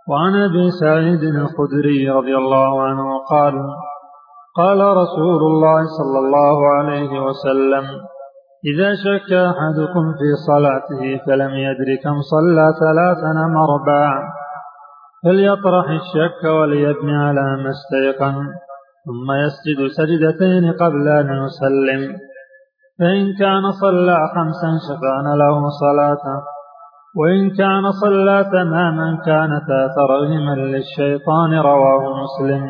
وعن 0.10 0.34
أبي 0.44 0.72
سعيد 0.82 1.24
الخدري 1.24 2.10
رضي 2.10 2.36
الله 2.38 2.82
عنه 2.82 3.08
قال 3.30 3.54
قال 4.58 4.80
رسول 4.98 5.42
الله 5.52 5.82
صلى 5.98 6.20
الله 6.20 6.68
عليه 6.68 7.12
وسلم 7.26 7.86
إذا 8.72 8.90
شك 9.06 9.34
أحدكم 9.34 10.06
في 10.20 10.30
صلاته 10.48 11.26
فلم 11.26 11.52
يدر 11.68 11.90
كم 12.04 12.22
صلى 12.34 12.74
ثلاثا 12.80 13.32
أم 13.46 13.58
أربعا 13.58 14.16
فليطرح 15.24 15.90
الشك 15.90 16.44
وليبني 16.44 17.16
على 17.16 17.64
ما 17.64 17.70
استيقن 17.70 18.36
ثم 19.06 19.28
يسجد 19.44 19.88
سجدتين 19.98 20.74
قبل 20.74 21.08
أن 21.08 21.30
يسلم 21.46 22.18
فإن 23.00 23.34
كان 23.40 23.72
صلى 23.72 24.18
خمسا 24.36 24.72
شفعن 24.88 25.28
له 25.38 25.70
صلاته 25.84 26.38
وإن 27.20 27.50
كان 27.50 27.92
صلى 28.02 28.44
تماما 28.44 29.18
كانتا 29.26 29.82
ترغما 29.96 30.56
للشيطان 30.56 31.54
رواه 31.54 32.04
مسلم. 32.24 32.64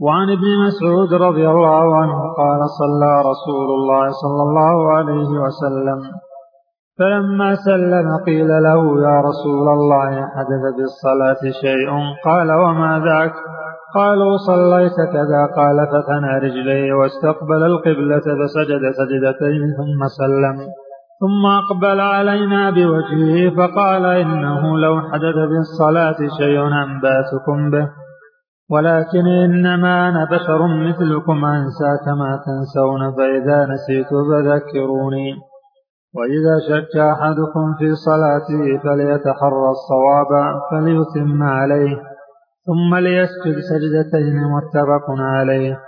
وعن 0.00 0.30
ابن 0.30 0.48
مسعود 0.66 1.22
رضي 1.22 1.48
الله 1.48 1.96
عنه 1.96 2.18
قال 2.40 2.60
صلى 2.80 3.12
رسول 3.30 3.68
الله 3.76 4.04
صلى 4.22 4.42
الله 4.42 4.92
عليه 4.92 5.30
وسلم. 5.44 6.00
فلما 6.98 7.54
سلم 7.54 8.08
قيل 8.26 8.48
له 8.48 8.80
يا 9.06 9.16
رسول 9.28 9.68
الله 9.68 10.10
حدث 10.10 10.64
بالصلاة 10.76 11.42
شيء 11.60 11.90
قال 12.24 12.52
وما 12.52 12.92
ذاك 13.08 13.34
قالوا 13.94 14.36
صليت 14.46 14.98
كذا 15.12 15.42
قال 15.56 15.78
فثنى 15.92 16.38
رجليه 16.38 16.92
واستقبل 16.92 17.62
القبلة 17.62 18.26
فسجد 18.38 18.82
سجدتين 18.98 19.62
ثم 19.78 20.00
سلم. 20.18 20.58
ثم 21.20 21.46
أقبل 21.46 22.00
علينا 22.00 22.70
بوجهه 22.70 23.50
فقال 23.56 24.04
إنه 24.06 24.78
لو 24.78 25.00
حدث 25.00 25.38
بالصلاة 25.50 26.18
شيء 26.38 26.66
أنبأتكم 26.66 27.70
به 27.70 27.88
ولكن 28.70 29.26
إنما 29.26 30.08
أنا 30.08 30.24
بشر 30.24 30.66
مثلكم 30.66 31.44
أنسى 31.44 31.90
كما 32.04 32.40
تنسون 32.46 33.12
فإذا 33.16 33.66
نسيت 33.66 34.08
فذكروني 34.08 35.34
وإذا 36.16 36.54
شك 36.68 36.96
أحدكم 36.96 37.74
في 37.78 37.94
صلاته 37.94 38.62
فليتحرى 38.84 39.68
الصواب 39.76 40.60
فليتم 40.70 41.42
عليه 41.42 41.96
ثم 42.66 42.94
ليسجد 42.96 43.56
سجدتين 43.70 44.36
متفق 44.56 45.06
عليه. 45.10 45.78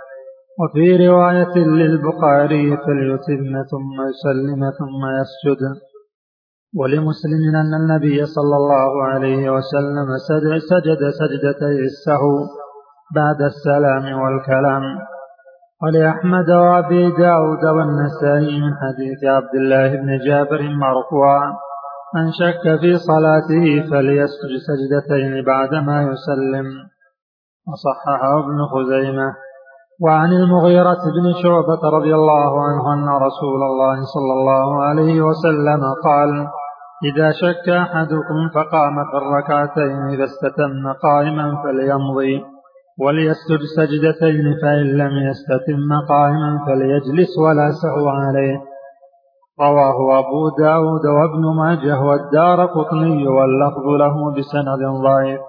وفي 0.59 1.07
رواية 1.07 1.55
للبخاري 1.55 2.77
فليتم 2.77 3.63
ثم 3.71 3.95
يسلم 4.09 4.71
ثم 4.79 5.01
يسجد. 5.19 5.61
ولمسلم 6.79 7.55
أن 7.55 7.73
النبي 7.81 8.25
صلى 8.25 8.55
الله 8.55 9.03
عليه 9.03 9.49
وسلم 9.49 10.07
سجد 10.69 11.09
سجدتي 11.19 11.79
السهو 11.91 12.35
بعد 13.15 13.41
السلام 13.41 14.21
والكلام. 14.21 14.83
ولأحمد 15.83 16.49
وأبي 16.49 17.11
داود 17.11 17.63
والنسائي 17.65 18.61
من 18.61 18.73
حديث 18.81 19.23
عبد 19.23 19.55
الله 19.55 19.89
بن 19.95 20.19
جابر 20.27 20.61
مرفوعا 20.61 21.53
من 22.15 22.31
شك 22.31 22.79
في 22.81 22.97
صلاته 22.97 23.65
فليسجد 23.89 24.51
سجدتين 24.67 25.45
بعدما 25.45 26.01
يسلم. 26.01 26.67
وصححه 27.67 28.39
ابن 28.39 28.57
خزيمة 28.73 29.35
وعن 30.05 30.31
المغيرة 30.33 31.01
بن 31.15 31.33
شعبة 31.43 31.81
رضي 31.97 32.15
الله 32.15 32.51
عنه 32.63 32.93
أن 32.93 33.09
رسول 33.27 33.61
الله 33.63 33.97
صلى 34.15 34.33
الله 34.33 34.83
عليه 34.83 35.21
وسلم 35.21 35.81
قال 36.03 36.47
إذا 37.09 37.31
شك 37.31 37.69
أحدكم 37.69 38.39
فقام 38.55 38.95
في 39.11 39.17
الركعتين 39.17 39.97
إذا 40.13 40.23
استتم 40.23 40.93
قائما 41.03 41.63
فليمضي 41.63 42.43
وليسجد 42.99 43.61
سجدتين 43.77 44.45
فإن 44.61 44.85
لم 45.01 45.13
يستتم 45.29 45.89
قائما 46.09 46.59
فليجلس 46.65 47.37
ولا 47.45 47.71
سهو 47.71 48.07
عليه. 48.09 48.57
رواه 49.61 50.19
أبو 50.19 50.49
داود 50.59 51.05
وابن 51.05 51.43
ماجه 51.57 52.01
والدار 52.01 52.65
قطني 52.65 53.27
واللفظ 53.27 53.85
له 53.99 54.15
بسند 54.37 55.01
ضعيف. 55.03 55.41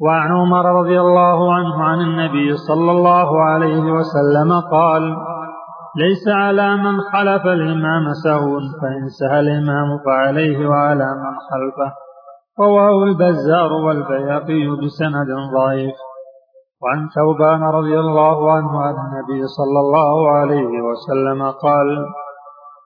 وعن 0.00 0.30
عمر 0.32 0.64
رضي 0.80 1.00
الله 1.00 1.54
عنه 1.54 1.82
عن 1.84 2.00
النبي 2.00 2.56
صلى 2.56 2.90
الله 2.90 3.42
عليه 3.42 3.92
وسلم 3.92 4.60
قال 4.60 5.16
ليس 5.96 6.28
على 6.28 6.76
من 6.76 7.00
خلف 7.00 7.46
الإمام 7.46 8.12
سهو 8.24 8.58
فإن 8.82 9.08
سهى 9.08 9.40
الإمام 9.40 9.98
فعليه 10.04 10.68
وعلى 10.68 11.04
من 11.04 11.34
خلفه. 11.50 11.92
رواه 12.60 13.04
البزار 13.04 13.72
والبياقي 13.72 14.66
بسند 14.84 15.28
ضعيف. 15.54 15.94
وعن 16.82 17.08
ثوبان 17.08 17.62
رضي 17.62 18.00
الله 18.00 18.52
عنه 18.52 18.80
عن 18.80 18.94
النبي 18.94 19.46
صلى 19.46 19.80
الله 19.80 20.30
عليه 20.30 20.82
وسلم 20.88 21.50
قال 21.50 22.06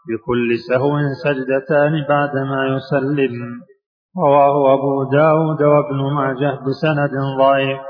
بكل 0.09 0.59
سهو 0.68 0.99
سجدتان 1.25 1.92
بعدما 2.09 2.66
يسلم. 2.77 3.61
رواه 4.18 4.75
أبو 4.75 5.05
داود 5.05 5.62
وابن 5.62 6.14
ماجه 6.14 6.59
بسند 6.66 7.11
ضعيف. 7.38 7.81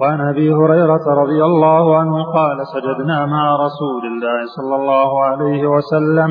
وعن 0.00 0.20
أبي 0.20 0.54
هريرة 0.54 1.14
رضي 1.22 1.44
الله 1.44 1.96
عنه 1.96 2.24
قال 2.24 2.66
سجدنا 2.66 3.26
مع 3.26 3.56
رسول 3.56 4.06
الله 4.06 4.46
صلى 4.56 4.76
الله 4.76 5.24
عليه 5.24 5.66
وسلم 5.66 6.28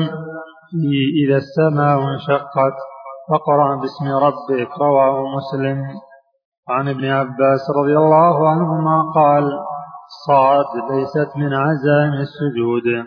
في 0.70 1.26
إذا 1.26 1.36
السماء 1.36 1.98
انشقت. 1.98 2.76
فقرأ 3.30 3.76
باسم 3.76 4.06
ربك 4.26 4.80
رواه 4.80 5.22
مسلم. 5.36 5.82
عن 6.68 6.88
ابن 6.88 7.04
عباس 7.04 7.70
رضي 7.76 7.96
الله 7.96 8.48
عنهما 8.48 9.12
قال 9.14 9.44
صاد 10.26 10.90
ليست 10.90 11.36
من 11.36 11.54
عزائم 11.54 12.12
السجود. 12.12 13.06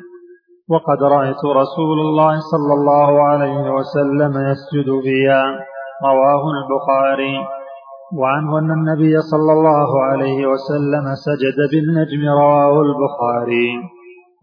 وقد 0.70 1.04
رأيت 1.04 1.46
رسول 1.46 2.00
الله 2.00 2.40
صلى 2.40 2.74
الله 2.74 3.28
عليه 3.28 3.72
وسلم 3.72 4.32
يسجد 4.52 5.02
فيها. 5.04 5.67
رواه 6.06 6.44
البخاري. 6.58 7.38
وعنه 8.20 8.60
أن 8.60 8.72
النبي 8.72 9.22
صلى 9.22 9.52
الله 9.54 10.04
عليه 10.04 10.48
وسلم 10.48 11.06
سجد 11.28 11.58
بالنجم 11.72 12.30
رواه 12.30 12.82
البخاري. 12.82 13.70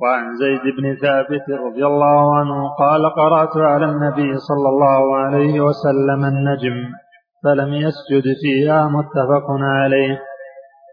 وعن 0.02 0.36
زيد 0.36 0.64
بن 0.76 0.96
ثابت 1.02 1.46
رضي 1.66 1.86
الله 1.86 2.36
عنه 2.36 2.68
قال 2.78 3.14
قرأت 3.14 3.56
على 3.56 3.84
النبي 3.84 4.38
صلى 4.38 4.68
الله 4.68 5.16
عليه 5.16 5.60
وسلم 5.60 6.24
النجم 6.24 6.76
فلم 7.44 7.74
يسجد 7.74 8.24
فيها 8.42 8.88
متفق 8.88 9.46
عليه. 9.48 10.20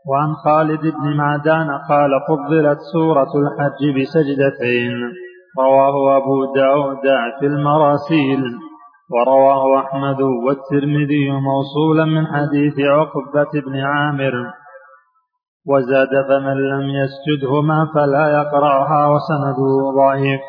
وعن 0.09 0.34
خالد 0.34 0.82
بن 0.82 1.18
معدان 1.18 1.70
قال 1.89 2.12
فضلت 2.28 2.80
سورة 2.93 3.32
الحج 3.41 3.82
بسجدتين 3.97 4.93
رواه 5.59 6.18
أبو 6.18 6.53
داود 6.55 7.05
في 7.39 7.45
المراسيل. 7.45 8.70
ورواه 9.14 9.80
أحمد 9.80 10.22
والترمذي 10.22 11.32
موصولا 11.32 12.05
من 12.05 12.28
حديث 12.28 12.80
عقبة 12.80 13.51
بن 13.66 13.80
عامر. 13.80 14.34
وزاد 15.68 16.14
فمن 16.30 16.57
لم 16.74 16.89
يسجدهما 16.89 17.88
فلا 17.95 18.26
يقرأها 18.41 19.07
وسنده 19.07 19.72
ضعيف. 20.01 20.41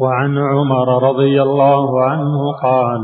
وعن 0.00 0.38
عمر 0.38 1.08
رضي 1.08 1.42
الله 1.42 2.04
عنه 2.04 2.52
قال 2.62 3.02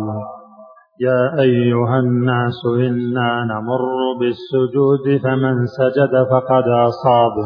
يا 1.01 1.43
أيها 1.43 1.99
الناس 1.99 2.61
إنا 2.79 3.45
نمر 3.45 3.83
بالسجود 4.21 5.21
فمن 5.25 5.67
سجد 5.67 6.13
فقد 6.31 6.65
أصاب. 6.69 7.37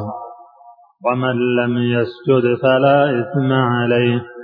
ومن 1.07 1.37
لم 1.57 1.79
يسجد 1.79 2.59
فلا 2.63 3.21
إثم 3.21 3.53
عليه. 3.53 4.36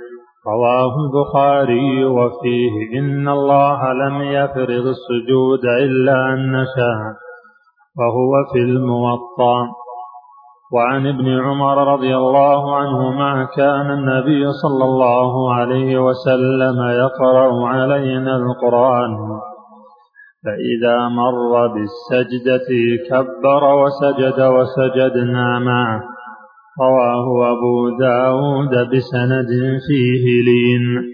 رواه 0.47 0.93
البخاري 1.05 2.05
وفيه 2.05 2.99
إن 2.99 3.29
الله 3.29 3.93
لم 3.93 4.21
يفرض 4.21 4.85
السجود 4.95 5.65
إلا 5.65 6.33
أن 6.33 6.51
نشاء 6.51 7.13
وهو 7.99 8.31
في 8.51 8.59
الموطأ. 8.59 9.83
وعن 10.73 11.07
ابن 11.07 11.39
عمر 11.39 11.93
رضي 11.93 12.17
الله 12.17 12.75
عنهما 12.75 13.47
كان 13.55 13.91
النبي 13.91 14.51
صلى 14.51 14.83
الله 14.83 15.53
عليه 15.53 15.97
وسلم 15.97 16.77
يقرأ 17.03 17.67
علينا 17.67 18.35
القرآن 18.35 19.17
فإذا 20.43 21.07
مر 21.07 21.67
بالسجدة 21.67 22.69
كبر 23.09 23.63
وسجد 23.73 24.41
وسجدنا 24.41 25.59
معه. 25.59 26.12
رواه 26.81 27.51
أبو 27.51 27.89
داود 27.99 28.69
بسند 28.69 29.47
فيه 29.87 30.25
لين. 30.43 31.13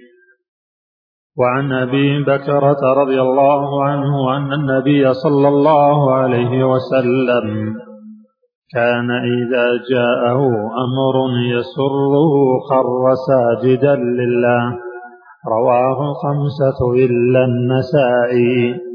وعن 1.39 1.71
أبي 1.71 2.23
بكرة 2.23 2.93
رضي 2.93 3.21
الله 3.21 3.83
عنه 3.83 4.37
أن 4.37 4.53
النبي 4.53 5.13
صلى 5.13 5.47
الله 5.47 6.13
عليه 6.13 6.63
وسلم 6.63 7.75
كان 8.73 9.11
إذا 9.11 9.67
جاءه 9.89 10.41
أمر 10.85 11.15
يسره 11.55 12.59
خر 12.69 13.15
ساجدا 13.27 13.95
لله. 13.95 14.77
رواه 15.47 16.13
خمسة 16.13 16.93
إلا 16.93 17.45
النسائي. 17.45 18.88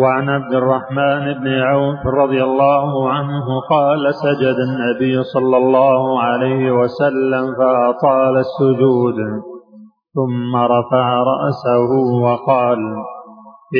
وعن 0.00 0.28
عبد 0.28 0.54
الرحمن 0.54 1.32
بن 1.40 1.48
عوف 1.62 2.06
رضي 2.06 2.42
الله 2.44 3.10
عنه 3.10 3.46
قال 3.70 4.14
سجد 4.14 4.56
النبي 4.68 5.22
صلى 5.22 5.56
الله 5.56 6.22
عليه 6.22 6.72
وسلم 6.72 7.54
فأطال 7.58 8.36
السجود 8.36 9.14
ثم 10.14 10.56
رفع 10.56 11.22
رأسه 11.22 11.90
وقال 12.22 12.78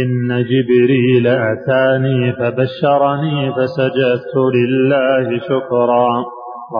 إن 0.02 0.28
جبريل 0.50 1.26
أتاني 1.26 2.32
فبشرني 2.32 3.52
فسجدت 3.52 4.34
لله 4.56 5.38
شكرا. 5.38 6.24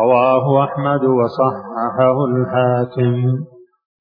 رواه 0.02 0.64
أحمد 0.64 1.04
وصححه 1.04 2.16
الحاكم. 2.24 3.57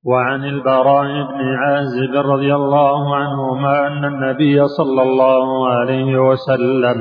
وعن 0.07 0.45
البراء 0.45 1.07
بن 1.07 1.55
عازب 1.55 2.15
رضي 2.15 2.55
الله 2.55 3.15
عنهما 3.15 3.87
أن 3.87 4.05
النبي 4.05 4.67
صلى 4.67 5.01
الله 5.01 5.67
عليه 5.69 6.29
وسلم 6.29 6.97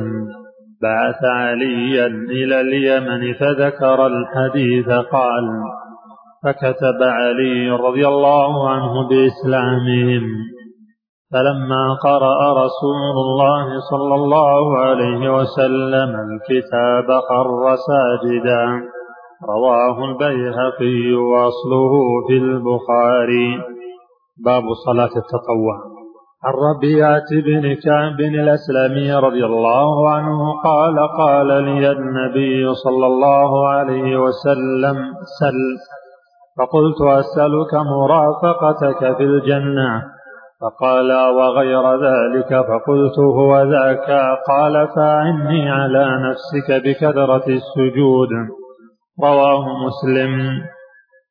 بعث 0.83 1.25
عليا 1.25 2.07
إلى 2.07 2.61
اليمن 2.61 3.33
فذكر 3.35 4.07
الحديث 4.07 4.89
قال 4.89 5.47
فكتب 6.45 7.03
علي 7.03 7.71
رضي 7.71 8.09
الله 8.09 8.71
عنه 8.71 9.09
بإسلامهم. 9.09 10.23
فلما 11.33 11.95
قرأ 12.03 12.65
رسول 12.65 13.17
الله 13.27 13.67
صلى 13.91 14.15
الله 14.15 14.79
عليه 14.79 15.35
وسلم 15.37 16.11
الكتاب 16.27 17.07
خر 17.29 17.77
ساجدا. 17.89 18.96
رواه 19.45 20.05
البيهقي 20.05 21.13
وأصله 21.13 21.93
في 22.29 22.33
البخاري. 22.33 23.63
باب 24.45 24.63
صلاة 24.87 25.05
التطوع. 25.05 25.77
عن 26.45 26.53
ربيعة 26.53 27.29
بن 27.31 27.75
كعب 27.75 28.21
الأسلمي 28.21 29.13
رضي 29.13 29.45
الله 29.45 30.11
عنه 30.11 30.39
قال 30.65 30.97
قال 31.19 31.47
لي 31.47 31.93
النبي 31.93 32.75
صلى 32.75 33.07
الله 33.07 33.69
عليه 33.69 34.17
وسلم 34.17 34.97
سل. 35.41 35.77
فقلت 36.59 37.01
أسألك 37.03 37.75
مرافقتك 37.75 39.17
في 39.17 39.23
الجنة؟ 39.23 40.03
فقال 40.61 41.13
وغير 41.13 41.95
ذلك؟ 41.95 42.49
فقلت 42.49 43.19
هو 43.19 43.63
ذاك؟ 43.63 44.11
قال 44.49 44.89
فأعني 44.97 45.71
على 45.71 46.07
نفسك 46.31 46.85
بكثرة 46.85 47.45
السجود. 47.49 48.29
رواه 49.23 49.65
مسلم. 49.87 50.63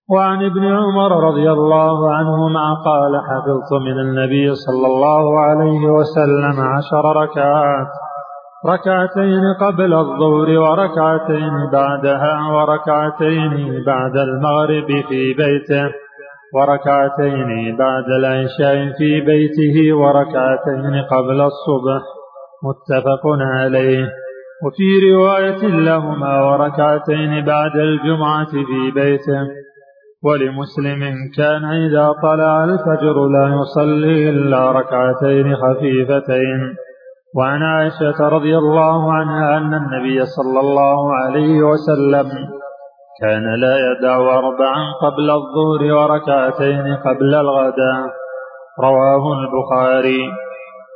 وعن 0.09 0.45
ابن 0.45 0.65
عمر 0.65 1.27
رضي 1.27 1.51
الله 1.51 2.13
عنهما 2.13 2.73
قال 2.86 3.21
حفظت 3.21 3.73
من 3.81 3.99
النبي 3.99 4.55
صلى 4.55 4.88
الله 4.88 5.39
عليه 5.39 5.89
وسلم 5.89 6.61
عشر 6.61 7.21
ركعات. 7.23 7.88
ركعتين 8.65 9.43
قبل 9.61 9.93
الظهر 9.93 10.59
وركعتين 10.59 11.69
بعدها 11.71 12.51
وركعتين 12.51 13.83
بعد 13.86 14.17
المغرب 14.17 14.88
في 15.09 15.33
بيته 15.33 15.91
وركعتين 16.55 17.75
بعد 17.77 18.05
العشاء 18.19 18.93
في 18.97 19.21
بيته 19.21 19.97
وركعتين 19.97 21.03
قبل 21.11 21.41
الصبح. 21.41 22.01
متفق 22.63 23.23
عليه. 23.25 24.24
وفي 24.64 25.12
رواية 25.12 25.68
لهما 25.68 26.41
وركعتين 26.43 27.45
بعد 27.45 27.76
الجمعة 27.76 28.45
في 28.45 28.91
بيته. 28.95 29.47
ولمسلم 30.24 31.01
كان 31.38 31.66
إذا 31.66 32.14
طلع 32.24 32.64
الفجر 32.64 33.28
لا 33.28 33.56
يصلي 33.62 34.30
إلا 34.30 34.72
ركعتين 34.72 35.56
خفيفتين. 35.56 36.76
وعن 37.38 37.62
عائشة 37.64 38.30
رضي 38.30 38.58
الله 38.58 39.14
عنها 39.14 39.58
أن 39.58 39.74
النبي 39.74 40.26
صلى 40.26 40.60
الله 40.60 41.16
عليه 41.16 41.64
وسلم 41.64 42.30
كان 43.22 43.56
لا 43.56 43.76
يدع 43.78 44.16
أربعا 44.16 44.93
قبل 45.01 45.32
الظهر 45.32 45.82
وركعتين 45.93 46.95
قبل 46.95 47.36
الغداء. 47.36 48.10
رواه 48.80 49.24
البخاري. 49.39 50.45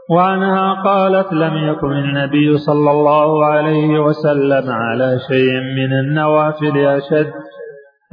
وعنها 0.09 0.83
قالت 0.83 1.33
لم 1.33 1.69
يكن 1.69 1.91
النبي 1.91 2.57
صلى 2.57 2.91
الله 2.91 3.45
عليه 3.45 3.99
وسلم 3.99 4.71
على 4.71 5.19
شيء 5.27 5.53
من 5.77 5.91
النوافل 5.99 6.77
أشد 6.77 7.31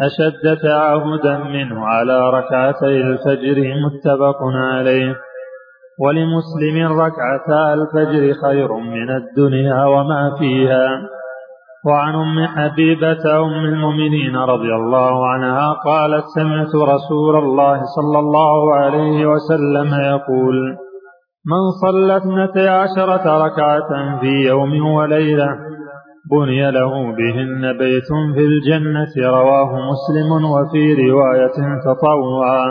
أشد 0.00 0.56
تعهدا 0.62 1.38
منه 1.38 1.86
على 1.86 2.30
ركعتي 2.30 3.00
الفجر 3.00 3.74
متفق 3.84 4.38
عليه. 4.42 5.16
ولمسلم 6.00 7.00
ركعتا 7.00 7.74
الفجر 7.74 8.32
خير 8.42 8.72
من 8.72 9.10
الدنيا 9.10 9.84
وما 9.84 10.36
فيها. 10.38 10.88
وعن 11.86 12.14
أم 12.14 12.46
حبيبة 12.46 13.38
أم 13.38 13.64
المؤمنين 13.64 14.36
رضي 14.36 14.74
الله 14.74 15.26
عنها 15.26 15.72
قالت 15.72 16.24
سمعت 16.34 16.74
رسول 16.74 17.36
الله 17.36 17.80
صلى 17.96 18.18
الله 18.18 18.74
عليه 18.74 19.26
وسلم 19.26 19.94
يقول 19.94 20.85
من 21.52 21.70
صلى 21.82 22.16
اثنتي 22.16 22.68
عشرة 22.68 23.44
ركعة 23.46 24.20
في 24.20 24.48
يوم 24.48 24.94
وليلة 24.94 25.48
بني 26.30 26.70
له 26.70 26.90
بهن 27.18 27.78
بيت 27.78 28.08
في 28.34 28.40
الجنة 28.50 29.12
رواه 29.30 29.70
مسلم 29.90 30.30
وفي 30.54 31.10
رواية 31.10 31.56
تطوعا. 31.84 32.66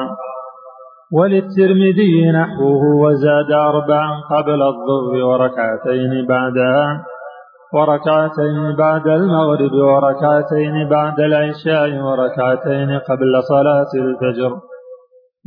وللترمذي 1.11 2.31
نحوه 2.31 2.83
وزاد 3.03 3.51
أربعا 3.51 4.09
قبل 4.31 4.61
الظهر 4.71 5.13
وركعتين 5.29 6.25
بعدها 6.29 7.03
وركعتين 7.73 8.75
بعد 8.77 9.07
المغرب 9.07 9.73
وركعتين 9.73 10.89
بعد 10.89 11.19
العشاء 11.19 11.89
وركعتين 12.07 12.99
قبل 13.09 13.43
صلاة 13.43 13.91
الفجر. 14.03 14.74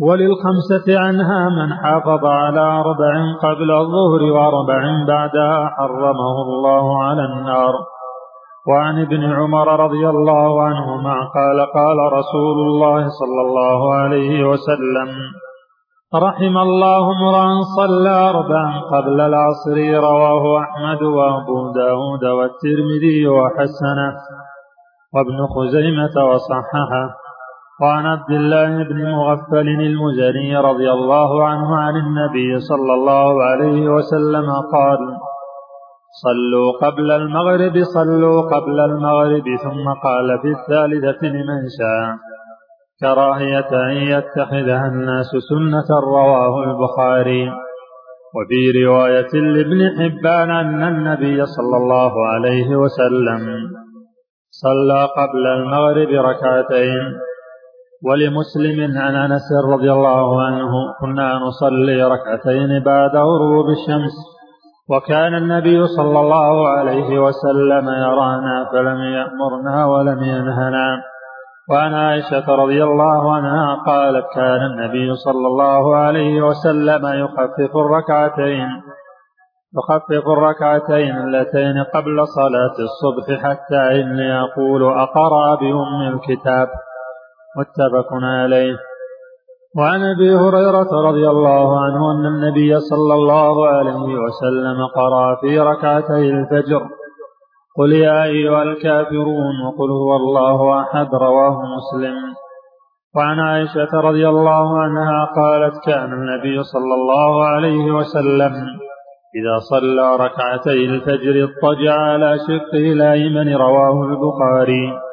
وللخمسة 0.06 0.98
عنها 0.98 1.48
من 1.48 1.74
حافظ 1.74 2.24
على 2.24 2.60
أربع 2.60 3.14
قبل 3.42 3.70
الظهر 3.70 4.22
وأربع 4.34 4.82
بعدها 5.08 5.70
حرمه 5.76 6.42
الله 6.42 7.02
على 7.02 7.24
النار. 7.24 7.74
وعن 8.68 9.02
ابن 9.02 9.32
عمر 9.32 9.80
رضي 9.84 10.08
الله 10.08 10.62
عنهما 10.62 11.14
قال 11.36 11.58
قال 11.78 11.98
رسول 12.12 12.56
الله 12.66 13.08
صلى 13.20 13.40
الله 13.46 13.94
عليه 13.94 14.44
وسلم 14.44 15.08
رحم 16.14 16.58
الله 16.58 17.02
امرأ 17.16 17.62
صلى 17.76 18.10
أربعا 18.10 18.80
قبل 18.92 19.20
العصر 19.20 19.76
رواه 20.08 20.60
أحمد 20.60 21.02
وأبو 21.02 21.72
داود 21.72 22.24
والترمذي 22.24 23.28
وحسنه 23.28 24.14
وابن 25.14 25.46
خزيمة 25.54 26.16
وصححه. 26.30 27.27
وعن 27.82 28.06
عبد 28.06 28.30
الله 28.30 28.82
بن 28.90 29.10
مغفل 29.12 29.68
المزني 29.68 30.56
رضي 30.56 30.90
الله 30.92 31.44
عنه 31.48 31.76
عن 31.76 31.96
النبي 31.96 32.60
صلى 32.60 32.94
الله 32.94 33.42
عليه 33.42 33.88
وسلم 33.88 34.48
قال 34.74 34.98
صلوا 36.24 36.68
قبل 36.82 37.10
المغرب 37.10 37.82
صلوا 37.82 38.42
قبل 38.42 38.80
المغرب 38.80 39.44
ثم 39.62 39.86
قال 40.04 40.38
في 40.42 40.48
الثالثة 40.48 41.26
لمن 41.28 41.60
شاء 41.78 42.28
كراهية 43.00 43.70
أن 43.90 43.96
يتخذها 43.96 44.86
الناس 44.86 45.30
سنة 45.50 46.00
رواه 46.00 46.64
البخاري. 46.64 47.50
وفي 48.34 48.84
رواية 48.84 49.32
لابن 49.34 49.80
حبان 49.98 50.50
أن 50.50 50.82
النبي 50.82 51.46
صلى 51.46 51.76
الله 51.76 52.28
عليه 52.28 52.76
وسلم 52.76 53.70
صلى 54.50 55.08
قبل 55.18 55.46
المغرب 55.46 56.08
ركعتين. 56.08 57.27
ولمسلم 58.06 58.98
عن 58.98 59.14
أنس 59.16 59.48
رضي 59.72 59.92
الله 59.92 60.42
عنه 60.42 60.72
كنا 61.00 61.38
نصلي 61.38 62.02
ركعتين 62.02 62.82
بعد 62.84 63.16
غروب 63.16 63.66
الشمس. 63.68 64.14
وكان 64.90 65.34
النبي 65.34 65.86
صلى 65.86 66.20
الله 66.20 66.68
عليه 66.68 67.18
وسلم 67.18 67.88
يرانا 67.88 68.68
فلم 68.72 69.00
يأمرنا 69.00 69.86
ولم 69.86 70.22
ينهنا. 70.22 71.02
وعن 71.70 71.94
عائشة 71.94 72.54
رضي 72.54 72.84
الله 72.84 73.34
عنها 73.34 73.74
قالت 73.86 74.26
كان 74.34 74.62
النبي 74.70 75.14
صلى 75.14 75.46
الله 75.46 75.96
عليه 75.96 76.42
وسلم 76.42 77.06
يخفف 77.06 77.76
الركعتين 77.76 78.68
يخفف 79.76 80.26
الركعتين 80.28 81.16
اللتين 81.16 81.84
قبل 81.94 82.26
صلاة 82.26 82.76
الصبح 82.88 83.42
حتى 83.44 84.00
إني 84.00 84.40
أقول 84.40 84.82
أقرأ 84.82 85.54
بأم 85.54 86.02
الكتاب. 86.14 86.68
متفق 87.58 88.08
عليه. 88.22 88.76
وعن 89.78 90.00
أبي 90.14 90.34
هريرة 90.34 90.90
رضي 91.08 91.28
الله 91.28 91.80
عنه 91.80 92.12
أن 92.12 92.26
النبي 92.26 92.80
صلى 92.80 93.14
الله 93.14 93.68
عليه 93.68 94.04
وسلم 94.24 94.78
قرأ 94.96 95.34
في 95.40 95.60
ركعتي 95.60 96.30
الفجر. 96.30 96.82
قل 97.78 97.92
يا 97.92 98.24
أيها 98.24 98.62
الكافرون 98.62 99.54
وقل 99.66 99.90
هو 99.90 100.16
الله 100.16 100.80
أحد 100.80 101.08
رواه 101.14 101.62
مسلم. 101.76 102.16
وعن 103.16 103.40
عائشة 103.40 103.92
رضي 103.94 104.28
الله 104.28 104.78
عنها 104.80 105.24
قالت 105.36 105.74
كان 105.86 106.12
النبي 106.12 106.62
صلى 106.62 106.94
الله 106.94 107.44
عليه 107.44 107.90
وسلم 107.90 108.52
إذا 109.38 109.58
صلى 109.70 110.16
ركعتي 110.16 110.84
الفجر 110.84 111.34
اضطجع 111.44 111.94
على 111.94 112.38
شقه 112.48 112.92
الأيمن 112.92 113.56
رواه 113.56 114.02
البخاري. 114.02 115.07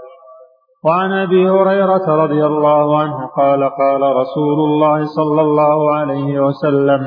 وعن 0.86 1.12
أبي 1.12 1.50
هريرة 1.50 2.06
رضي 2.24 2.46
الله 2.46 3.00
عنه 3.00 3.28
قال 3.38 3.64
قال 3.64 4.02
رسول 4.16 4.60
الله 4.60 5.06
صلى 5.06 5.42
الله 5.42 5.96
عليه 5.96 6.40
وسلم 6.40 7.02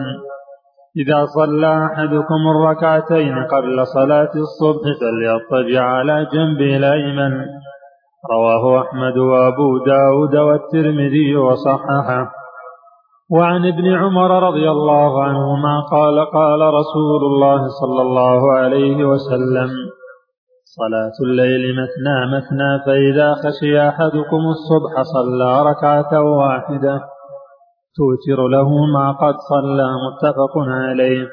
إذا 0.96 1.24
صلى 1.24 1.84
أحدكم 1.84 2.40
الركعتين 2.54 3.34
قبل 3.34 3.86
صلاة 3.86 4.32
الصبح 4.36 4.84
فليضطجع 5.00 5.82
على 5.82 6.26
جنبه 6.32 6.76
الأيمن. 6.76 7.32
رواه 8.30 8.82
أحمد 8.82 9.18
وأبو 9.18 9.78
داود 9.78 10.36
والترمذي 10.36 11.36
وصححه. 11.36 12.30
وعن 13.30 13.66
ابن 13.66 13.94
عمر 13.94 14.48
رضي 14.48 14.70
الله 14.70 15.22
عنهما 15.24 15.80
قال 15.90 16.24
قال 16.24 16.60
رسول 16.60 17.22
الله 17.24 17.68
صلى 17.68 18.02
الله 18.02 18.52
عليه 18.52 19.04
وسلم 19.04 19.70
صلاة 20.76 21.16
الليل 21.26 21.62
مثنى 21.80 22.36
مثنى 22.36 22.70
فإذا 22.86 23.34
خشي 23.34 23.88
أحدكم 23.88 24.42
الصبح 24.54 25.02
صلى 25.02 25.62
ركعة 25.70 26.22
واحدة. 26.22 27.00
توتر 27.96 28.48
له 28.48 28.68
ما 28.94 29.12
قد 29.12 29.34
صلى 29.52 29.88
متفق 30.06 30.54
عليه. 30.56 31.26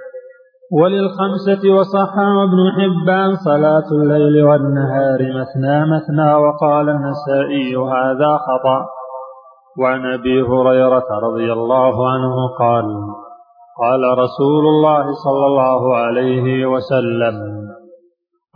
وللخمسة 0.71 1.63
وصححه 1.77 2.43
ابن 2.43 2.59
حبان 2.77 3.35
صلاة 3.35 3.87
الليل 3.91 4.43
والنهار 4.43 5.19
مثنى 5.39 5.77
مثنى 5.93 6.35
وقال 6.35 6.89
النسائي 6.89 7.75
هذا 7.75 8.37
خطأ. 8.47 8.85
وعن 9.79 10.13
أبي 10.13 10.41
هريرة 10.41 11.09
رضي 11.23 11.53
الله 11.53 12.09
عنه 12.11 12.35
قال 12.59 12.85
قال 13.81 14.17
رسول 14.17 14.65
الله 14.65 15.05
صلى 15.25 15.45
الله 15.45 15.97
عليه 15.97 16.65
وسلم 16.65 17.35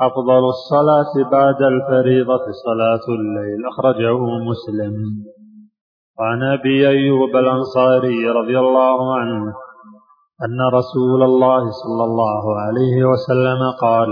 أفضل 0.02 0.44
الصلاة 0.56 1.30
بعد 1.32 1.62
الفريضة 1.62 2.46
صلاة 2.66 3.06
الليل. 3.16 3.60
أخرجه 3.72 4.18
مسلم. 4.50 4.94
وعن 6.20 6.44
أبي 6.44 6.90
أيوب 6.90 7.36
الأنصاري 7.36 8.30
رضي 8.30 8.60
الله 8.60 9.16
عنه 9.16 9.44
أن 10.46 10.60
رسول 10.74 11.24
الله 11.24 11.70
صلى 11.70 12.04
الله 12.04 12.60
عليه 12.60 13.06
وسلم 13.06 13.62
قال 13.82 14.10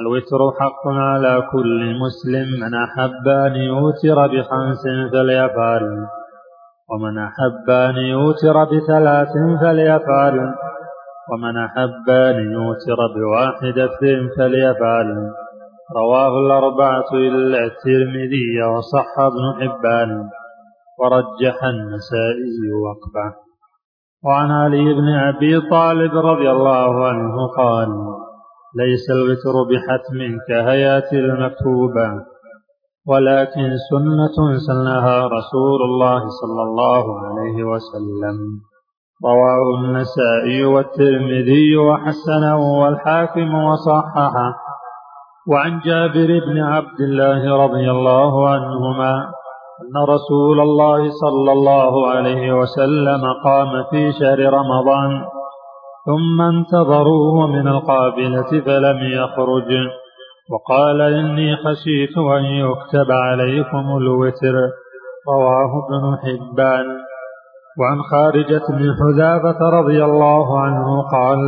الوتر 0.00 0.40
حق 0.60 0.84
على 0.86 1.42
كل 1.52 1.80
مسلم. 2.04 2.48
من 2.62 2.74
أحب 2.74 3.28
أن 3.28 3.54
يوتر 3.56 4.26
بخمس 4.26 4.82
فليفعل 5.12 6.06
ومن 6.90 7.18
أحب 7.18 7.70
أن 7.70 7.96
يوتر 7.96 8.64
بثلاث 8.64 9.32
فليفعل. 9.60 10.54
ومن 11.32 11.56
أحب 11.56 12.10
أن 12.10 12.52
يوتر 12.52 12.98
بواحدة 13.16 13.98
فليفعل. 14.36 15.08
رواه 15.96 16.32
الأربعة 16.46 17.10
إلا 17.14 17.58
الترمذي 17.64 18.62
وصح 18.76 19.18
ابن 19.18 19.44
حبان 19.58 20.28
ورجح 20.98 21.64
النسائي 21.64 22.58
وقفه. 22.84 23.34
وعن 24.24 24.50
علي 24.50 24.94
بن 24.94 25.08
أبي 25.08 25.60
طالب 25.70 26.16
رضي 26.16 26.50
الله 26.50 27.06
عنه 27.06 27.46
قال 27.56 27.88
ليس 28.76 29.10
الوتر 29.10 29.54
بحتم 29.70 30.38
كهيات 30.48 31.12
المكتوبة 31.12 32.08
ولكن 33.06 33.70
سنة 33.90 34.58
سنها 34.66 35.26
رسول 35.26 35.80
الله 35.82 36.20
صلى 36.28 36.62
الله 36.62 37.04
عليه 37.20 37.64
وسلم. 37.64 38.71
رواه 39.24 39.84
النسائي 39.84 40.64
والترمذي 40.64 41.76
وحسنه 41.76 42.80
والحاكم 42.80 43.54
وصححه. 43.54 44.54
وعن 45.50 45.80
جابر 45.84 46.40
بن 46.46 46.58
عبد 46.60 47.00
الله 47.00 47.56
رضي 47.64 47.90
الله 47.90 48.48
عنهما 48.48 49.14
أن 49.82 49.94
رسول 50.08 50.60
الله 50.60 51.10
صلى 51.10 51.52
الله 51.52 52.10
عليه 52.10 52.52
وسلم 52.52 53.22
قام 53.44 53.84
في 53.90 54.12
شهر 54.12 54.38
رمضان 54.38 55.24
ثم 56.06 56.40
انتظروه 56.40 57.46
من 57.46 57.68
القابلة 57.68 58.50
فلم 58.66 58.98
يخرج. 59.02 59.70
وقال 60.52 61.00
إني 61.00 61.56
خشيت 61.56 62.18
أن 62.18 62.44
يكتب 62.44 63.10
عليكم 63.10 63.96
الوتر. 63.96 64.54
رواه 65.28 65.72
ابن 65.84 66.16
حبان. 66.22 67.11
وعن 67.78 67.98
خارجة 68.10 68.64
بن 68.68 68.94
حذافة 69.00 69.60
رضي 69.78 70.04
الله 70.04 70.60
عنه 70.60 71.02
قال 71.02 71.38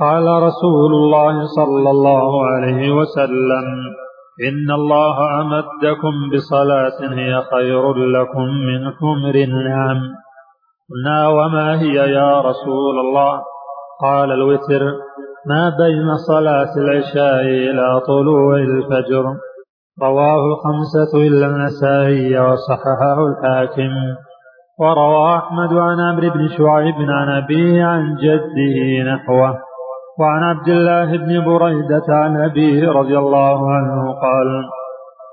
قال 0.00 0.42
رسول 0.42 0.92
الله 0.94 1.46
صلى 1.46 1.90
الله 1.90 2.46
عليه 2.46 2.92
وسلم 2.92 3.66
إن 4.48 4.70
الله 4.74 5.16
أمدكم 5.40 6.14
بصلاة 6.32 6.98
هي 7.18 7.42
خير 7.52 7.94
لكم 7.94 8.46
من 8.68 8.80
حمر 8.98 9.34
النعم 9.34 10.00
قلنا 10.90 11.28
وما 11.28 11.80
هي 11.80 11.94
يا 11.94 12.40
رسول 12.40 12.98
الله؟ 12.98 13.42
قال 14.02 14.32
الوتر 14.32 14.82
ما 15.46 15.68
بين 15.78 16.16
صلاة 16.16 16.72
العشاء 16.76 17.40
إلى 17.40 18.00
طلوع 18.06 18.56
الفجر. 18.56 19.24
رواه 20.02 20.40
الخمسة 20.46 21.12
إلا 21.26 21.46
النسائي 21.46 22.38
وصححه 22.38 23.26
الحاكم. 23.28 23.92
وروى 24.80 25.36
أحمد 25.36 25.72
عن 25.72 26.00
عمرو 26.00 26.30
بن 26.30 26.48
شعيب 26.48 26.94
عن 27.08 27.28
أبيه 27.28 27.84
عن 27.84 28.14
جده 28.14 29.12
نحوه 29.12 29.58
وعن 30.20 30.42
عبد 30.42 30.68
الله 30.68 31.16
بن 31.16 31.44
بريدة 31.44 32.06
عن 32.08 32.36
أبيه 32.36 32.90
رضي 32.90 33.18
الله 33.18 33.70
عنه 33.70 34.12
قال 34.12 34.48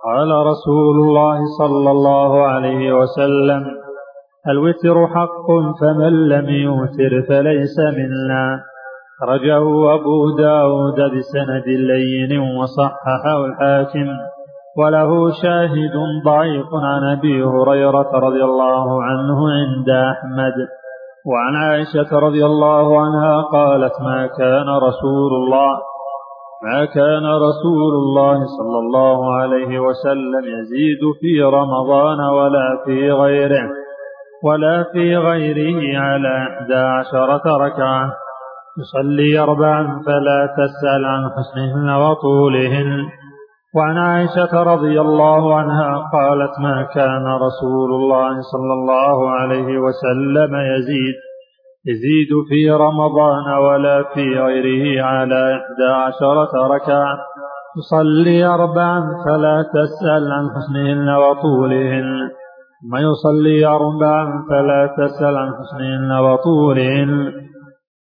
قال 0.05 0.29
رسول 0.51 0.95
الله 0.99 1.39
صلى 1.59 1.91
الله 1.91 2.47
عليه 2.47 2.93
وسلم 2.93 3.63
الوتر 4.49 5.07
حق 5.07 5.47
فمن 5.81 6.13
لم 6.29 6.49
يوتر 6.49 7.21
فليس 7.29 7.79
منا. 7.97 8.59
خرجه 9.19 9.93
أبو 9.95 10.37
داود 10.37 10.95
بسند 10.95 11.67
لين 11.67 12.39
وصححه 12.39 13.45
الحاكم. 13.45 14.07
وله 14.77 15.31
شاهد 15.41 15.95
ضعيف 16.25 16.67
عن 16.73 17.17
أبي 17.17 17.43
هريرة 17.43 18.11
رضي 18.13 18.43
الله 18.43 19.03
عنه 19.03 19.51
عند 19.51 19.89
أحمد. 19.89 20.57
وعن 21.29 21.55
عائشة 21.55 22.19
رضي 22.19 22.45
الله 22.45 23.01
عنها 23.01 23.41
قالت 23.41 24.01
ما 24.01 24.27
كان 24.27 24.69
رسول 24.69 25.31
الله 25.33 25.77
ما 26.63 26.85
كان 26.85 27.25
رسول 27.25 27.93
الله 27.93 28.37
صلى 28.57 28.79
الله 28.79 29.35
عليه 29.35 29.79
وسلم 29.79 30.43
يزيد 30.59 31.01
في 31.21 31.41
رمضان 31.41 32.19
ولا 32.19 32.83
في 32.85 33.11
غيره 33.11 33.69
ولا 34.43 34.83
في 34.83 35.17
غيره 35.17 35.99
على 35.99 36.47
إحدى 36.47 36.75
عشرة 36.75 37.57
ركعة. 37.65 38.13
يصلي 38.79 39.39
أربعا 39.39 40.01
فلا 40.05 40.55
تسأل 40.57 41.05
عن 41.05 41.29
حسنهن 41.35 41.89
وطولهن. 41.89 43.05
وعن 43.77 43.97
عائشة 43.97 44.63
رضي 44.63 45.01
الله 45.01 45.55
عنها 45.55 46.09
قالت 46.13 46.59
ما 46.59 46.87
كان 46.93 47.25
رسول 47.27 47.89
الله 47.93 48.41
صلى 48.41 48.73
الله 48.73 49.31
عليه 49.31 49.79
وسلم 49.79 50.51
يزيد 50.55 51.15
يزيد 51.91 52.31
في 52.49 52.71
رمضان 52.71 53.47
ولا 53.65 54.03
في 54.13 54.39
غيره 54.39 55.03
على 55.03 55.55
إحدى 55.55 55.89
عشرة 56.05 56.67
ركعة. 56.67 57.17
يصلي 57.77 58.45
أربعا 58.45 58.99
فلا 59.25 59.65
تسأل 59.77 60.31
عن 60.31 60.45
حسنهن 60.55 61.09
وطولهن. 61.09 62.29
ثم 62.81 62.95
يصلي 62.95 63.65
أربعا 63.65 64.25
فلا 64.49 64.89
تسأل 64.97 65.37
عن 65.37 65.49
حسنهن 65.59 66.11
وطولهن. 66.19 67.31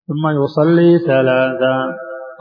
ثم 0.09 0.29
يصلي 0.43 0.99
ثلاثا. 0.99 1.77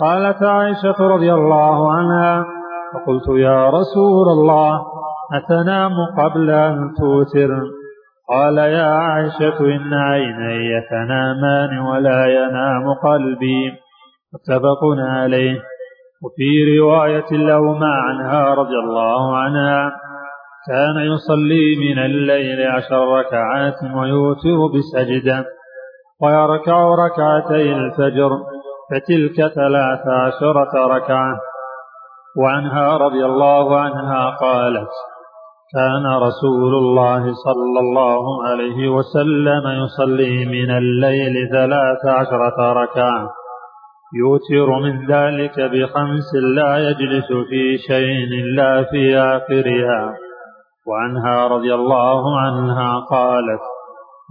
قالت 0.01 0.43
عائشة 0.43 1.07
رضي 1.07 1.33
الله 1.33 1.91
عنها 1.91 2.60
فقلت 2.93 3.39
يا 3.39 3.69
رسول 3.69 4.27
الله 4.27 4.81
أتنام 5.33 5.91
قبل 6.17 6.49
أن 6.49 6.93
توتر؟ 6.99 7.61
قال 8.29 8.57
يا 8.57 8.85
عائشة 8.85 9.59
إن 9.59 9.93
عيني 9.93 10.81
تنامان 10.89 11.79
ولا 11.79 12.25
ينام 12.25 12.93
قلبي. 13.03 13.71
متفق 14.33 14.81
عليه. 14.97 15.59
وفي 16.23 16.79
رواية 16.79 17.31
لهما 17.31 17.93
عنها 17.93 18.53
رضي 18.53 18.75
الله 18.83 19.37
عنها. 19.37 19.91
كان 20.67 21.13
يصلي 21.13 21.75
من 21.75 22.05
الليل 22.05 22.67
عشر 22.67 23.19
ركعات 23.19 23.83
ويوتر 23.95 24.67
بسجدة 24.73 25.45
ويركع 26.21 26.95
ركعتي 26.95 27.73
الفجر 27.73 28.29
فتلك 28.91 29.53
ثلاث 29.53 30.07
عشرة 30.07 30.87
ركعة. 30.87 31.50
وعنها 32.37 32.97
رضي 32.97 33.25
الله 33.25 33.79
عنها 33.79 34.29
قالت 34.29 34.89
كان 35.73 36.05
رسول 36.05 36.75
الله 36.75 37.33
صلى 37.33 37.79
الله 37.79 38.43
عليه 38.43 38.89
وسلم 38.89 39.63
يصلي 39.83 40.45
من 40.45 40.71
الليل 40.77 41.49
ثلاث 41.51 42.05
عشرة 42.05 42.73
ركعة. 42.73 43.29
يوتر 44.19 44.79
من 44.79 45.07
ذلك 45.07 45.59
بخمس 45.59 46.29
لا 46.55 46.89
يجلس 46.89 47.27
في 47.49 47.77
شيء 47.87 48.23
إلا 48.43 48.83
في 48.83 49.17
آخرها. 49.17 50.13
وعنها 50.87 51.47
رضي 51.47 51.73
الله 51.73 52.39
عنها 52.39 52.99
قالت 52.99 53.61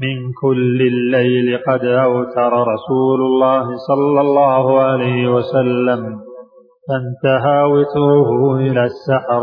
من 0.02 0.32
كل 0.42 0.80
الليل 0.82 1.58
قد 1.68 1.84
أوتر 1.84 2.52
رسول 2.52 3.20
الله 3.20 3.76
صلى 3.88 4.20
الله 4.20 4.80
عليه 4.80 5.28
وسلم. 5.28 6.29
فانتهى 6.90 7.62
وتره 7.62 8.56
إلى 8.56 8.84
السحر. 8.84 9.42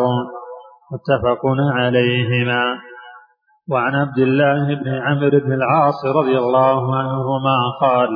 متفق 0.91 1.41
عليهما. 1.74 2.78
وعن 3.72 3.95
عبد 3.95 4.18
الله 4.18 4.76
بن 4.76 4.89
عمرو 4.89 5.39
بن 5.39 5.54
العاص 5.54 6.06
رضي 6.06 6.38
الله 6.38 6.95
عنهما 6.95 7.58
قال 7.82 8.10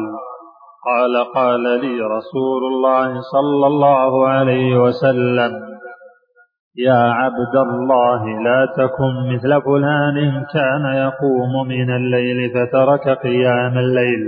قال 0.86 1.34
قال 1.36 1.64
لي 1.64 2.02
رسول 2.02 2.64
الله 2.72 3.22
صلى 3.22 3.68
الله 3.68 4.28
عليه 4.28 4.80
وسلم 4.80 5.52
يا 6.78 7.04
عبد 7.12 7.56
الله 7.56 8.26
لا 8.26 8.66
تكن 8.78 9.14
مثل 9.34 9.62
فلان 9.62 10.46
كان 10.54 10.86
يقوم 10.86 11.68
من 11.68 11.96
الليل 11.96 12.52
فترك 12.56 13.20
قيام 13.20 13.78
الليل. 13.78 14.24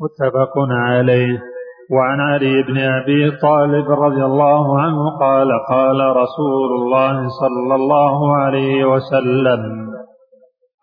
متفق 0.00 0.54
عليه. 0.70 1.53
وعن 1.92 2.20
علي 2.20 2.62
بن 2.62 2.78
أبي 2.78 3.30
طالب 3.42 3.90
رضي 3.90 4.24
الله 4.24 4.80
عنه 4.80 5.18
قال 5.20 5.48
قال 5.70 6.16
رسول 6.16 6.70
الله 6.80 7.28
صلى 7.28 7.74
الله 7.74 8.36
عليه 8.36 8.84
وسلم 8.84 9.90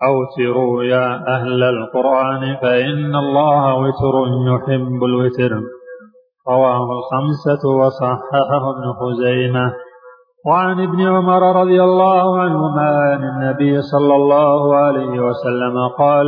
أوتروا 0.03 0.83
يا 0.83 1.07
أهل 1.27 1.63
القرآن 1.63 2.55
فإن 2.61 3.15
الله 3.15 3.75
وتر 3.75 4.15
يحب 4.47 5.03
الوتر. 5.03 5.51
رواه 6.49 6.87
الخمسة 6.97 7.69
وصححه 7.69 8.63
ابن 8.73 8.85
خزيمة. 9.01 9.73
وعن 10.47 10.79
ابن 10.83 11.01
عمر 11.01 11.61
رضي 11.61 11.83
الله 11.83 12.39
عنهما 12.39 12.89
عن 13.11 13.23
النبي 13.23 13.81
صلى 13.81 14.15
الله 14.15 14.75
عليه 14.75 15.19
وسلم 15.19 15.75
قال 15.97 16.27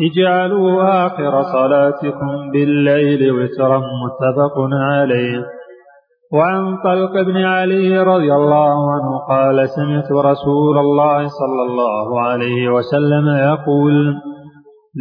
اجعلوا 0.00 1.06
آخر 1.06 1.42
صلاتكم 1.42 2.50
بالليل 2.52 3.32
وترا 3.32 3.78
متفق 3.78 4.54
عليه. 4.72 5.44
وعن 6.32 6.76
طلق 6.84 7.12
بن 7.22 7.36
علي 7.36 7.98
رضي 7.98 8.34
الله 8.34 8.92
عنه 8.92 9.18
قال 9.28 9.68
سمعت 9.68 10.12
رسول 10.12 10.78
الله 10.78 11.18
صلى 11.18 11.62
الله 11.68 12.20
عليه 12.20 12.68
وسلم 12.68 13.28
يقول 13.28 14.14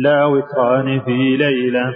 لا 0.04 0.26
وتران 0.26 1.00
في 1.00 1.38
ليلة. 1.38 1.94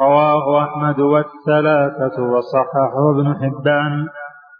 رواه 0.00 0.62
أحمد 0.62 1.00
والثلاثة 1.00 2.22
وصححه 2.22 3.10
ابن 3.14 3.34
حبان. 3.34 4.06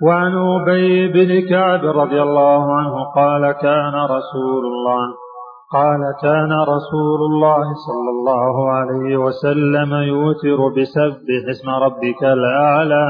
وعن 0.06 0.32
أبي 0.34 1.08
بن 1.08 1.48
كعب 1.48 1.84
رضي 1.84 2.22
الله 2.22 2.76
عنه 2.76 3.04
قال 3.16 3.52
كان 3.52 3.94
رسول 3.94 4.64
الله 4.66 5.25
قال 5.72 6.00
كان 6.22 6.52
رسول 6.52 7.20
الله 7.30 7.64
صلى 7.86 8.10
الله 8.10 8.70
عليه 8.70 9.16
وسلم 9.16 9.94
يوتر 9.94 10.58
بسبح 10.76 11.48
اسم 11.50 11.70
ربك 11.70 12.22
الأعلى. 12.22 13.06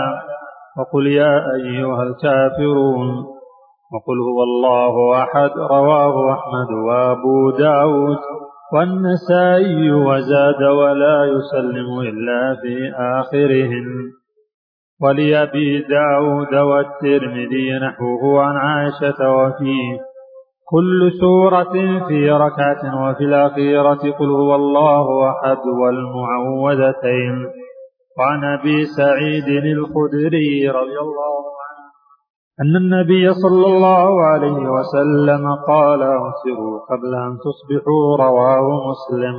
وقل 0.78 1.06
يا 1.06 1.54
أيها 1.54 2.02
الكافرون 2.02 3.08
وقل 3.92 4.18
هو 4.28 4.42
الله 4.42 5.22
أحد 5.22 5.50
رواه 5.58 6.32
أحمد 6.32 6.70
وأبو 6.86 7.50
داود 7.50 8.18
والنسائي 8.72 9.92
وزاد 9.92 10.62
ولا 10.62 11.24
يسلم 11.24 12.00
إلا 12.00 12.56
في 12.62 12.92
آخرهن 12.96 13.86
ولأبي 15.02 15.78
داود 15.78 16.54
والترمذي 16.54 17.78
نحوه 17.78 18.42
عن 18.42 18.56
عائشة 18.56 19.30
وفيه 19.30 19.98
كل 20.68 21.12
سورة 21.20 21.74
في 22.08 22.30
ركعة 22.30 22.82
وفي 23.02 23.24
الأخيرة 23.24 24.02
قل 24.18 24.30
هو 24.30 24.54
الله 24.54 25.30
أحد 25.30 25.62
والمعوذتين. 25.80 27.36
وعن 28.18 28.44
أبي 28.44 28.84
سعيد 28.84 29.48
الخدري 29.48 30.68
رضي 30.68 30.98
الله 31.06 31.36
عنه 31.62 31.86
أن 32.62 32.76
النبي 32.76 33.34
صلى 33.34 33.66
الله 33.66 34.24
عليه 34.24 34.70
وسلم 34.76 35.54
قال 35.68 36.02
أوسروا 36.02 36.78
قبل 36.90 37.14
أن 37.14 37.32
تصبحوا 37.46 38.16
رواه 38.16 38.66
مسلم. 38.90 39.36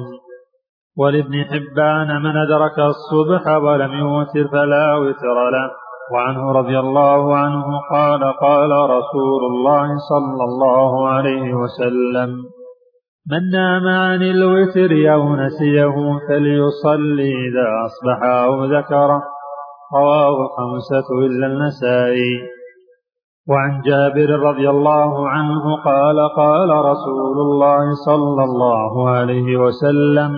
ولابن 0.98 1.44
حبان 1.44 2.22
من 2.22 2.38
أدرك 2.38 2.80
الصبح 2.80 3.48
ولم 3.48 3.92
يوتر 3.94 4.48
فلا 4.52 4.96
وتر 4.96 5.50
له. 5.50 5.87
وعنه 6.14 6.51
رضي 6.51 6.80
الله 6.80 7.38
عنه 7.38 7.66
قال 7.91 8.24
قال 8.41 8.72
رسول 8.72 9.41
الله 9.51 9.88
صلى 10.12 10.43
الله 10.43 11.08
عليه 11.08 11.53
وسلم 11.53 12.30
من 13.32 13.49
نام 13.51 13.88
عن 13.88 14.22
الوتر 14.22 14.91
أو 15.14 15.36
نسيه 15.36 15.95
فليصلي 16.28 17.32
إذا 17.47 17.68
أصبح 17.86 18.24
أو 18.24 18.66
ذكره 18.66 19.24
رواه 19.95 20.47
خمسة 20.58 21.08
إلا 21.26 21.47
النسائي. 21.47 22.58
وعن 23.49 23.82
جابر 23.82 24.30
رضي 24.49 24.70
الله 24.70 25.30
عنه 25.30 25.84
قال 25.86 26.30
قال 26.36 26.70
رسول 26.70 27.38
الله 27.38 27.93
صلى 28.05 28.43
الله 28.43 29.10
عليه 29.10 29.58
وسلم 29.58 30.32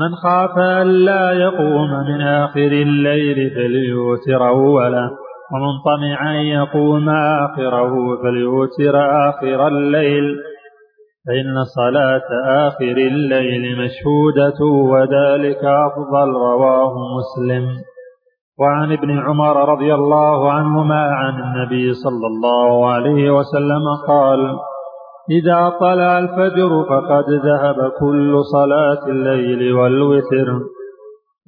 من 0.00 0.14
خاف 0.14 0.58
ألا 0.58 1.32
يقوم 1.32 1.90
من 2.08 2.20
آخر 2.20 2.72
الليل 2.86 3.50
فليوتر 3.50 4.48
أوله 4.48 5.10
ومن 5.52 5.72
طمع 5.84 6.30
أن 6.30 6.36
يقوم 6.36 7.08
آخره 7.08 7.92
فليوتر 8.22 8.96
آخر 9.28 9.68
الليل. 9.68 10.36
فإن 11.26 11.64
صلاة 11.64 12.28
آخر 12.68 12.96
الليل 13.12 13.78
مشهودة 13.78 14.64
وذلك 14.64 15.64
أفضل 15.64 16.32
رواه 16.32 16.94
مسلم. 17.18 17.66
وعن 18.58 18.92
ابن 18.92 19.18
عمر 19.18 19.68
رضي 19.72 19.94
الله 19.94 20.52
عنهما 20.52 21.02
عن 21.14 21.34
النبي 21.42 21.92
صلى 21.94 22.26
الله 22.26 22.92
عليه 22.92 23.30
وسلم 23.30 23.84
قال 24.08 24.58
إذا 25.30 25.68
طلع 25.80 26.18
الفجر 26.18 26.84
فقد 26.90 27.30
ذهب 27.30 27.90
كل 28.00 28.44
صلاة 28.44 29.06
الليل 29.08 29.72
والوتر. 29.74 30.48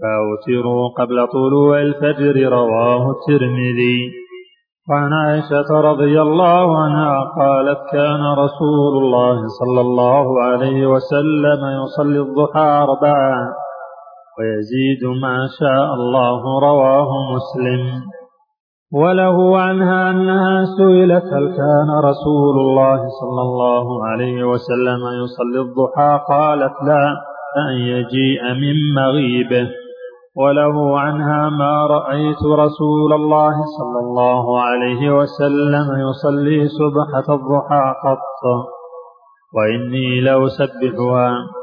فأوتروا 0.01 0.89
قبل 0.99 1.27
طلوع 1.33 1.81
الفجر 1.81 2.49
رواه 2.49 3.11
الترمذي. 3.11 4.13
وعن 4.91 5.13
عائشة 5.13 5.81
رضي 5.81 6.23
الله 6.23 6.79
عنها 6.79 7.25
قالت 7.39 7.79
كان 7.93 8.23
رسول 8.39 9.05
الله 9.05 9.47
صلى 9.47 9.81
الله 9.81 10.43
عليه 10.43 10.87
وسلم 10.87 11.61
يصلي 11.85 12.19
الضحى 12.19 12.61
أربعا 12.61 13.53
ويزيد 14.39 15.05
ما 15.23 15.49
شاء 15.61 15.95
الله 15.95 16.61
رواه 16.61 17.11
مسلم. 17.35 18.03
وله 18.93 19.59
عنها 19.59 20.11
أنها 20.11 20.65
سئلت 20.65 21.25
هل 21.25 21.47
كان 21.57 21.91
رسول 22.05 22.59
الله 22.61 22.97
صلى 22.97 23.43
الله 23.43 24.05
عليه 24.07 24.45
وسلم 24.45 25.01
يصلي 25.25 25.61
الضحى؟ 25.61 26.21
قالت 26.29 26.73
لا 26.83 27.17
أن 27.57 27.73
يجيء 27.81 28.43
من 28.43 28.95
مغيبه 28.95 29.69
وله 30.37 31.01
عنها 31.01 31.49
ما 31.51 31.87
رأيت 31.87 32.43
رسول 32.43 33.13
الله 33.13 33.53
صلى 33.53 34.01
الله 34.01 34.61
عليه 34.61 35.17
وسلم 35.17 36.09
يصلي 36.09 36.69
سبحة 36.69 37.35
الضحى 37.35 37.95
قط. 38.05 38.43
وإني 39.55 40.21
لأسبحها. 40.21 41.58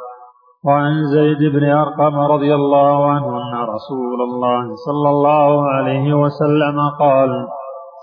وعن 0.65 1.05
زيد 1.05 1.53
بن 1.53 1.63
أرقم 1.69 2.15
رضي 2.19 2.55
الله 2.55 3.11
عنه 3.11 3.27
أن 3.27 3.53
رسول 3.75 4.21
الله 4.21 4.75
صلى 4.85 5.09
الله 5.09 5.69
عليه 5.69 6.13
وسلم 6.13 6.77
قال 6.99 7.29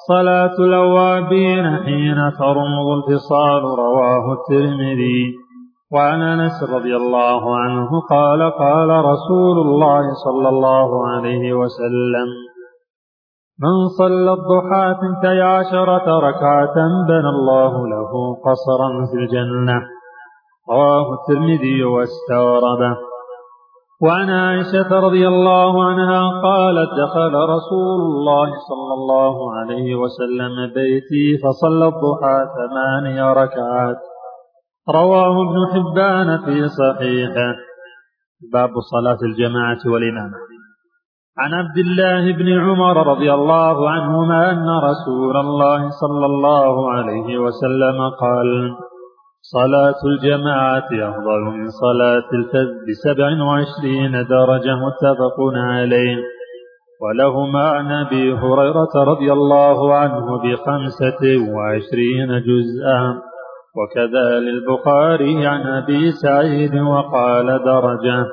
صلاة 0.08 0.56
الأوابين 0.58 1.76
حين 1.84 2.18
ترمض 2.38 2.86
الفصال 2.98 3.62
رواه 3.62 4.24
الترمذي. 4.32 5.22
وعن 5.92 6.22
أنس 6.22 6.56
رضي 6.74 6.96
الله 6.96 7.56
عنه 7.56 7.90
قال 8.10 8.50
قال 8.50 8.90
رسول 9.04 9.58
الله 9.58 10.02
صلى 10.24 10.48
الله 10.48 11.08
عليه 11.08 11.52
وسلم 11.52 12.28
من 13.62 13.88
صلى 13.98 14.32
الضحى 14.32 14.94
ثنتي 15.00 15.40
عشرة 15.40 16.18
ركعة 16.18 16.76
بنى 17.08 17.28
الله 17.28 17.88
له 17.88 18.12
قصرا 18.46 19.06
في 19.10 19.16
الجنة. 19.18 19.91
رواه 20.70 21.14
الترمذي 21.14 21.84
واستغربه 21.84 22.96
وعن 24.02 24.30
عائشة 24.30 25.00
رضي 25.00 25.28
الله 25.28 25.84
عنها 25.84 26.40
قالت 26.42 26.90
دخل 27.02 27.34
رسول 27.34 28.00
الله 28.00 28.48
صلى 28.68 28.94
الله 28.94 29.54
عليه 29.54 29.94
وسلم 29.94 30.74
بيتي 30.74 31.38
فصلى 31.42 31.86
الضحى 31.88 32.38
ثماني 32.56 33.22
ركعات. 33.22 34.00
رواه 34.94 35.34
ابن 35.46 35.58
حبان 35.72 36.38
في 36.44 36.68
صحيحه. 36.68 37.54
باب 38.52 38.70
صلاة 38.92 39.18
الجماعة 39.22 39.78
والإمامة 39.86 40.36
عن 41.38 41.54
عبد 41.54 41.78
الله 41.78 42.32
بن 42.32 42.60
عمر 42.60 43.06
رضي 43.06 43.34
الله 43.34 43.90
عنهما 43.90 44.50
أن 44.50 44.68
رسول 44.68 45.36
الله 45.36 45.90
صلى 45.90 46.26
الله 46.26 46.92
عليه 46.92 47.38
وسلم 47.38 47.98
قال 48.20 48.74
صلاة 49.52 50.00
الجماعة 50.12 50.88
أفضل 51.10 51.40
من 51.40 51.68
صلاة 51.68 52.28
الفذ 52.38 52.70
بسبع 52.88 53.42
وعشرين 53.44 54.12
درجة 54.12 54.74
متفق 54.86 55.36
عليه. 55.54 56.16
ولهما 57.02 57.70
عن 57.70 57.92
أبي 57.92 58.32
هريرة 58.32 58.94
رضي 58.96 59.32
الله 59.32 59.94
عنه 59.94 60.26
بخمسة 60.42 61.22
وعشرين 61.54 62.28
جزءا. 62.48 63.00
وكذا 63.78 64.40
للبخاري 64.40 65.46
عن 65.46 65.60
أبي 65.66 66.10
سعيد 66.10 66.74
وقال 66.74 67.46
درجة. 67.46 68.26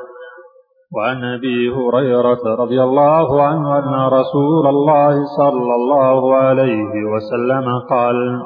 وعن 0.95 1.23
أبي 1.23 1.69
هريرة 1.69 2.55
رضي 2.59 2.83
الله 2.83 3.43
عنه 3.43 3.79
أن 3.79 4.07
رسول 4.13 4.67
الله 4.67 5.13
صلى 5.37 5.75
الله 5.75 6.35
عليه 6.35 6.91
وسلم 7.13 7.65
قال 7.89 8.39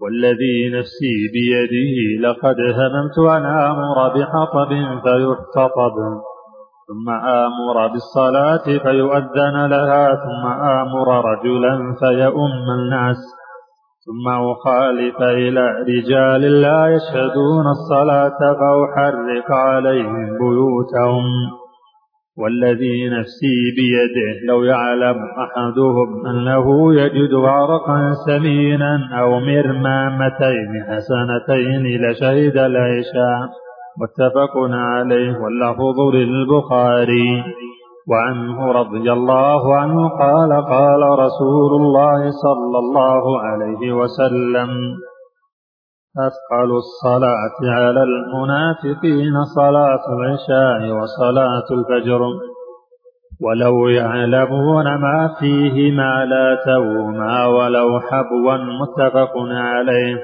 والذي 0.00 0.78
نفسي 0.78 1.16
بيده 1.34 1.96
لقد 2.28 2.56
هممت 2.78 3.18
أن 3.18 3.44
آمر 3.44 4.08
بحطب 4.08 4.68
فيحتطب 5.04 5.96
ثم 6.88 7.10
آمر 7.10 7.86
بالصلاة 7.92 8.64
فيؤذن 8.64 9.66
لها 9.66 10.14
ثم 10.14 10.46
آمر 10.46 11.08
رجلا 11.30 11.94
فيؤم 12.00 12.66
الناس 12.78 13.16
ثم 14.06 14.28
أخالف 14.28 15.22
إلى 15.22 15.84
رجال 15.88 16.40
لا 16.40 16.86
يشهدون 16.94 17.66
الصلاة 17.66 18.38
فأحرق 18.38 19.50
عليهم 19.50 20.38
بيوتهم. 20.38 21.24
والذي 22.38 23.08
نفسي 23.08 23.56
بيده 23.76 24.46
لو 24.48 24.64
يعلم 24.64 25.16
أحدهم 25.44 26.26
أنه 26.26 26.94
يجد 26.94 27.34
عرقا 27.34 28.12
سمينا 28.26 29.08
أو 29.20 29.40
مرمامتين 29.40 30.70
حسنتين 30.88 31.84
لشهد 32.02 32.56
العشاء 32.56 33.48
متفق 34.00 34.56
عليه 34.70 35.38
واللفظ 35.38 36.14
للبخاري. 36.14 37.44
وعنه 38.10 38.72
رضي 38.72 39.12
الله 39.12 39.76
عنه 39.76 40.08
قال 40.08 40.52
قال 40.66 41.02
رسول 41.18 41.72
الله 41.80 42.30
صلى 42.30 42.78
الله 42.78 43.40
عليه 43.40 43.92
وسلم 43.92 44.68
أثقل 46.18 46.76
الصلاة 46.76 47.58
على 47.62 48.02
المنافقين 48.02 49.44
صلاة 49.44 50.04
العشاء 50.16 50.92
وصلاة 50.92 51.66
الفجر. 51.70 52.20
ولو 53.40 53.88
يعلمون 53.88 54.84
ما 54.84 55.34
فيهما 55.38 56.24
لا 56.24 56.58
توما 56.64 57.46
ولو 57.46 58.00
حبوا 58.00 58.56
متفق 58.56 59.32
عليه. 59.50 60.16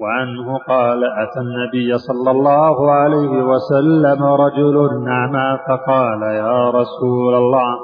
وعنه 0.00 0.58
قال 0.68 1.04
أتى 1.04 1.40
النبي 1.40 1.98
صلى 1.98 2.30
الله 2.30 2.92
عليه 2.92 3.42
وسلم 3.42 4.24
رجل 4.24 5.04
نعما 5.04 5.58
فقال 5.68 6.22
يا 6.22 6.70
رسول 6.70 7.34
الله 7.34 7.78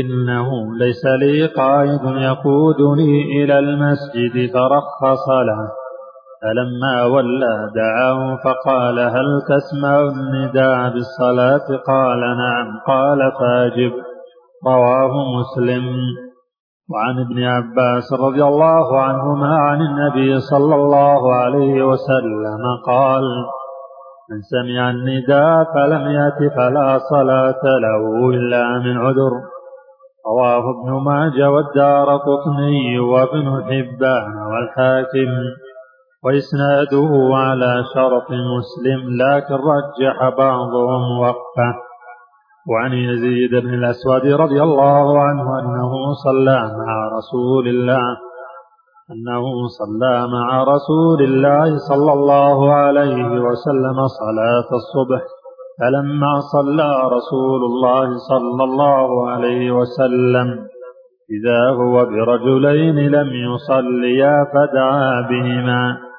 إنه 0.00 0.48
ليس 0.78 1.04
لي 1.20 1.46
قائد 1.46 2.04
يقودني 2.04 3.42
إلى 3.42 3.58
المسجد 3.58 4.52
فرخص 4.54 5.28
له. 5.28 5.81
فلما 6.42 7.04
ولى 7.04 7.70
دعاه 7.74 8.36
فقال 8.36 8.98
هل 8.98 9.42
تسمع 9.48 10.00
النداء 10.00 10.92
بالصلاة؟ 10.92 11.76
قال 11.86 12.20
نعم. 12.20 12.78
قال 12.86 13.32
فاجب. 13.40 13.92
رواه 14.66 15.12
مسلم. 15.38 15.84
وعن 16.90 17.20
ابن 17.20 17.44
عباس 17.44 18.12
رضي 18.12 18.44
الله 18.44 19.00
عنهما 19.00 19.58
عن 19.58 19.80
النبي 19.80 20.40
صلى 20.40 20.74
الله 20.74 21.34
عليه 21.34 21.82
وسلم 21.82 22.62
قال 22.86 23.22
من 24.30 24.40
سمع 24.40 24.90
النداء 24.90 25.64
فلم 25.74 26.10
يأت 26.10 26.52
فلا 26.56 26.98
صلاة 26.98 27.62
له 27.64 28.30
إلا 28.30 28.78
من 28.78 28.98
عذر. 28.98 29.32
رواه 30.26 30.64
ابن 30.70 31.04
ماجه 31.04 31.50
والدار 31.50 32.16
قطني 32.16 32.98
وابن 32.98 33.62
حبان 33.64 34.36
والحاكم. 34.52 35.30
وإسناده 36.24 37.10
على 37.34 37.84
شرط 37.94 38.28
مسلم 38.30 39.00
لكن 39.22 39.54
رجح 39.54 40.28
بعضهم 40.38 41.18
وقفه. 41.20 41.72
وعن 42.70 42.92
يزيد 42.92 43.50
بن 43.50 43.74
الأسود 43.74 44.26
رضي 44.26 44.62
الله 44.62 45.20
عنه 45.20 45.58
أنه 45.60 46.12
صلى 46.24 46.60
مع 46.78 47.08
رسول 47.18 47.68
الله 47.68 48.16
أنه 49.10 49.44
صلى 49.78 50.26
مع 50.26 50.62
رسول 50.62 51.22
الله 51.22 51.78
صلى 51.78 52.12
الله 52.12 52.72
عليه 52.72 53.40
وسلم 53.40 54.06
صلاة 54.06 54.68
الصبح 54.80 55.22
فلما 55.80 56.40
صلى 56.40 56.90
رسول 57.16 57.64
الله 57.64 58.16
صلى 58.16 58.64
الله 58.64 59.30
عليه 59.30 59.70
وسلم 59.70 60.66
إذا 61.36 61.70
هو 61.70 62.04
برجلين 62.04 62.98
لم 63.10 63.28
يصليا 63.28 64.44
فدعا 64.54 65.28
بهما. 65.30 66.11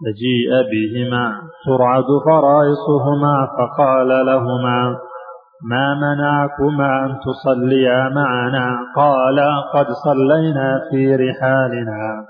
فجيء 0.00 0.50
بهما 0.70 1.32
ترعد 1.66 2.08
فرائصهما 2.26 3.48
فقال 3.58 4.08
لهما 4.26 4.96
ما 5.70 5.94
منعكما 5.94 7.04
أن 7.04 7.18
تصليا 7.26 8.08
معنا؟ 8.08 8.78
قال 8.96 9.40
قد 9.74 9.86
صلينا 9.90 10.80
في 10.90 11.16
رحالنا 11.16 12.24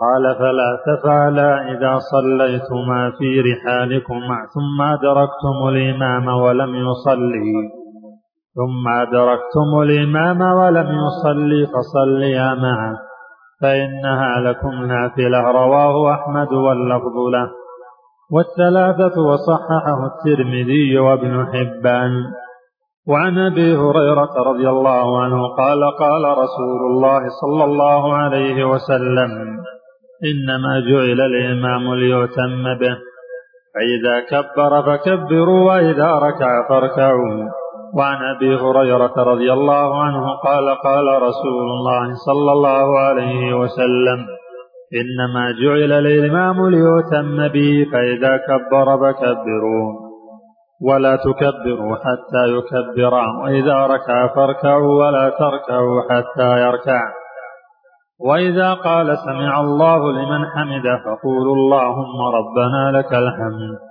قال 0.00 0.34
فلا 0.38 0.78
تفعلا 0.86 1.72
إذا 1.72 1.98
صليتما 1.98 3.10
في 3.18 3.40
رحالكما 3.40 4.36
ثم 4.54 4.82
أدركتم 4.82 5.68
الإمام 5.68 6.28
ولم 6.28 6.74
يصلي 6.74 7.52
ثم 8.54 8.88
أدركتم 8.88 9.82
الإمام 9.82 10.40
ولم 10.40 10.88
يصلي 11.04 11.66
فصليا 11.66 12.54
معه. 12.54 13.09
فإنها 13.60 14.40
لكم 14.40 14.84
نافلة. 14.84 15.50
رواه 15.50 16.14
أحمد 16.14 16.52
واللفظ 16.52 17.16
له. 17.32 17.50
والثلاثة 18.32 19.20
وصححه 19.22 20.06
الترمذي 20.06 20.98
وابن 20.98 21.46
حبان. 21.46 22.12
وعن 23.08 23.38
أبي 23.38 23.76
هريرة 23.76 24.32
رضي 24.46 24.68
الله 24.68 25.22
عنه 25.22 25.48
قال 25.56 25.80
قال 25.98 26.38
رسول 26.38 26.80
الله 26.90 27.20
صلى 27.40 27.64
الله 27.64 28.14
عليه 28.14 28.64
وسلم 28.64 29.30
إنما 30.30 30.80
جعل 30.90 31.20
الإمام 31.20 31.94
ليؤتم 31.94 32.64
به. 32.80 32.96
فإذا 33.74 34.20
كبر 34.20 34.82
فكبروا 34.82 35.68
وإذا 35.68 36.14
ركع 36.14 36.68
فاركعوا. 36.68 37.59
وعن 37.98 38.18
أبي 38.36 38.56
هريرة 38.56 39.14
رضي 39.16 39.52
الله 39.52 40.02
عنه 40.02 40.24
قال 40.44 40.68
قال 40.84 41.22
رسول 41.22 41.66
الله 41.76 42.14
صلى 42.26 42.52
الله 42.52 42.98
عليه 42.98 43.54
وسلم 43.54 44.26
إنما 45.00 45.52
جعل 45.62 45.92
الإمام 46.06 46.68
ليؤتم 46.68 47.48
به 47.48 47.86
فإذا 47.92 48.36
كبر 48.36 48.96
فكبروا 48.98 50.10
ولا 50.88 51.16
تكبروا 51.16 51.96
حتى 51.96 52.42
يكبر 52.56 53.14
وإذا 53.42 53.86
ركع 53.86 54.34
فاركعوا 54.34 55.06
ولا 55.06 55.30
تركعوا 55.30 56.02
حتى 56.10 56.60
يركع 56.60 57.00
وإذا 58.20 58.74
قال 58.74 59.18
سمع 59.18 59.60
الله 59.60 60.12
لمن 60.12 60.46
حمده 60.46 61.02
فقولوا 61.04 61.54
اللهم 61.54 62.20
ربنا 62.34 62.98
لك 62.98 63.12
الحمد 63.12 63.89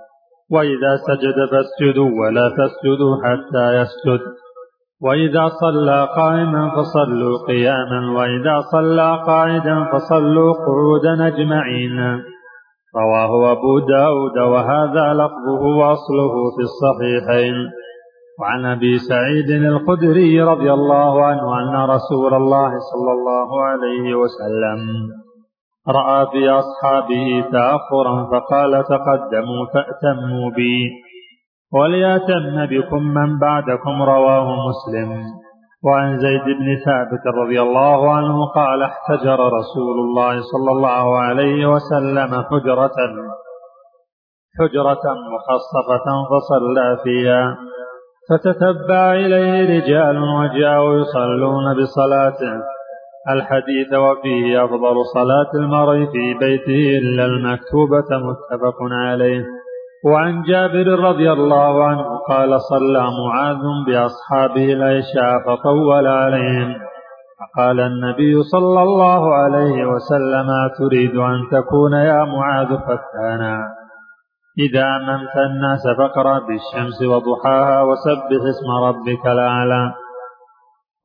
وإذا 0.52 0.96
سجد 1.06 1.38
فاسجدوا 1.50 2.10
ولا 2.20 2.46
تسجدوا 2.58 3.16
حتى 3.24 3.80
يسجد. 3.80 4.20
وإذا 5.02 5.48
صلى 5.48 6.08
قائما 6.16 6.70
فصلوا 6.76 7.46
قياما 7.48 8.18
وإذا 8.18 8.60
صلى 8.72 9.22
قاعدا 9.26 9.88
فصلوا 9.92 10.52
قعودا 10.66 11.26
أجمعين. 11.26 11.98
رواه 12.96 13.52
أبو 13.52 13.78
داود 13.78 14.38
وهذا 14.38 15.14
لفظه 15.14 15.62
وأصله 15.80 16.34
في 16.56 16.62
الصحيحين. 16.68 17.70
وعن 18.40 18.64
أبي 18.64 18.98
سعيد 18.98 19.50
الخدري 19.50 20.42
رضي 20.42 20.72
الله 20.72 21.24
عنه 21.24 21.46
أن 21.60 21.90
رسول 21.90 22.34
الله 22.34 22.70
صلى 22.90 23.12
الله 23.12 23.62
عليه 23.62 24.14
وسلم 24.14 24.80
رأى 25.88 26.26
في 26.26 26.50
أصحابه 26.50 27.44
تأخرا 27.52 28.24
فقال 28.30 28.84
تقدموا 28.84 29.66
فأتموا 29.74 30.50
بي. 30.50 30.90
وليأتم 31.72 32.66
بكم 32.66 33.02
من 33.02 33.38
بعدكم 33.38 34.02
رواه 34.02 34.56
مسلم. 34.68 35.24
وعن 35.84 36.18
زيد 36.18 36.44
بن 36.44 36.76
ثابت 36.84 37.26
رضي 37.26 37.62
الله 37.62 38.12
عنه 38.12 38.46
قال 38.46 38.82
احتجر 38.82 39.40
رسول 39.40 39.98
الله 39.98 40.40
صلى 40.40 40.70
الله 40.72 41.18
عليه 41.18 41.66
وسلم 41.66 42.42
حجرة 42.42 42.98
حجرة 44.58 45.04
مخصفة 45.34 46.06
فصلى 46.30 46.98
فيها. 47.04 47.56
فتتبع 48.30 49.12
إليه 49.12 49.78
رجال 49.78 50.18
وجاءوا 50.18 50.94
يصلون 50.94 51.82
بصلاته. 51.82 52.79
الحديث 53.28 53.92
وفيه 53.92 54.64
أفضل 54.64 55.04
صلاة 55.14 55.50
المرء 55.54 56.06
في 56.12 56.34
بيته 56.34 56.98
إلا 56.98 57.24
المكتوبة 57.24 58.08
متفق 58.10 58.76
عليه. 58.92 59.44
وعن 60.04 60.42
جابر 60.42 60.86
رضي 60.86 61.32
الله 61.32 61.84
عنه 61.84 62.18
قال 62.28 62.60
صلى 62.60 63.02
معاذ 63.02 63.62
بأصحابه 63.86 64.72
العشاء 64.72 65.38
فطول 65.46 66.06
عليهم. 66.06 66.74
فقال 67.40 67.80
النبي 67.80 68.42
صلى 68.42 68.82
الله 68.82 69.34
عليه 69.34 69.84
وسلم 69.84 70.48
تريد 70.78 71.16
أن 71.16 71.40
تكون 71.52 71.92
يا 71.92 72.24
معاذ 72.24 72.68
فتانا. 72.68 73.58
إذا 74.58 74.84
أممت 74.96 75.36
الناس 75.36 75.82
فاقرأ 75.98 76.38
بالشمس 76.38 77.02
وضحاها 77.02 77.82
وسبح 77.82 78.42
اسم 78.48 78.70
ربك 78.84 79.26
الأعلى. 79.26 79.92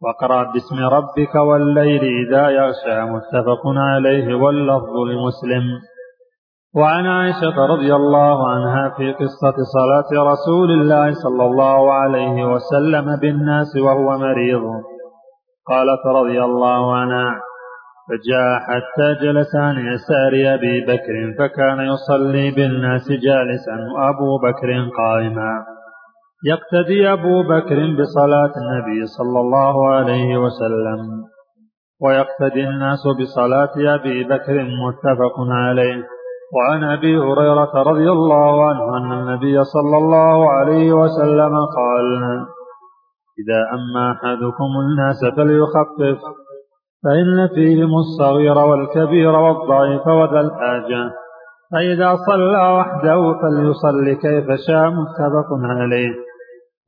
واقرأ 0.03 0.43
باسم 0.51 0.79
ربك 0.97 1.35
والليل 1.35 2.03
إذا 2.03 2.49
يغشى 2.49 3.01
متفق 3.01 3.63
عليه 3.65 4.35
واللفظ 4.35 4.95
لمسلم. 5.09 5.65
وعن 6.75 7.07
عائشة 7.07 7.65
رضي 7.65 7.95
الله 7.95 8.49
عنها 8.49 8.89
في 8.97 9.13
قصة 9.13 9.55
صلاة 9.75 10.23
رسول 10.31 10.71
الله 10.71 11.11
صلى 11.13 11.45
الله 11.45 11.93
عليه 11.93 12.45
وسلم 12.45 13.19
بالناس 13.21 13.75
وهو 13.75 14.17
مريض. 14.17 14.63
قالت 15.67 16.05
رضي 16.05 16.43
الله 16.43 16.95
عنها 16.95 17.41
فجاء 18.07 18.59
حتى 18.59 19.25
جلس 19.25 19.55
عن 19.55 19.75
يسار 19.75 20.53
أبي 20.55 20.81
بكر 20.81 21.15
فكان 21.39 21.79
يصلي 21.79 22.51
بالناس 22.51 23.07
جالسا 23.11 23.77
وأبو 23.95 24.37
بكر 24.37 24.89
قائما. 24.97 25.74
يقتدي 26.43 27.13
أبو 27.13 27.43
بكر 27.43 27.75
بصلاة 27.99 28.53
النبي 28.57 29.05
صلى 29.05 29.39
الله 29.39 29.89
عليه 29.89 30.37
وسلم 30.37 31.23
ويقتدي 32.01 32.67
الناس 32.69 32.99
بصلاة 33.19 33.95
أبي 33.95 34.23
بكر 34.23 34.63
متفق 34.63 35.35
عليه 35.49 36.03
وعن 36.55 36.83
أبي 36.83 37.17
هريرة 37.17 37.73
رضي 37.83 38.11
الله 38.11 38.65
عنه 38.65 38.97
أن 38.97 39.11
النبي 39.11 39.63
صلى 39.63 39.97
الله 39.97 40.49
عليه 40.51 40.93
وسلم 40.93 41.55
قال 41.77 42.23
إذا 43.39 43.61
أما 43.73 44.11
أحدكم 44.11 44.69
الناس 44.85 45.19
فليخفف 45.37 46.21
فإن 47.03 47.47
فيهم 47.55 47.89
الصغير 47.95 48.57
والكبير 48.57 49.35
والضعيف 49.35 50.07
وذا 50.07 50.39
الحاجة 50.39 51.11
فإذا 51.71 52.15
صلى 52.15 52.73
وحده 52.77 53.33
فليصل 53.41 54.21
كيف 54.21 54.45
شاء 54.67 54.89
متفق 54.89 55.49
عليه. 55.63 56.24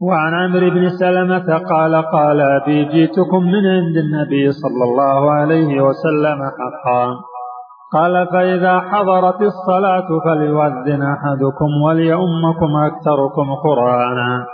وعن 0.02 0.34
عمرو 0.34 0.70
بن 0.70 0.89
سلمة 0.89 1.58
قال 1.58 1.95
قال 1.95 2.41
أبي 2.41 2.86
جئتكم 2.86 3.43
من 3.43 3.66
عند 3.66 3.98
النبي 3.98 4.52
صلى 4.52 4.84
الله 4.84 5.32
عليه 5.32 5.82
وسلم 5.82 6.39
حقا. 6.58 7.16
قال 7.93 8.28
فإذا 8.28 8.80
حضرت 8.80 9.41
الصلاة 9.41 10.08
فليؤذن 10.26 11.02
أحدكم 11.02 11.82
وليؤمكم 11.86 12.76
أكثركم 12.86 13.56
قرآنا. 13.64 14.45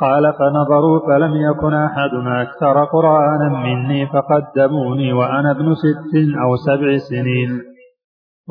قال 0.00 0.32
فنظروا 0.38 1.00
فلم 1.08 1.50
يكن 1.50 1.74
أحد 1.74 2.10
أكثر 2.26 2.84
قرآنا 2.84 3.48
مني 3.48 4.06
فقدموني 4.06 5.12
وأنا 5.12 5.50
ابن 5.50 5.74
ست 5.74 6.14
أو 6.44 6.56
سبع 6.56 6.96
سنين. 6.96 7.60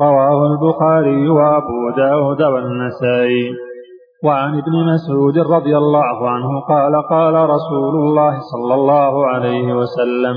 رواه 0.00 0.46
البخاري 0.46 1.28
وأبو 1.28 1.90
داود 1.96 2.42
والنسائي. 2.42 3.71
وعن 4.24 4.58
ابن 4.58 4.74
مسعود 4.94 5.38
رضي 5.38 5.76
الله 5.76 6.30
عنه 6.30 6.60
قال 6.68 6.92
قال 7.10 7.34
رسول 7.34 7.94
الله 7.94 8.34
صلى 8.52 8.74
الله 8.74 9.26
عليه 9.26 9.74
وسلم 9.74 10.36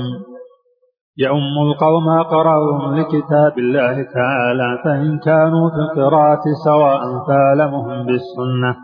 يؤم 1.18 1.54
القوم 1.66 2.08
أقرأهم 2.08 2.94
لكتاب 2.94 3.58
الله 3.58 4.02
تعالى 4.14 4.78
فإن 4.84 5.18
كانوا 5.18 5.70
في 5.70 5.76
القراءة 5.76 6.42
سواء 6.64 7.00
فأعلمهم 7.28 8.06
بالسنة 8.06 8.76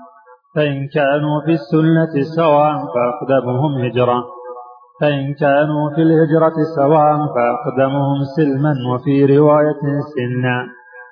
فإن 0.57 0.89
كانوا 0.95 1.41
في 1.47 1.53
السنة 1.53 2.23
سواء 2.37 2.75
فأقدمهم 2.95 3.85
هجرة 3.85 4.25
فإن 5.01 5.35
كانوا 5.35 5.91
في 5.95 6.03
الهجرة 6.03 6.57
سواء 6.77 7.17
فأقدمهم 7.35 8.19
سلما 8.37 8.75
وفي 8.95 9.37
رواية 9.37 9.83
سنا. 10.15 10.67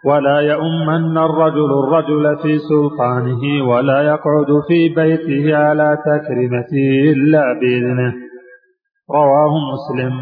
ولا 0.05 0.41
يؤمن 0.41 1.19
الرجل 1.19 1.71
الرجل 1.85 2.37
في 2.43 2.59
سلطانه 2.59 3.69
ولا 3.69 4.03
يقعد 4.03 4.63
في 4.69 4.89
بيته 4.89 5.57
على 5.57 5.99
تكرمته 6.07 7.13
إلا 7.13 7.45
بإذنه. 7.61 8.13
رواه 9.11 9.53
مسلم. 9.73 10.13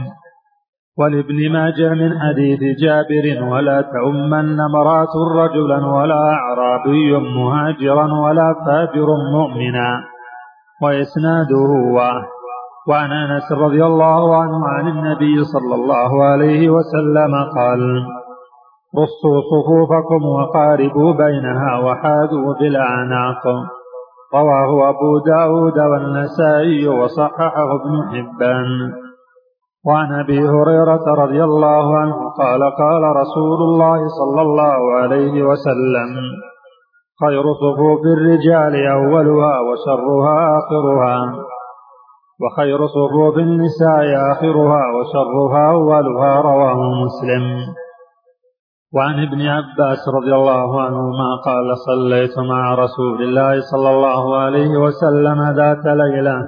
ولابن 0.99 1.53
ماجه 1.53 1.89
من 1.95 2.19
حديث 2.19 2.61
جابر 2.83 3.53
ولا 3.53 3.81
تؤمن 3.81 4.61
امرأة 4.61 5.15
رجلا 5.35 5.87
ولا 5.87 6.23
أعرابي 6.33 7.13
مهاجرا 7.17 8.07
ولا 8.25 8.55
فاجر 8.67 9.07
مؤمنا. 9.33 10.05
وإسناده 10.83 11.71
وعن 12.89 13.13
أنس 13.13 13.53
رضي 13.53 13.85
الله 13.85 14.37
عنه 14.37 14.69
عن 14.69 14.89
النبي 14.89 15.45
صلى 15.45 15.75
الله 15.75 16.25
عليه 16.25 16.71
وسلم 16.71 17.33
قال 17.57 17.81
رصوا 18.97 19.41
صفوفكم 19.53 20.25
وقاربوا 20.25 21.13
بينها 21.13 21.79
وحاذوا 21.79 22.55
بالأعناق 22.55 23.43
رواه 24.35 24.89
أبو 24.89 25.19
داود 25.19 25.79
والنسائي 25.79 26.89
وصححه 26.89 27.71
ابن 27.81 28.03
حبان. 28.09 28.93
وعن 29.87 30.21
أبي 30.21 30.49
هريرة 30.49 31.05
رضي 31.15 31.45
الله 31.45 31.99
عنه 31.99 32.17
قال 32.39 32.63
قال 32.63 33.17
رسول 33.17 33.61
الله 33.63 33.99
صلى 34.09 34.43
الله 34.43 34.93
عليه 34.93 35.43
وسلم 35.43 36.11
خير 37.25 37.43
صفوف 37.55 38.01
الرجال 38.17 38.87
أولها 38.87 39.61
وشرها 39.61 40.59
آخرها 40.59 41.17
وخير 42.43 42.87
صفوف 42.87 43.37
النساء 43.37 44.33
آخرها 44.33 44.83
وشرها 44.97 45.71
أولها 45.73 46.41
رواه 46.41 46.81
مسلم. 47.05 47.45
وعن 48.95 49.23
ابن 49.23 49.41
عباس 49.47 50.09
رضي 50.09 50.35
الله 50.35 50.81
عنهما 50.83 51.37
قال 51.45 51.79
صليت 51.79 52.39
مع 52.39 52.75
رسول 52.75 53.23
الله 53.23 53.61
صلى 53.61 53.91
الله 53.91 54.37
عليه 54.37 54.77
وسلم 54.85 55.51
ذات 55.57 55.85
ليلة 55.87 56.47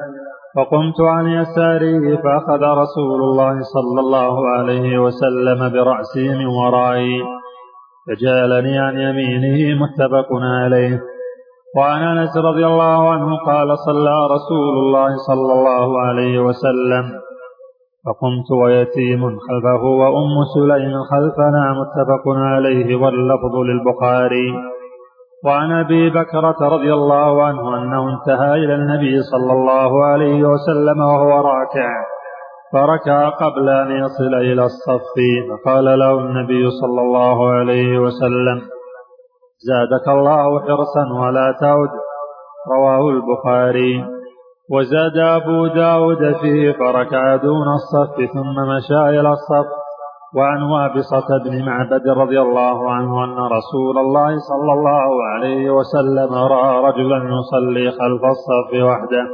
فقمت 0.57 1.01
عن 1.01 1.27
يساره 1.29 2.17
فأخذ 2.23 2.63
رسول 2.63 3.21
الله 3.23 3.61
صلى 3.61 4.01
الله 4.01 4.49
عليه 4.49 4.99
وسلم 4.99 5.73
برأسي 5.73 6.29
من 6.29 6.47
ورائي 6.47 7.23
فجعلني 8.07 8.79
عن 8.79 8.99
يمينه 8.99 9.83
متفق 9.83 10.29
عليه. 10.33 11.01
وعن 11.77 12.03
أنس 12.03 12.37
رضي 12.37 12.67
الله 12.67 13.11
عنه 13.11 13.37
قال 13.47 13.79
صلى 13.79 14.17
رسول 14.35 14.79
الله 14.79 15.17
صلى 15.29 15.53
الله 15.53 16.01
عليه 16.01 16.39
وسلم 16.39 17.30
فقمت 18.07 18.51
ويتيم 18.63 19.21
خلفه 19.21 19.85
وأم 19.85 20.35
سليم 20.55 21.03
خلفنا 21.11 21.75
متفق 21.81 22.25
عليه 22.29 22.97
واللفظ 22.97 23.55
للبخاري. 23.69 24.55
وعن 25.45 25.73
أبي 25.73 26.11
بكرة 26.11 26.57
رضي 26.61 26.95
الله 26.95 27.45
عنه 27.45 27.83
أنه 27.83 28.03
انتهى 28.15 28.55
إلى 28.55 28.75
النبي 28.75 29.23
صلى 29.23 29.53
الله 29.53 30.05
عليه 30.05 30.45
وسلم 30.45 31.01
وهو 31.01 31.31
راكع. 31.41 31.91
فركع 32.73 33.29
قبل 33.29 33.69
أن 33.69 33.91
يصل 33.91 34.35
إلى 34.35 34.65
الصف 34.65 35.15
فقال 35.51 35.85
له 35.85 36.19
النبي 36.19 36.71
صلى 36.71 37.01
الله 37.01 37.51
عليه 37.53 37.99
وسلم 37.99 38.59
زادك 39.59 40.09
الله 40.09 40.61
حرصا 40.61 41.05
ولا 41.21 41.57
تعد. 41.61 41.91
رواه 42.73 43.11
البخاري. 43.11 44.20
وزاد 44.73 45.17
أبو 45.17 45.67
داود 45.67 46.33
فيه 46.41 46.73
فركع 46.73 47.37
دون 47.37 47.67
الصف 47.79 48.33
ثم 48.35 48.57
مشى 48.73 49.21
إلى 49.21 49.31
الصف 49.33 49.67
وعن 50.37 50.63
وابصة 50.63 51.29
بن 51.45 51.65
معبد 51.65 52.09
رضي 52.09 52.41
الله 52.41 52.91
عنه 52.91 53.25
أن 53.25 53.39
رسول 53.39 53.99
الله 53.99 54.37
صلى 54.51 54.73
الله 54.73 55.25
عليه 55.33 55.71
وسلم 55.71 56.35
رأى 56.35 56.85
رجلا 56.85 57.17
يصلي 57.17 57.91
خلف 57.91 58.23
الصف 58.25 58.83
وحده 58.83 59.25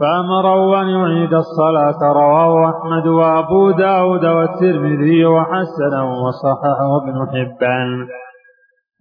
فأمره 0.00 0.80
أن 0.82 0.88
يعيد 0.88 1.34
الصلاة 1.34 2.12
رواه 2.12 2.70
أحمد 2.70 3.06
وأبو 3.06 3.70
داود 3.70 4.24
والترمذي 4.24 5.24
وحسنه 5.24 6.06
وصححه 6.24 6.90
ابن 7.02 7.26
حبان. 7.30 8.06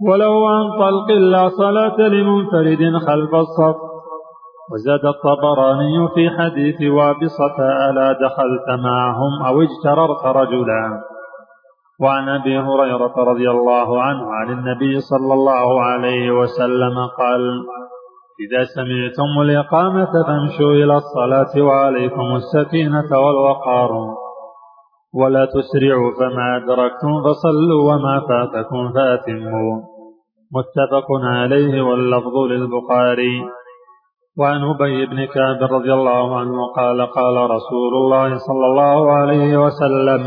ولو 0.07 0.45
عن 0.45 0.72
طلق 0.80 1.11
لا 1.11 1.49
صلاة 1.49 1.97
لمنفرد 1.97 2.97
خلف 3.07 3.36
الصف 3.36 3.92
وزاد 4.72 5.05
الطبراني 5.05 6.07
في 6.16 6.30
حديث 6.30 6.91
وابصة 6.91 7.57
ألا 7.89 8.11
دخلت 8.11 8.68
معهم 8.84 9.45
أو 9.47 9.61
اجتررت 9.61 10.26
رجلا؟ 10.26 11.01
وعن 12.01 12.30
أبي 12.30 12.59
هريرة 12.59 13.14
رضي 13.18 13.49
الله 13.51 14.01
عنه 14.01 14.34
عن 14.34 14.49
النبي 14.51 14.99
صلى 14.99 15.34
الله 15.34 15.84
عليه 15.84 16.32
وسلم 16.32 16.95
قال 17.18 17.41
إذا 18.43 18.64
سمعتم 18.64 19.41
الإقامة 19.41 20.11
فامشوا 20.28 20.72
إلى 20.72 20.95
الصلاة 20.95 21.64
وعليكم 21.64 22.36
السكينة 22.36 23.20
والوقار 23.20 23.91
ولا 25.14 25.45
تسرعوا 25.45 26.11
فما 26.20 26.57
أدركتم 26.57 27.24
فصلوا 27.24 27.93
وما 27.93 28.22
فاتكم 28.30 28.91
فأتموا. 28.93 29.82
متفق 30.55 31.07
عليه 31.24 31.82
واللفظ 31.82 32.38
للبخاري. 32.38 33.43
وعن 34.39 34.61
أبي 34.63 35.05
بن 35.05 35.25
كعب 35.25 35.73
رضي 35.73 35.93
الله 35.93 36.39
عنه 36.39 36.73
قال 36.75 37.01
قال 37.01 37.51
رسول 37.51 37.93
الله 37.95 38.38
صلى 38.38 38.65
الله 38.65 39.11
عليه 39.11 39.57
وسلم 39.57 40.23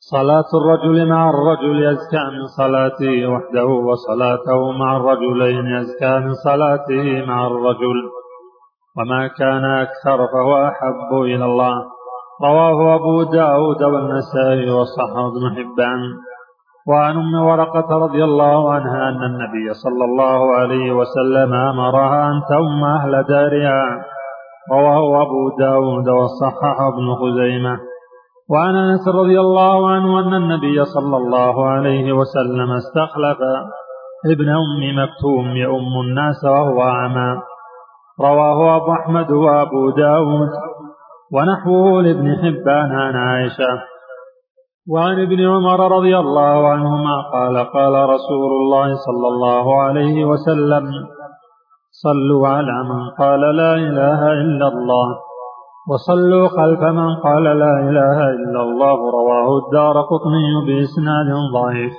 صلاة 0.00 0.50
الرجل 0.60 1.08
مع 1.08 1.30
الرجل 1.30 1.86
أزكى 1.88 2.24
من 2.32 2.46
صلاته 2.56 3.26
وحده 3.26 3.64
وصلاته 3.64 4.72
مع 4.72 4.96
الرجلين 4.96 5.76
أزكى 5.76 6.18
من 6.18 6.32
صلاته 6.34 7.26
مع 7.26 7.46
الرجل. 7.46 7.98
وما 8.98 9.26
كان 9.26 9.64
أكثر 9.64 10.26
فهو 10.32 10.68
أحب 10.68 11.12
إلى 11.12 11.44
الله. 11.44 11.74
رواه 12.44 12.94
أبو 12.94 13.22
داود 13.22 13.82
والنسائي 13.82 14.70
وصححه 14.70 15.28
ابن 15.28 15.56
حبان. 15.56 16.00
وعن 16.88 17.16
أم 17.16 17.34
ورقة 17.34 17.96
رضي 17.96 18.24
الله 18.24 18.72
عنها 18.72 19.08
أن 19.08 19.22
النبي 19.22 19.72
صلى 19.72 20.04
الله 20.04 20.54
عليه 20.54 20.92
وسلم 20.92 21.54
أمرها 21.54 22.30
أن 22.30 22.42
تؤم 22.48 22.84
أهل 22.84 23.22
دارها. 23.22 24.04
رواه 24.72 25.22
أبو 25.22 25.56
داود 25.58 26.08
وصحح 26.08 26.80
ابن 26.80 27.14
خزيمة. 27.14 27.78
وعن 28.50 28.74
أنس 28.74 29.08
رضي 29.08 29.40
الله 29.40 29.90
عنه 29.90 30.20
أن 30.20 30.34
النبي 30.34 30.84
صلى 30.84 31.16
الله 31.16 31.68
عليه 31.68 32.12
وسلم 32.12 32.72
استخلف. 32.72 33.38
ابن 34.26 34.48
أم 34.48 35.02
مكتوم 35.02 35.56
يؤم 35.56 36.00
الناس 36.04 36.44
وهو 36.44 36.82
أعمى. 36.82 37.42
رواه 38.20 38.76
أبو 38.76 38.92
أحمد 38.92 39.30
وأبو 39.30 39.90
داود. 39.90 40.50
ونحوه 41.32 42.02
لابن 42.02 42.36
حبان 42.36 42.92
عن 42.92 43.16
عائشة. 43.16 43.91
وعن 44.90 45.22
ابن 45.22 45.40
عمر 45.40 45.96
رضي 45.98 46.18
الله 46.18 46.68
عنهما 46.68 47.16
قال 47.32 47.56
قال 47.56 48.08
رسول 48.08 48.50
الله 48.52 48.94
صلى 48.94 49.28
الله 49.28 49.82
عليه 49.82 50.24
وسلم 50.24 50.84
صلوا 51.90 52.48
على 52.48 52.84
من 52.90 53.10
قال 53.18 53.40
لا 53.40 53.74
إله 53.74 54.32
إلا 54.32 54.68
الله 54.68 55.08
وصلوا 55.90 56.48
خلف 56.48 56.82
من 56.82 57.14
قال 57.16 57.44
لا 57.44 57.74
إله 57.88 58.18
إلا 58.30 58.62
الله. 58.62 58.96
رواه 59.10 59.58
الدار 59.58 60.02
قطني 60.02 60.50
بإسناد 60.66 61.30
ضعيف. 61.54 61.92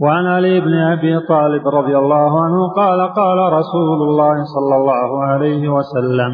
وعن 0.00 0.26
علي 0.26 0.60
بن 0.60 0.74
أبي 0.74 1.20
طالب 1.20 1.68
رضي 1.68 1.98
الله 1.98 2.44
عنه 2.44 2.68
قال 2.76 3.12
قال 3.12 3.52
رسول 3.52 4.02
الله 4.08 4.36
صلى 4.54 4.76
الله 4.76 5.24
عليه 5.24 5.68
وسلم 5.68 6.32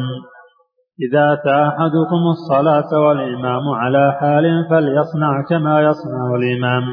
إذا 1.01 1.33
أتى 1.33 1.67
أحدكم 1.67 2.23
الصلاة 2.35 2.99
والإمام 2.99 3.69
على 3.69 4.11
حال 4.19 4.67
فليصنع 4.69 5.41
كما 5.49 5.81
يصنع 5.81 6.35
الإمام. 6.35 6.83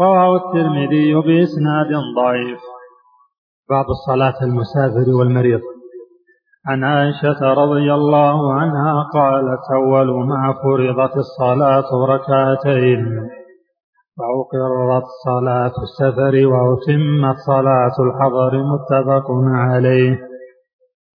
رواه 0.00 0.36
الترمذي 0.36 1.14
بإسناد 1.14 1.92
ضعيف. 2.16 2.60
باب 3.70 3.84
الصلاة 3.90 4.44
المسافر 4.44 5.10
والمريض. 5.18 5.60
عن 6.66 6.84
عائشة 6.84 7.52
رضي 7.54 7.94
الله 7.94 8.52
عنها 8.52 9.02
قالت 9.14 9.60
أول 9.74 10.26
ما 10.26 10.54
فرضت 10.62 11.16
الصلاة 11.16 12.06
ركعتين. 12.08 13.06
وأقرت 14.18 15.04
صلاة 15.24 15.74
السفر 15.82 16.46
وأتمت 16.46 17.36
صلاة 17.46 17.96
الحضر 18.06 18.62
متفق 18.62 19.26
عليه. 19.54 20.31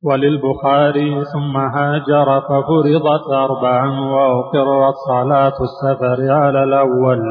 وللبخاري 0.05 1.23
ثم 1.33 1.57
هاجر 1.57 2.41
ففرضت 2.41 3.25
أربعا 3.31 3.99
وأقرت 3.99 4.95
صلاة 5.09 5.53
السفر 5.67 6.31
على 6.31 6.63
الأول. 6.63 7.21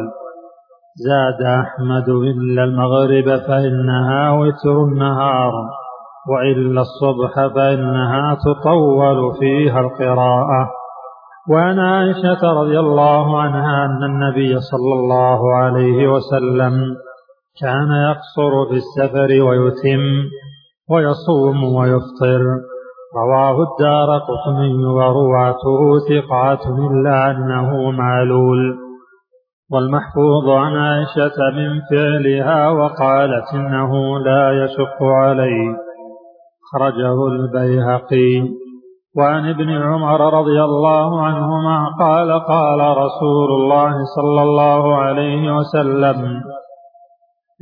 زاد 0.96 1.42
أحمد 1.42 2.08
إلا 2.08 2.64
المغرب 2.64 3.40
فإنها 3.46 4.30
وتر 4.30 4.84
النهار 4.84 5.52
وإلا 6.30 6.80
الصبح 6.80 7.54
فإنها 7.54 8.34
تطول 8.34 9.34
فيها 9.40 9.80
القراءة. 9.80 10.70
وعن 11.50 11.78
عائشة 11.78 12.52
رضي 12.52 12.78
الله 12.78 13.40
عنها 13.40 13.84
أن 13.84 14.02
النبي 14.02 14.60
صلى 14.60 14.92
الله 14.94 15.56
عليه 15.56 16.08
وسلم 16.08 16.96
كان 17.60 17.90
يقصر 18.10 18.66
في 18.68 18.74
السفر 18.74 19.42
ويتم 19.42 20.00
ويصوم 20.90 21.74
ويفطر. 21.74 22.42
رواه 23.16 23.56
الدار 23.62 24.18
قطني 24.18 24.84
ورواته 24.86 25.98
ثقات 26.08 26.66
إلا 26.66 27.30
أنه 27.30 27.90
معلول. 27.90 28.74
والمحفوظ 29.72 30.48
عن 30.48 30.72
عائشة 30.76 31.38
من 31.56 31.80
فعلها 31.90 32.70
وقالت 32.70 33.54
إنه 33.54 34.18
لا 34.18 34.64
يشق 34.64 35.02
علي 35.02 35.76
خرجه 36.72 37.26
البيهقي. 37.26 38.64
وعن 39.16 39.50
ابن 39.50 39.70
عمر 39.70 40.40
رضي 40.40 40.62
الله 40.62 41.22
عنهما 41.22 41.88
قال 42.00 42.32
قال 42.32 42.96
رسول 42.96 43.50
الله 43.50 43.92
صلى 44.16 44.42
الله 44.42 44.96
عليه 44.96 45.56
وسلم 45.56 46.42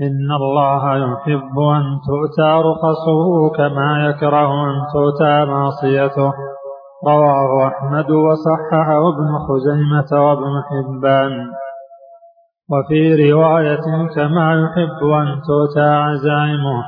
إن 0.01 0.33
الله 0.41 0.97
يحب 0.97 1.59
أن 1.59 1.85
تؤتى 2.09 2.51
رخصه 2.69 3.51
كما 3.57 4.09
يكره 4.09 4.71
أن 4.71 4.77
تؤتى 4.93 5.45
معصيته. 5.45 6.33
رواه 7.07 7.69
أحمد 7.69 8.11
وصححه 8.11 9.09
ابن 9.09 9.39
خزيمة 9.49 10.25
وابن 10.27 10.63
حبان. 10.69 11.33
وفي 12.71 13.33
رواية 13.33 14.09
كما 14.15 14.55
يحب 14.63 15.05
أن 15.05 15.41
تؤتى 15.49 15.89
عزائمه. 15.89 16.83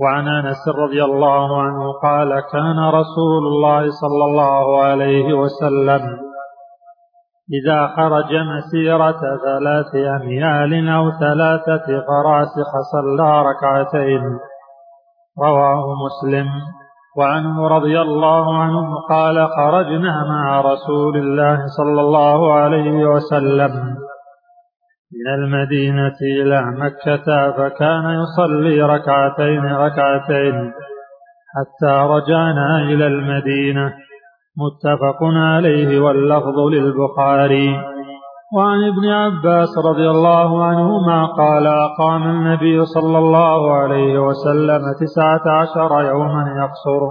وعن 0.00 0.28
أنس 0.28 0.68
رضي 0.68 1.04
الله 1.04 1.62
عنه 1.62 1.92
قال 1.92 2.40
كان 2.52 2.78
رسول 2.78 3.46
الله 3.46 3.80
صلى 3.80 4.24
الله 4.24 4.82
عليه 4.82 5.34
وسلم 5.34 6.29
إذا 7.58 7.86
خرج 7.96 8.30
مسيرة 8.34 9.20
ثلاث 9.20 9.94
أميال 9.94 10.88
أو 10.88 11.10
ثلاثة 11.10 11.86
فراسخ 12.06 12.70
صلى 12.92 13.42
ركعتين. 13.42 14.22
رواه 15.38 15.86
مسلم. 16.04 16.48
وعنه 17.16 17.68
رضي 17.68 18.00
الله 18.00 18.58
عنه 18.62 19.00
قال 19.08 19.48
خرجنا 19.48 20.24
مع 20.28 20.60
رسول 20.60 21.16
الله 21.16 21.66
صلى 21.66 22.00
الله 22.00 22.52
عليه 22.52 23.06
وسلم 23.06 23.96
من 25.12 25.34
المدينة 25.34 26.18
إلى 26.22 26.62
مكة 26.64 27.50
فكان 27.50 28.04
يصلي 28.22 28.82
ركعتين 28.82 29.64
ركعتين 29.64 30.72
حتى 31.54 31.92
رجعنا 31.92 32.82
إلى 32.82 33.06
المدينة. 33.06 33.94
متفق 34.58 35.18
عليه 35.22 36.00
واللفظ 36.00 36.58
للبخاري. 36.72 37.68
وعن 38.56 38.84
ابن 38.84 39.08
عباس 39.08 39.78
رضي 39.78 40.10
الله 40.10 40.64
عنهما 40.64 41.26
قال 41.26 41.66
أقام 41.66 42.22
النبي 42.22 42.84
صلى 42.84 43.18
الله 43.18 43.72
عليه 43.72 44.18
وسلم 44.18 44.80
تسعة 45.00 45.60
عشر 45.60 46.00
يوما 46.08 46.44
يقصر. 46.58 47.02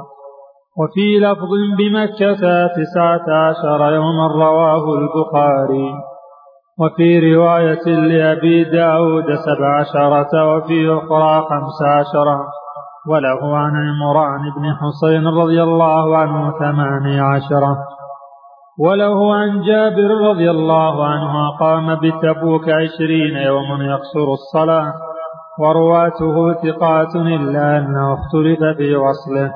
وفي 0.80 1.20
لفظ 1.20 1.52
بمكة 1.78 2.68
تسعة 2.68 3.48
عشر 3.48 3.94
يوما 3.94 4.28
رواه 4.28 4.84
البخاري. 4.98 5.94
وفي 6.80 7.36
رواية 7.36 7.86
لأبي 7.88 8.64
داود 8.64 9.34
سبع 9.34 9.80
عشرة 9.80 10.56
وفي 10.56 10.94
أخرى 10.94 11.42
خمس 11.42 11.80
عشرة. 11.98 12.59
وله 13.10 13.58
عن 13.58 13.72
عمران 13.88 14.42
بن 14.58 14.66
حسين 14.80 15.28
رضي 15.28 15.64
الله 15.64 16.18
عنه 16.18 16.52
ثماني 16.60 17.20
عشرة 17.20 17.78
وله 18.80 19.36
عن 19.36 19.62
جابر 19.62 20.10
رضي 20.30 20.52
الله 20.52 21.06
عنه 21.06 21.58
قام 21.60 21.96
بتبوك 21.96 22.70
عشرين 22.70 23.36
يوما 23.38 23.84
يقصر 23.86 24.28
الصلاة 24.34 24.94
ورواته 25.60 26.54
ثقات 26.54 27.16
إلا 27.16 27.78
أنه 27.78 28.14
اختلف 28.14 28.60
في 28.78 28.96
وصله. 28.96 29.52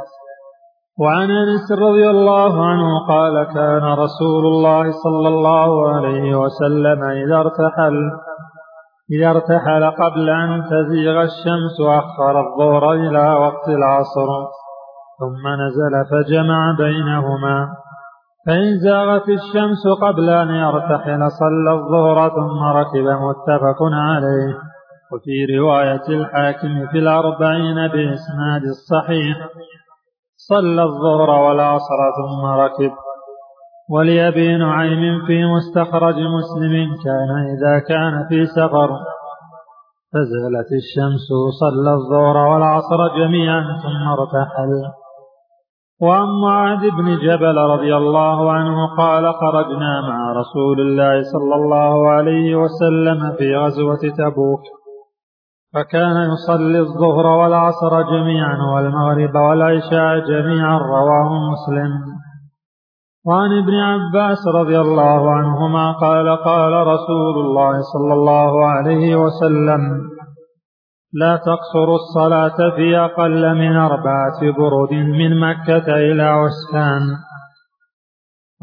وعن 1.00 1.32
أنس 1.32 1.72
رضي 1.72 2.10
الله 2.10 2.66
عنه 2.66 3.08
قال 3.08 3.44
كان 3.44 3.84
رسول 4.04 4.46
الله 4.46 4.92
صلى 4.92 5.28
الله 5.28 5.90
عليه 5.90 6.36
وسلم 6.36 7.04
إذا 7.04 7.38
ارتحل 7.38 7.96
إذا 9.12 9.30
ارتحل 9.30 9.92
قبل 9.92 10.30
أن 10.30 10.64
تزيغ 10.64 11.22
الشمس 11.22 11.78
اخر 11.82 12.40
الظهر 12.40 12.94
إلى 12.94 13.34
وقت 13.34 13.70
العصر 13.70 14.28
ثم 15.20 15.48
نزل 15.64 16.06
فجمع 16.12 16.76
بينهما. 16.78 17.68
فإن 18.48 18.80
زاغت 18.80 19.30
الشمس 19.30 19.88
قبل 20.02 20.30
أن 20.30 20.50
يرتحل 20.50 21.32
صلى 21.32 21.72
الظهر 21.72 22.30
ثم 22.30 22.64
ركب 22.64 23.08
متفق 23.22 23.80
عليه. 23.82 24.58
وفي 25.12 25.58
رواية 25.58 26.08
الحاكم 26.10 26.88
في 26.92 26.98
الأربعين 26.98 27.88
بإسناد 27.88 28.64
الصحيح 28.64 29.38
صلى 30.38 30.84
الظهر 30.84 31.30
والعصر 31.30 32.00
ثم 32.18 32.46
ركب. 32.46 32.92
ولأبي 33.90 34.58
نعيم 34.58 35.26
في 35.26 35.46
مستخرج 35.46 36.16
مسلم 36.16 36.96
كان 37.06 37.32
إذا 37.54 37.80
كان 37.80 38.28
في 38.30 38.46
سفر 38.46 38.90
فزلت 40.14 40.70
الشمس 40.82 41.28
صلى 41.62 41.92
الظهر 41.94 42.38
والعصر 42.38 43.08
جميعا 43.18 43.62
ثم 43.84 44.10
ارتحل. 44.10 44.72
وعن 46.02 46.28
معاذ 46.44 46.80
بن 46.80 47.18
جبل 47.18 47.58
رضي 47.58 47.98
الله 47.98 48.52
عنه 48.52 48.96
قال 48.98 49.34
خرجنا 49.34 50.02
مع 50.10 50.34
رسول 50.34 50.82
الله 50.82 51.22
صلى 51.22 51.56
الله 51.56 52.10
عليه 52.10 52.56
وسلم 52.56 53.36
في 53.38 53.56
غزوة 53.56 54.04
تبوك. 54.18 54.62
فكان 55.74 56.18
يصلي 56.34 56.80
الظهر 56.80 57.26
والعصر 57.26 58.02
جميعا 58.02 58.58
والمغرب 58.76 59.36
والعشاء 59.36 60.20
جميعا 60.20 60.78
رواه 60.78 61.30
مسلم. 61.52 61.92
وعن 63.26 63.58
ابن 63.58 63.74
عباس 63.74 64.48
رضي 64.56 64.80
الله 64.80 65.32
عنهما 65.32 65.92
قال 65.92 66.38
قال 66.38 66.88
رسول 66.88 67.36
الله 67.46 67.82
صلى 67.94 68.14
الله 68.14 68.66
عليه 68.66 69.16
وسلم 69.16 69.82
لا 71.14 71.38
تقصر 71.38 71.96
الصلاة 71.96 72.76
في 72.76 72.98
أقل 72.98 73.56
من 73.56 73.76
أربعة 73.78 74.40
برد 74.42 74.94
من 74.94 75.40
مكة 75.40 75.96
إلى 75.96 76.24
عسكان 76.24 77.02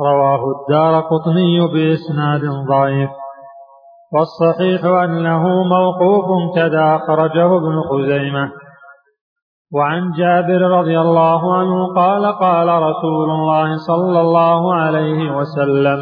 رواه 0.00 0.42
الدار 0.56 1.00
قطني 1.00 1.60
بإسناد 1.72 2.40
ضعيف. 2.68 3.10
والصحيح 4.12 4.84
أنه 4.84 5.42
موقوف 5.62 6.54
كذا 6.54 6.96
أخرجه 6.96 7.56
ابن 7.56 7.80
خزيمة. 7.90 8.52
وعن 9.74 10.12
جابر 10.12 10.60
رضي 10.60 11.00
الله 11.00 11.54
عنه 11.54 11.94
قال 11.94 12.38
قال 12.38 12.68
رسول 12.68 13.30
الله 13.30 13.76
صلى 13.76 14.20
الله 14.20 14.74
عليه 14.74 15.36
وسلم 15.36 16.00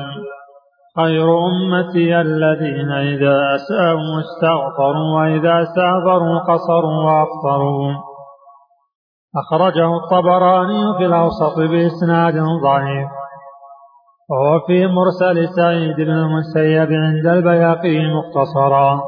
خير 0.97 1.29
أمتي 1.39 2.21
الذين 2.21 2.91
إذا 2.91 3.55
أساءوا 3.55 4.21
استغفروا 4.25 5.09
وإذا 5.17 5.65
سافروا 5.65 6.39
قصروا 6.39 7.05
وأفطروا 7.05 7.93
أخرجه 9.37 9.97
الطبراني 9.97 10.99
في 10.99 11.07
الأوسط 11.07 11.59
بإسناد 11.59 12.35
ضعيف. 12.63 13.09
وهو 14.31 14.61
في 14.67 14.87
مرسل 14.87 15.49
سعيد 15.49 15.97
بن 15.97 16.11
المسيب 16.11 16.93
عند 16.93 17.27
البياقي 17.27 17.99
مختصرا. 18.15 19.01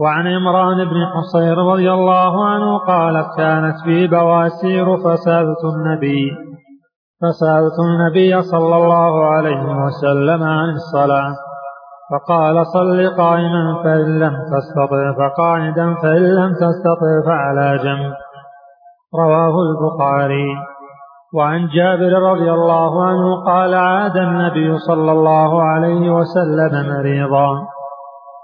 وعن 0.00 0.26
عمران 0.26 0.84
بن 0.84 1.06
حصير 1.14 1.58
رضي 1.58 1.92
الله 1.92 2.44
عنه 2.44 2.78
قالت 2.78 3.26
كانت 3.36 3.76
في 3.84 4.06
بواسير 4.06 4.96
فسالت 4.96 5.64
النبي 5.64 6.30
فسالت 7.22 7.76
النبي 7.88 8.42
صلى 8.42 8.76
الله 8.76 9.26
عليه 9.26 9.64
وسلم 9.84 10.42
عن 10.42 10.68
الصلاة 10.70 11.34
فقال 12.10 12.66
صل 12.66 13.16
قائما 13.16 13.82
فإن 13.84 14.18
لم 14.18 14.34
تستطع 14.54 15.12
فقاعدا 15.18 15.94
فإن 15.94 16.34
لم 16.34 16.52
تستطع 16.52 17.26
فعلى 17.26 17.78
جنب 17.78 18.14
رواه 19.14 19.54
البخاري. 19.62 20.56
وعن 21.34 21.68
جابر 21.68 22.12
رضي 22.30 22.52
الله 22.52 23.04
عنه 23.04 23.44
قال 23.44 23.74
عاد 23.74 24.16
النبي 24.16 24.78
صلى 24.78 25.12
الله 25.12 25.62
عليه 25.62 26.10
وسلم 26.10 26.96
مريضا. 26.96 27.73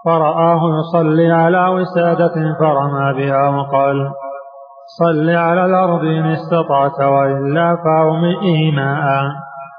فرآه 0.05 0.61
يصلي 0.79 1.33
على 1.33 1.69
وسادة 1.69 2.35
فرمى 2.61 3.13
بها 3.19 3.49
وقال 3.49 4.11
صل 4.99 5.31
على 5.31 5.65
الأرض 5.65 6.05
إن 6.05 6.27
استطعت 6.27 7.01
وإلا 7.01 7.77
فأومئ 7.85 8.71
ماء 8.77 9.31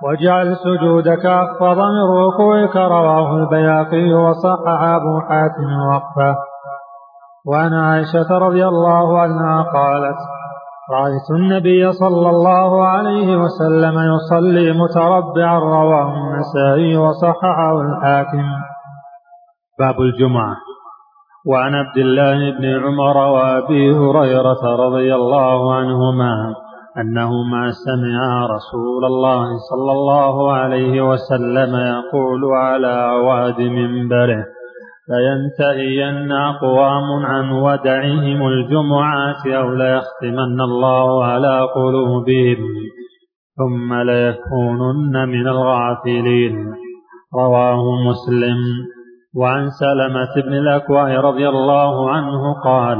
واجعل 0.03 0.55
سجودك 0.55 1.25
أخفض 1.25 1.77
من 1.77 2.05
ركوعك 2.25 2.75
رواه 2.75 3.35
البياقي 3.37 4.13
وصحح 4.13 4.81
أبو 4.81 5.19
حاتم 5.19 5.69
وقفه. 5.91 6.35
وعن 7.47 7.73
عائشة 7.73 8.37
رضي 8.37 8.67
الله 8.67 9.19
عنها 9.19 9.61
قالت 9.61 10.17
رأيت 10.91 11.27
النبي 11.31 11.91
صلى 11.91 12.29
الله 12.29 12.87
عليه 12.87 13.37
وسلم 13.37 13.95
يصلي 14.15 14.71
متربعا 14.71 15.59
رواه 15.59 16.13
النسائي 16.13 16.97
وصححه 16.97 17.81
الحاكم. 17.81 18.45
باب 19.79 20.01
الجمعة. 20.01 20.57
وعن 21.45 21.75
عبد 21.75 21.97
الله 21.97 22.51
بن 22.57 22.65
عمر 22.65 23.17
وأبي 23.17 23.91
هريرة 23.91 24.63
رضي 24.75 25.15
الله 25.15 25.75
عنهما 25.75 26.55
انهما 26.97 27.71
سمعا 27.71 28.47
رسول 28.55 29.05
الله 29.05 29.45
صلى 29.69 29.91
الله 29.91 30.53
عليه 30.53 31.01
وسلم 31.01 31.75
يقول 31.75 32.45
على 32.53 33.11
واد 33.25 33.61
منبره 33.61 34.45
لينتهين 35.09 36.31
أقوام 36.31 37.25
عن 37.25 37.51
ودعهم 37.51 38.47
الجمعات 38.47 39.47
أو 39.47 39.69
ليختمن 39.69 40.61
الله 40.61 41.25
على 41.25 41.67
قلوبهم 41.75 42.57
ثم 43.57 43.93
ليكونن 43.93 45.29
من 45.29 45.47
الغافلين. 45.47 46.73
رواه 47.35 47.83
مسلم. 48.07 48.57
وعن 49.35 49.69
سلمة 49.69 50.43
بن 50.45 50.53
الأكوع 50.53 51.19
رضي 51.19 51.49
الله 51.49 52.11
عنه 52.11 52.53
قال 52.63 52.97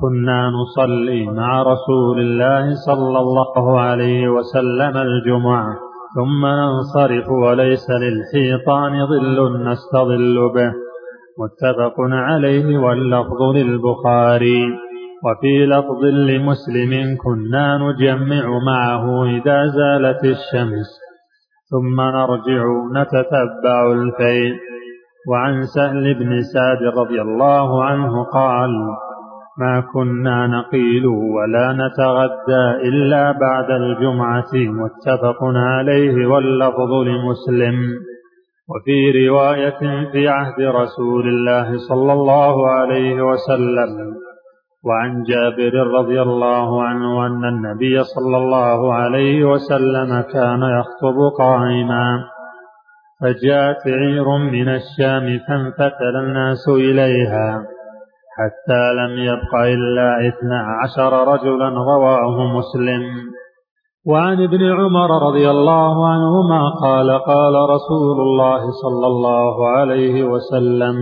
كنا 0.00 0.50
نصلي 0.50 1.26
مع 1.26 1.62
رسول 1.62 2.20
الله 2.20 2.74
صلى 2.86 3.18
الله 3.18 3.80
عليه 3.80 4.28
وسلم 4.28 4.96
الجمعة 4.96 5.74
ثم 6.14 6.46
ننصرف 6.46 7.28
وليس 7.28 7.86
للحيطان 7.90 9.06
ظل 9.06 9.68
نستظل 9.68 10.52
به. 10.54 10.72
متفق 11.38 11.94
عليه 11.98 12.78
واللفظ 12.78 13.42
للبخاري. 13.54 14.62
وفي 15.24 15.66
لفظ 15.66 16.04
لمسلم 16.04 17.16
كنا 17.16 17.78
نجمع 17.78 18.58
معه 18.66 19.24
إذا 19.24 19.66
زالت 19.66 20.24
الشمس 20.24 20.90
ثم 21.70 22.00
نرجع 22.00 22.64
نتتبع 22.92 23.92
الفيل. 23.92 24.73
وعن 25.28 25.62
سهل 25.62 26.14
بن 26.14 26.40
سعد 26.54 26.82
رضي 26.98 27.22
الله 27.22 27.84
عنه 27.84 28.24
قال 28.24 28.70
ما 29.58 29.80
كنا 29.92 30.46
نقيل 30.46 31.06
ولا 31.06 31.72
نتغدى 31.72 32.88
إلا 32.88 33.32
بعد 33.32 33.70
الجمعة 33.70 34.52
متفق 34.54 35.38
عليه 35.42 36.26
واللفظ 36.26 36.92
لمسلم. 36.92 37.74
وفي 38.68 39.28
رواية 39.28 40.10
في 40.12 40.28
عهد 40.28 40.60
رسول 40.60 41.28
الله 41.28 41.76
صلى 41.88 42.12
الله 42.12 42.70
عليه 42.70 43.22
وسلم 43.22 43.90
وعن 44.86 45.22
جابر 45.22 45.74
رضي 45.98 46.22
الله 46.22 46.82
عنه 46.82 47.26
أن 47.26 47.44
النبي 47.44 48.02
صلى 48.02 48.36
الله 48.36 48.94
عليه 48.94 49.44
وسلم 49.44 50.20
كان 50.20 50.62
يخطب 50.78 51.18
قائما. 51.38 52.33
فجاءت 53.20 53.86
عير 53.86 54.28
من 54.38 54.68
الشام 54.68 55.38
فانفتل 55.48 56.16
الناس 56.24 56.68
إليها 56.68 57.62
حتى 58.38 58.82
لم 59.00 59.12
يبق 59.18 59.54
إلا 59.54 60.28
اثنا 60.28 60.66
عشر 60.82 61.12
رجلا 61.32 61.68
رواه 61.68 62.36
مسلم. 62.58 63.02
وعن 64.06 64.42
ابن 64.42 64.62
عمر 64.72 65.10
رضي 65.28 65.50
الله 65.50 66.08
عنهما 66.08 66.62
قال 66.82 67.10
قال 67.10 67.54
رسول 67.70 68.20
الله 68.20 68.60
صلى 68.82 69.06
الله 69.06 69.68
عليه 69.68 70.24
وسلم 70.24 70.96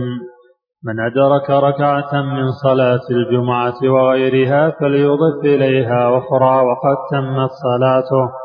من 0.85 0.99
أدرك 0.99 1.49
ركعة 1.49 2.21
من 2.21 2.51
صلاة 2.63 3.05
الجمعة 3.11 3.79
وغيرها 3.83 4.69
فليضف 4.69 5.39
إليها 5.43 6.17
أخرى 6.17 6.55
وقد 6.67 6.97
تمت 7.11 7.49
صلاته 7.65 8.42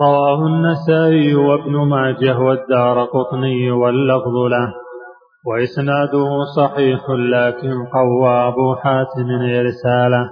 رواه 0.00 0.46
النسائي 0.46 1.34
وابن 1.34 1.76
ماجه 1.88 2.38
والدار 2.38 3.04
قطني 3.04 3.70
واللفظ 3.70 4.36
له 4.50 4.74
وإسناده 5.46 6.44
صحيح 6.56 7.00
لكن 7.10 7.86
قوى 7.86 8.48
أبو 8.48 8.74
حاتم 8.74 9.28
إرساله 9.60 10.30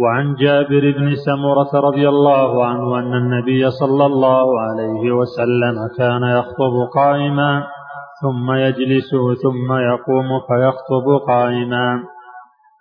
وعن 0.00 0.34
جابر 0.34 0.94
بن 0.98 1.14
سمرة 1.14 1.80
رضي 1.80 2.08
الله 2.08 2.66
عنه 2.66 2.98
أن 2.98 3.14
النبي 3.14 3.70
صلى 3.70 4.06
الله 4.06 4.60
عليه 4.60 5.12
وسلم 5.12 5.76
كان 5.98 6.22
يخطب 6.22 6.74
قائما 6.94 7.66
ثم 8.22 8.52
يجلس 8.52 9.10
ثم 9.42 9.72
يقوم 9.72 10.28
فيخطب 10.48 11.26
قائما. 11.26 12.02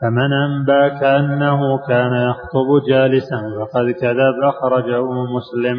فمن 0.01 0.33
أنباك 0.33 1.03
أنه 1.03 1.77
كان 1.87 2.13
يخطب 2.29 2.85
جالسا 2.87 3.41
فقد 3.59 3.91
كذب 4.01 4.35
أخرجه 4.43 5.03
مسلم. 5.35 5.77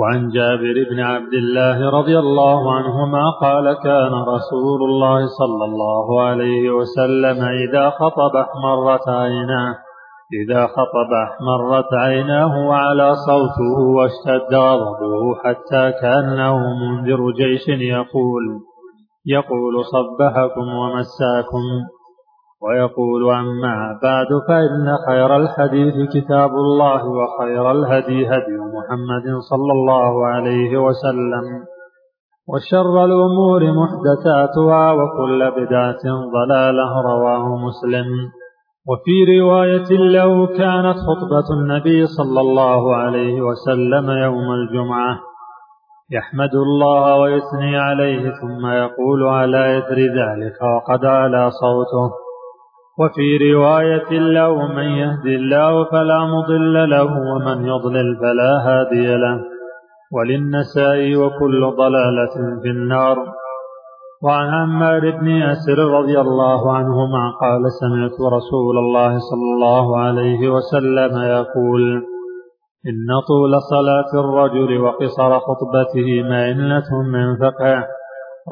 وعن 0.00 0.28
جابر 0.28 0.76
بن 0.90 1.00
عبد 1.00 1.34
الله 1.34 1.90
رضي 1.90 2.18
الله 2.18 2.74
عنهما 2.74 3.30
قال 3.40 3.72
كان 3.72 4.12
رسول 4.34 4.82
الله 4.82 5.26
صلى 5.26 5.64
الله 5.64 6.22
عليه 6.22 6.70
وسلم 6.70 7.44
إذا 7.44 7.90
خطب 7.90 8.36
أحمرت 8.36 9.08
عيناه 9.08 9.74
إذا 10.42 10.66
خطب 10.66 11.10
أحمرت 11.26 11.94
عيناه 11.94 12.68
وعلى 12.68 13.14
صوته 13.14 13.78
واشتد 13.96 14.54
غضبه 14.54 15.34
حتى 15.44 15.92
كأنه 16.00 16.58
منذر 16.58 17.30
جيش 17.30 17.68
يقول 17.68 18.44
يقول 19.26 19.84
صبحكم 19.84 20.66
ومساكم. 20.80 21.64
ويقول 22.62 23.34
أما 23.34 23.98
بعد 24.02 24.26
فإن 24.48 24.96
خير 25.08 25.36
الحديث 25.36 25.94
كتاب 26.14 26.50
الله 26.50 27.02
وخير 27.08 27.70
الهدي 27.70 28.26
هدي 28.26 28.56
محمد 28.76 29.26
صلى 29.50 29.72
الله 29.72 30.26
عليه 30.26 30.78
وسلم 30.78 31.44
وشر 32.48 33.04
الأمور 33.04 33.60
محدثاتها 33.72 34.92
وكل 34.92 35.50
بدعة 35.50 36.04
ضلالة 36.36 37.00
رواه 37.02 37.56
مسلم 37.56 38.06
وفي 38.88 39.40
رواية 39.40 39.90
له 39.90 40.46
كانت 40.46 40.96
خطبة 41.08 41.48
النبي 41.60 42.06
صلى 42.06 42.40
الله 42.40 42.96
عليه 42.96 43.40
وسلم 43.40 44.10
يوم 44.10 44.52
الجمعة 44.52 45.18
يحمد 46.12 46.54
الله 46.54 47.16
ويثني 47.20 47.76
عليه 47.78 48.30
ثم 48.30 48.66
يقول 48.66 49.26
على 49.26 49.78
إثر 49.78 49.96
ذلك 49.98 50.56
وقد 50.62 51.04
على 51.04 51.50
صوته 51.50 52.27
وفي 53.00 53.52
رواية 53.52 54.10
له 54.10 54.66
من 54.66 54.84
يهدي 54.84 55.36
الله 55.36 55.84
فلا 55.84 56.24
مضل 56.24 56.90
له 56.90 57.04
ومن 57.04 57.66
يضلل 57.66 58.16
فلا 58.16 58.52
هادي 58.66 59.06
له. 59.16 59.44
وللنساء 60.12 61.16
وكل 61.16 61.60
ضلالة 61.76 62.60
في 62.62 62.68
النار. 62.68 63.16
وعن 64.22 64.48
عمار 64.48 65.10
بن 65.10 65.26
ياسر 65.26 65.78
رضي 65.78 66.20
الله 66.20 66.76
عنهما 66.76 67.32
قال 67.40 67.62
سمعت 67.80 68.32
رسول 68.32 68.78
الله 68.78 69.18
صلى 69.18 69.48
الله 69.54 69.98
عليه 69.98 70.48
وسلم 70.48 71.22
يقول 71.22 72.02
إن 72.88 73.08
طول 73.28 73.52
صلاة 73.62 74.20
الرجل 74.24 74.80
وقصر 74.80 75.38
خطبته 75.38 76.22
مئنة 76.22 77.02
من 77.12 77.36
فقه. 77.36 77.84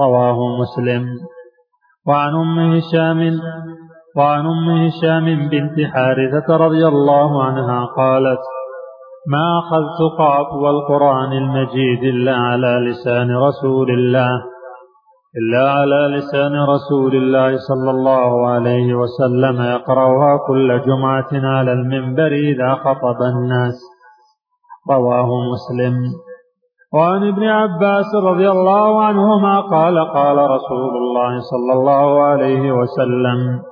رواه 0.01 0.39
مسلم. 0.61 1.05
وعن 2.07 2.35
أم 2.35 2.59
هشام 2.59 3.41
وعن 4.17 4.47
أم 4.47 4.87
هشام 4.87 5.25
بنت 5.25 5.77
حارثة 5.93 6.57
رضي 6.57 6.87
الله 6.89 7.45
عنها 7.45 7.87
قالت 7.97 8.41
ما 9.29 9.59
أخذت 9.59 10.19
قاف 10.19 10.53
والقرآن 10.53 11.33
المجيد 11.33 12.03
إلا 12.03 12.37
على 12.37 12.91
لسان 12.91 13.37
رسول 13.37 13.91
الله 13.91 14.31
إلا 15.39 15.71
على 15.71 16.17
لسان 16.17 16.55
رسول 16.75 17.15
الله 17.15 17.57
صلى 17.57 17.91
الله 17.91 18.47
عليه 18.47 18.95
وسلم 18.95 19.63
يقرأها 19.63 20.39
كل 20.47 20.83
جمعة 20.87 21.29
على 21.33 21.73
المنبر 21.73 22.33
إذا 22.33 22.75
خطب 22.75 23.21
الناس. 23.23 23.79
رواه 24.91 25.29
مسلم. 25.53 25.95
وعن 26.95 27.29
ابن 27.29 27.45
عباس 27.45 28.15
رضي 28.15 28.51
الله 28.51 29.05
عنهما 29.05 29.61
قال 29.61 29.99
قال 30.13 30.37
رسول 30.37 30.97
الله 30.97 31.39
صلى 31.39 31.73
الله 31.73 32.23
عليه 32.23 32.73
وسلم 32.73 33.63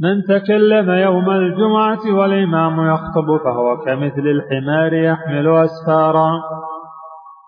من 0.00 0.22
تكلم 0.22 0.90
يوم 0.90 1.30
الجمعة 1.30 2.14
والإمام 2.18 2.94
يخطب 2.94 3.36
فهو 3.44 3.76
كمثل 3.76 4.26
الحمار 4.26 4.92
يحمل 4.92 5.48
أسفارا. 5.48 6.30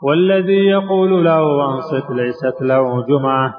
والذي 0.03 0.67
يقول 0.67 1.25
له 1.25 1.75
أنصت 1.75 2.11
ليست 2.11 2.63
له 2.63 3.07
جمعة. 3.07 3.55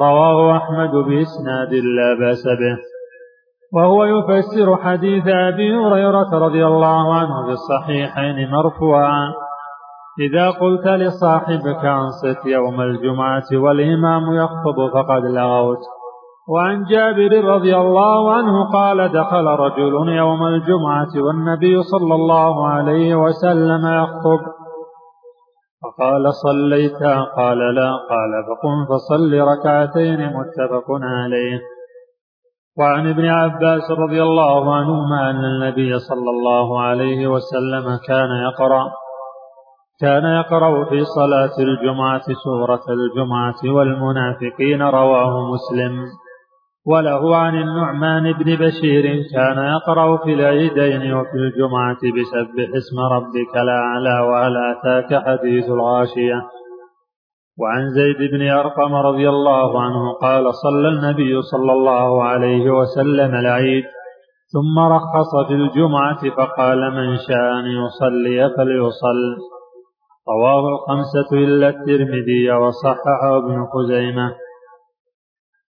رواه 0.00 0.56
أحمد 0.56 0.90
بإسناد 0.90 1.72
لا 1.72 2.18
بأس 2.20 2.44
به. 2.44 2.78
وهو 3.74 4.04
يفسر 4.04 4.76
حديث 4.76 5.26
أبي 5.26 5.76
هريرة 5.76 6.30
رضي 6.32 6.66
الله 6.66 7.14
عنه 7.14 7.46
في 7.46 7.52
الصحيحين 7.52 8.50
مرفوعا. 8.50 9.32
إذا 10.20 10.50
قلت 10.50 10.86
لصاحبك 10.86 11.84
أنصت 11.84 12.46
يوم 12.46 12.80
الجمعة 12.80 13.48
والإمام 13.52 14.34
يخطب 14.34 14.90
فقد 14.94 15.22
لغوت. 15.24 16.01
وعن 16.48 16.84
جابر 16.84 17.44
رضي 17.44 17.76
الله 17.76 18.34
عنه 18.34 18.72
قال 18.72 19.12
دخل 19.12 19.46
رجل 19.46 20.08
يوم 20.08 20.46
الجمعة 20.46 21.12
والنبي 21.26 21.82
صلى 21.82 22.14
الله 22.14 22.68
عليه 22.68 23.14
وسلم 23.14 23.86
يخطب. 23.86 24.40
فقال 25.82 26.34
صليت؟ 26.34 27.02
قال 27.36 27.58
لا. 27.58 27.90
قال 28.10 28.32
فقم 28.48 28.86
فصل 28.90 29.32
ركعتين 29.34 30.26
متفق 30.26 30.86
عليه. 30.90 31.60
وعن 32.78 33.08
ابن 33.08 33.26
عباس 33.26 33.90
رضي 33.90 34.22
الله 34.22 34.74
عنهما 34.74 35.30
أن 35.30 35.44
النبي 35.44 35.98
صلى 35.98 36.30
الله 36.30 36.80
عليه 36.80 37.26
وسلم 37.26 37.98
كان 38.08 38.30
يقرأ 38.48 38.92
كان 40.00 40.24
يقرأ 40.24 40.84
في 40.84 41.04
صلاة 41.04 41.56
الجمعة 41.58 42.22
سورة 42.44 42.82
الجمعة 42.88 43.74
والمنافقين 43.74 44.82
رواه 44.82 45.50
مسلم. 45.50 46.04
وله 46.86 47.36
عن 47.36 47.54
النعمان 47.54 48.32
بن 48.32 48.56
بشير 48.56 49.04
كان 49.34 49.58
يقرأ 49.58 50.16
في 50.16 50.34
العيدين 50.34 51.14
وفي 51.14 51.34
الجمعة 51.34 52.02
بسبح 52.16 52.76
اسم 52.76 52.98
ربك 53.12 53.56
الأعلى 53.56 54.20
وهل 54.28 54.56
أتاك 54.56 55.24
حديث 55.26 55.64
الغاشية 55.64 56.42
وعن 57.58 57.88
زيد 57.90 58.30
بن 58.30 58.48
أرقم 58.48 58.94
رضي 58.94 59.28
الله 59.28 59.82
عنه 59.82 60.12
قال 60.12 60.54
صلى 60.54 60.88
النبي 60.88 61.42
صلى 61.42 61.72
الله 61.72 62.24
عليه 62.24 62.70
وسلم 62.70 63.34
العيد 63.34 63.84
ثم 64.52 64.78
رخص 64.78 65.46
في 65.48 65.54
الجمعة 65.54 66.30
فقال 66.36 66.80
من 66.94 67.16
شاء 67.16 67.52
أن 67.58 67.66
يصلي 67.66 68.50
فليصل. 68.56 69.18
رواه 70.28 70.68
الخمسة 70.68 71.30
إلا 71.32 71.68
الترمذي 71.68 72.50
وصححه 72.50 73.36
ابن 73.36 73.66
خزيمة. 73.72 74.34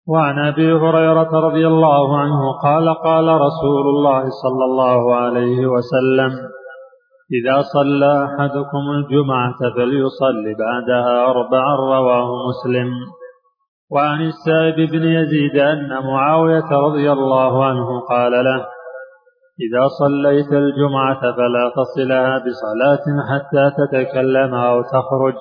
وعن 0.07 0.39
أبي 0.39 0.73
هريرة 0.73 1.31
رضي 1.47 1.67
الله 1.67 2.17
عنه 2.17 2.51
قال 2.63 2.93
قال 2.93 3.27
رسول 3.27 3.85
الله 3.95 4.21
صلى 4.21 4.65
الله 4.65 5.15
عليه 5.15 5.67
وسلم 5.67 6.31
إذا 7.37 7.61
صلى 7.61 8.25
أحدكم 8.25 8.83
الجمعة 8.97 9.59
فليصل 9.75 10.43
بعدها 10.59 11.25
أربعا 11.25 11.75
رواه 11.75 12.27
مسلم. 12.49 12.89
وعن 13.91 14.21
السائب 14.21 14.91
بن 14.91 15.03
يزيد 15.03 15.57
أن 15.57 15.89
معاوية 16.03 16.69
رضي 16.87 17.11
الله 17.11 17.65
عنه 17.65 17.99
قال 18.09 18.31
له 18.31 18.65
إذا 19.65 19.87
صليت 20.01 20.51
الجمعة 20.51 21.21
فلا 21.21 21.71
تصلها 21.75 22.37
بصلاة 22.37 23.05
حتى 23.29 23.71
تتكلم 23.79 24.53
أو 24.53 24.81
تخرج. 24.81 25.35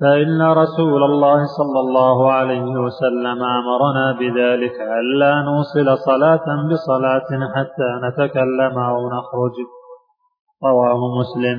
فإن 0.00 0.42
رسول 0.42 1.02
الله 1.04 1.40
صلى 1.58 1.80
الله 1.80 2.32
عليه 2.32 2.70
وسلم 2.84 3.38
أمرنا 3.58 4.06
بذلك 4.20 4.76
ألا 5.00 5.42
نوصل 5.42 5.98
صلاة 5.98 6.46
بصلاة 6.70 7.30
حتى 7.54 7.90
نتكلم 8.04 8.78
أو 8.78 9.08
نخرج. 9.08 9.56
رواه 10.64 11.00
مسلم. 11.20 11.58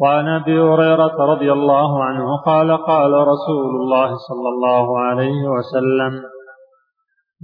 وعن 0.00 0.28
أبي 0.28 0.60
هريرة 0.60 1.16
رضي 1.32 1.52
الله 1.52 2.04
عنه 2.04 2.36
قال 2.46 2.76
قال 2.76 3.12
رسول 3.12 3.70
الله 3.80 4.10
صلى 4.28 4.48
الله 4.48 4.98
عليه 4.98 5.48
وسلم 5.48 6.12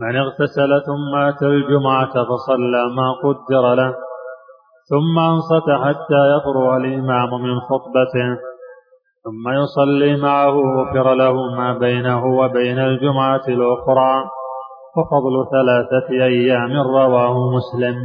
من 0.00 0.16
اغتسل 0.16 0.70
ثم 0.86 1.18
أتى 1.28 1.46
الجمعة 1.46 2.12
فصلى 2.12 2.82
ما 2.96 3.08
قدر 3.24 3.74
له 3.74 3.94
ثم 4.90 5.18
أنصت 5.18 5.68
حتى 5.84 6.20
يفرغ 6.34 6.76
الإمام 6.76 7.30
من 7.42 7.60
خطبته. 7.60 8.49
ثم 9.24 9.44
يصلي 9.62 10.22
معه 10.22 10.54
غفر 10.76 11.14
له 11.14 11.32
ما 11.56 11.78
بينه 11.78 12.24
وبين 12.24 12.78
الجمعة 12.78 13.44
الأخرى 13.48 14.14
وفضل 14.96 15.34
ثلاثة 15.50 16.24
أيام 16.24 16.72
رواه 16.96 17.34
مسلم. 17.56 17.96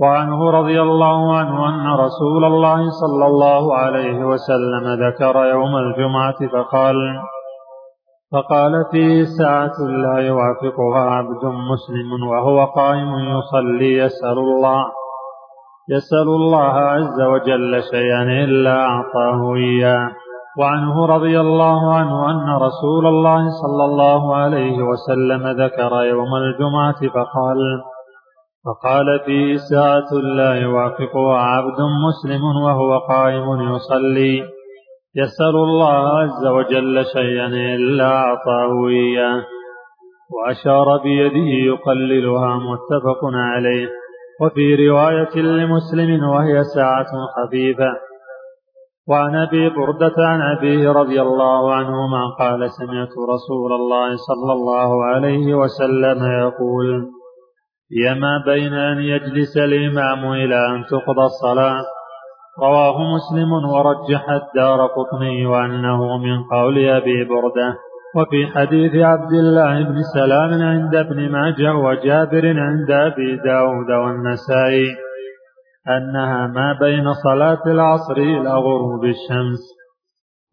وعنه 0.00 0.50
رضي 0.50 0.82
الله 0.82 1.36
عنه 1.36 1.68
أن 1.68 2.00
رسول 2.00 2.44
الله 2.44 2.90
صلى 2.90 3.26
الله 3.26 3.74
عليه 3.74 4.24
وسلم 4.24 4.84
ذكر 5.06 5.44
يوم 5.44 5.76
الجمعة 5.76 6.38
فقال 6.52 6.96
فقال 8.32 8.72
فيه 8.90 9.24
ساعة 9.38 9.76
لا 10.04 10.18
يوافقها 10.26 11.00
عبد 11.10 11.44
مسلم 11.44 12.28
وهو 12.30 12.64
قائم 12.64 13.14
يصلي 13.14 13.98
يسأل 13.98 14.38
الله 14.38 14.84
يسأل 15.90 16.28
الله 16.28 16.72
عز 16.72 17.20
وجل 17.20 17.82
شيئا 17.90 18.22
إلا 18.44 18.80
أعطاه 18.80 19.54
إياه. 19.54 20.10
وعنه 20.58 21.06
رضي 21.06 21.40
الله 21.40 21.94
عنه 21.94 22.30
أن 22.30 22.62
رسول 22.62 23.06
الله 23.06 23.48
صلى 23.62 23.84
الله 23.84 24.36
عليه 24.36 24.82
وسلم 24.82 25.46
ذكر 25.48 26.04
يوم 26.04 26.34
الجمعة 26.36 27.00
فقال 27.14 27.58
فقال 28.64 29.20
فيه 29.26 29.56
ساعة 29.70 30.12
لا 30.36 30.54
يوافقها 30.54 31.38
عبد 31.38 31.80
مسلم 32.06 32.42
وهو 32.64 32.98
قائم 32.98 33.74
يصلي. 33.74 34.42
يسأل 35.16 35.56
الله 35.56 36.18
عز 36.18 36.46
وجل 36.46 37.04
شيئا 37.12 37.46
إلا 37.76 38.16
أعطاه 38.16 38.88
إياه. 38.88 39.42
وأشار 40.32 41.02
بيده 41.02 41.48
يقللها 41.72 42.56
متفق 42.56 43.20
عليه. 43.24 43.88
وفي 44.40 44.88
رواية 44.88 45.34
لمسلم 45.36 46.28
وهي 46.28 46.64
ساعة 46.74 47.12
خفيفة. 47.36 47.92
وعن 49.08 49.36
أبي 49.36 49.68
بردة 49.68 50.14
عن 50.18 50.40
أبيه 50.56 50.92
رضي 50.92 51.22
الله 51.22 51.74
عنهما 51.74 52.22
قال 52.38 52.70
سمعت 52.70 53.14
رسول 53.34 53.72
الله 53.72 54.16
صلى 54.16 54.52
الله 54.52 55.04
عليه 55.04 55.54
وسلم 55.54 56.18
يقول 56.42 57.06
هي 57.92 58.14
ما 58.14 58.42
بين 58.46 58.74
أن 58.74 58.98
يجلس 58.98 59.56
الإمام 59.56 60.32
إلى 60.32 60.66
أن 60.66 60.84
تقضى 60.90 61.24
الصلاة؟ 61.24 61.82
رواه 62.62 62.96
مسلم 63.14 63.52
ورجح 63.52 64.30
الدار 64.30 64.86
قطني 64.86 65.46
وأنه 65.46 66.18
من 66.18 66.44
قول 66.52 66.78
أبي 66.88 67.24
بردة. 67.24 67.76
وفي 68.16 68.46
حديث 68.46 68.94
عبد 68.94 69.32
الله 69.32 69.82
بن 69.82 70.02
سلام 70.14 70.62
عند 70.62 70.94
ابن 70.94 71.32
ماجه 71.32 71.74
وجابر 71.74 72.46
عند 72.60 72.90
أبي 72.90 73.36
داود 73.36 73.90
والنسائي 73.90 74.96
أنها 75.88 76.46
ما 76.46 76.78
بين 76.80 77.12
صلاة 77.12 77.62
العصر 77.66 78.16
إلى 78.16 78.50
غروب 78.50 79.04
الشمس 79.04 79.62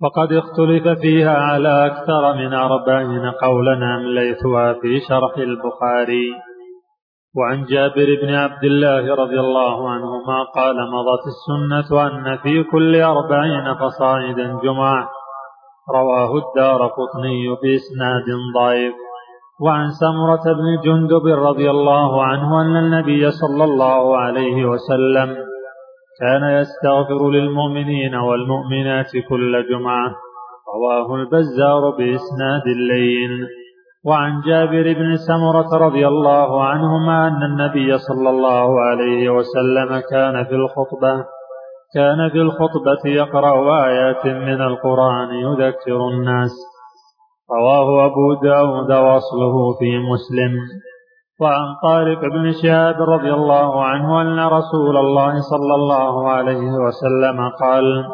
وقد 0.02 0.34
اختلف 0.34 1.00
فيها 1.00 1.38
على 1.38 1.86
أكثر 1.86 2.34
من 2.34 2.54
أربعين 2.54 3.32
قولا 3.32 3.96
أمليتها 3.96 4.74
في 4.74 5.00
شرح 5.10 5.38
البخاري. 5.38 6.32
وعن 7.38 7.64
جابر 7.64 8.08
بن 8.22 8.34
عبد 8.34 8.64
الله 8.64 9.16
رضي 9.16 9.40
الله 9.40 9.90
عنهما 9.90 10.44
قال 10.56 10.76
مضت 10.76 11.24
السنة 11.34 12.08
أن 12.08 12.38
في 12.38 12.64
كل 12.64 13.02
أربعين 13.02 13.76
فصاعدا 13.76 14.60
جمعة 14.64 15.10
رواه 15.94 16.32
الدار 16.38 16.88
قطني 16.88 17.48
بإسناد 17.62 18.26
ضعيف. 18.56 18.94
وعن 19.62 19.88
سمرة 19.90 20.44
بن 20.54 20.82
جندب 20.86 21.26
رضي 21.28 21.70
الله 21.70 22.24
عنه 22.24 22.62
أن 22.62 22.76
النبي 22.78 23.32
صلى 23.32 23.64
الله 23.64 24.18
عليه 24.18 24.66
وسلم 24.66 25.38
كان 26.20 26.44
يستغفر 26.60 27.30
للمؤمنين 27.30 28.16
والمؤمنات 28.16 29.12
كل 29.30 29.70
جمعة. 29.70 30.16
رواه 30.76 31.16
البزار 31.16 31.90
بإسناد 31.90 32.66
اللين 32.68 33.48
وعن 34.06 34.42
جابر 34.42 34.94
بن 34.94 35.16
سمرة 35.16 35.78
رضي 35.78 36.08
الله 36.08 36.64
عنهما 36.64 37.28
أن 37.28 37.44
النبي 37.44 37.98
صلى 37.98 38.30
الله 38.30 38.82
عليه 38.82 39.30
وسلم 39.30 40.02
كان 40.12 40.44
في 40.44 40.56
الخطبة 40.56 41.26
كان 41.96 42.30
في 42.30 42.38
الخطبة 42.38 43.04
يقرأ 43.06 43.86
آيات 43.86 44.26
من 44.26 44.62
القرآن 44.62 45.30
يذكر 45.34 46.08
الناس. 46.08 46.52
رواه 47.52 48.06
أبو 48.06 48.34
داود 48.44 48.92
وأصله 48.92 49.56
في 49.80 49.98
مسلم. 50.12 50.54
وعن 51.42 51.76
طارق 51.84 52.20
بن 52.20 52.52
شهاب 52.64 52.96
رضي 52.96 53.34
الله 53.34 53.84
عنه 53.84 54.22
أن 54.22 54.40
رسول 54.40 54.98
الله 54.98 55.34
صلى 55.52 55.76
الله 55.76 56.30
عليه 56.30 56.72
وسلم 56.86 57.50
قال 57.60 58.06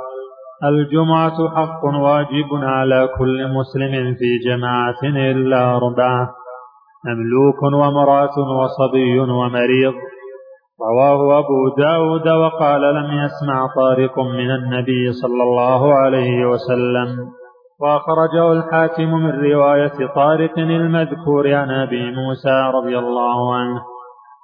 الجمعة 0.64 1.50
حق 1.56 1.84
واجب 1.86 2.50
على 2.54 3.10
كل 3.20 3.48
مسلم 3.58 4.16
في 4.20 4.30
جماعة 4.50 5.02
إلا 5.04 5.78
أربعة 5.78 6.30
مملوك 7.06 7.64
ومرأة 7.64 8.36
وصبي 8.60 9.20
ومريض. 9.20 9.94
رواه 10.90 11.40
أبو 11.40 11.76
داود 11.78 12.28
وقال 12.28 12.82
لم 12.82 13.10
يسمع 13.26 13.68
طارق 13.76 14.20
من 14.20 14.52
النبي 14.52 15.12
صلى 15.12 15.44
الله 15.44 15.94
عليه 15.94 16.46
وسلم. 16.46 17.10
وأخرجه 17.82 18.52
الحاكم 18.52 19.14
من 19.14 19.52
رواية 19.52 20.08
طارق 20.16 20.58
المذكور 20.58 21.54
عن 21.54 21.72
أبي 21.72 22.16
موسى 22.16 22.72
رضي 22.74 23.00
الله 23.00 23.56
عنه. 23.56 23.82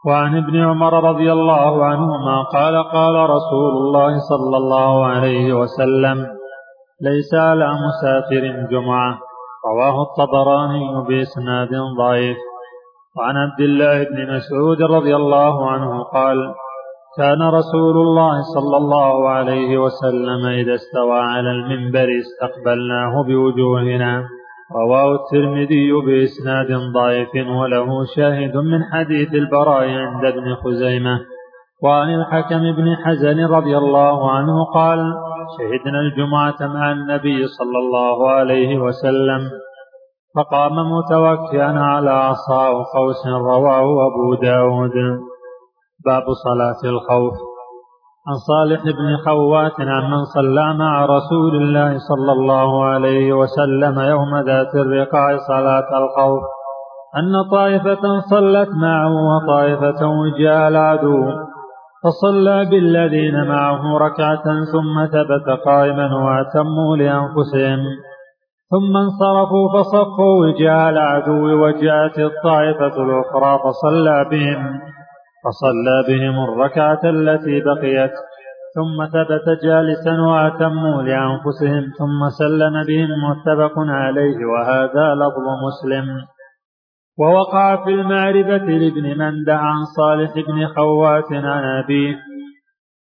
وعن 0.08 0.38
ابن 0.38 0.56
عمر 0.66 1.10
رضي 1.10 1.32
الله 1.32 1.86
عنهما 1.86 2.44
قال 2.44 2.84
قال 2.84 3.30
رسول 3.30 3.74
الله 3.78 4.18
صلى 4.30 4.58
الله 4.58 5.06
عليه 5.06 5.54
وسلم 5.54 6.28
ليس 7.02 7.34
على 7.34 7.70
مسافر 7.86 8.68
جمعة. 8.72 9.20
رواه 9.66 10.02
الطبراني 10.02 11.06
بإسناد 11.08 11.70
ضعيف. 11.98 12.38
وعن 13.18 13.38
عبد 13.38 13.62
الله 13.62 14.04
بن 14.04 14.36
مسعود 14.36 14.82
رضي 14.82 15.16
الله 15.16 15.70
عنه 15.70 16.04
قال 16.04 16.38
كان 17.18 17.42
رسول 17.42 17.98
الله 17.98 18.42
صلى 18.56 18.78
الله 18.78 19.30
عليه 19.30 19.78
وسلم 19.78 20.46
إذا 20.46 20.76
استوى 20.76 21.20
على 21.20 21.52
المنبر 21.52 22.08
استقبلناه 22.20 23.24
بوجوهنا. 23.24 24.24
رواه 24.76 25.16
الترمذي 25.16 25.92
بإسناد 25.92 26.68
ضعيف 26.94 27.34
وله 27.36 28.06
شاهد 28.16 28.58
من 28.58 28.84
حديث 28.92 29.34
البراء 29.34 29.90
عند 29.90 30.26
ابن 30.26 30.56
خزيمة. 30.56 31.20
وعن 31.84 32.10
الحكم 32.20 32.72
بن 32.72 32.96
حزن 32.96 33.46
رضي 33.46 33.78
الله 33.78 34.32
عنه 34.32 34.66
قال 34.74 35.00
شهدنا 35.58 36.00
الجمعة 36.00 36.60
مع 36.62 36.92
النبي 36.92 37.48
صلى 37.48 37.78
الله 37.84 38.30
عليه 38.30 38.78
وسلم. 38.78 39.67
فقام 40.36 40.76
متوكئا 40.92 41.80
على 41.80 42.10
عصاه 42.10 42.86
قوس 42.96 43.28
رواه 43.28 43.86
أبو 44.08 44.36
داود. 44.42 44.96
باب 46.06 46.24
صلاة 46.46 46.92
الخوف. 46.92 47.34
عن 48.28 48.36
صالح 48.36 48.84
بن 48.84 49.18
خوات 49.26 49.80
من 49.80 50.24
صلى 50.36 50.74
مع 50.74 51.06
رسول 51.06 51.56
الله 51.56 51.98
صلى 51.98 52.32
الله 52.32 52.86
عليه 52.86 53.34
وسلم 53.34 54.00
يوم 54.00 54.38
ذات 54.38 54.76
الرقاع 54.76 55.38
صلاة 55.48 55.90
الخوف. 55.98 56.44
أن 57.18 57.34
طائفة 57.52 58.20
صلت 58.20 58.70
معه 58.70 59.14
وطائفة 59.30 60.08
وجاء 60.08 60.68
العدو 60.68 61.26
فصلى 62.04 62.66
بالذين 62.66 63.48
معه 63.48 63.98
ركعة 63.98 64.44
ثم 64.72 65.06
ثبت 65.06 65.60
قائما 65.66 66.16
وأتموا 66.26 66.98
لأنفسهم. 66.98 67.80
ثم 68.72 68.98
انصرفوا 68.98 69.66
فصفوا 69.74 70.46
وجاء 70.46 70.90
العدو 70.90 71.66
وجاءت 71.66 72.20
الطائفة 72.20 73.04
الأخرى 73.04 73.60
فصلى 73.64 74.26
بهم 74.32 74.80
فصلى 75.44 75.98
بهم 76.08 76.44
الركعة 76.44 77.00
التي 77.04 77.62
بقيت. 77.62 78.12
ثم 78.76 79.06
ثبت 79.06 79.64
جالسا 79.64 80.22
وأتموا 80.22 81.02
لأنفسهم 81.02 81.84
ثم 82.00 82.30
سلم 82.40 82.84
بهم 82.88 83.10
متفق 83.30 83.74
عليه 83.78 84.38
وهذا 84.46 85.16
لفظ 85.16 85.46
مسلم. 85.68 86.08
ووقع 87.20 87.84
في 87.84 87.90
المعرفة 87.90 88.66
لابن 88.66 89.18
مندع 89.18 89.58
عن 89.58 89.84
صالح 89.98 90.34
بن 90.34 90.68
خوات 90.68 91.32
عن 91.32 91.64
أبيه 91.84 92.16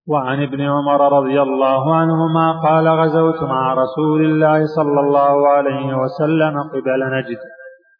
وعن 0.08 0.42
ابن 0.42 0.60
عمر 0.60 1.18
رضي 1.18 1.42
الله 1.42 1.94
عنهما 1.94 2.60
قال 2.60 2.88
غزوت 2.88 3.42
مع 3.42 3.74
رسول 3.74 4.24
الله 4.24 4.66
صلى 4.66 5.00
الله 5.00 5.48
عليه 5.48 5.94
وسلم 5.94 6.54
قبل 6.72 7.00
نجد. 7.12 7.38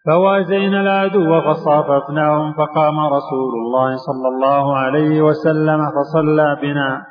فوازينا 0.07 0.81
العدو 0.81 1.41
فصاففناهم 1.41 2.53
فقام 2.53 3.01
رسول 3.01 3.53
الله 3.55 3.97
صلى 3.97 4.29
الله 4.29 4.77
عليه 4.77 5.23
وسلم 5.23 5.91
فصلى 5.91 6.57
بنا. 6.63 7.03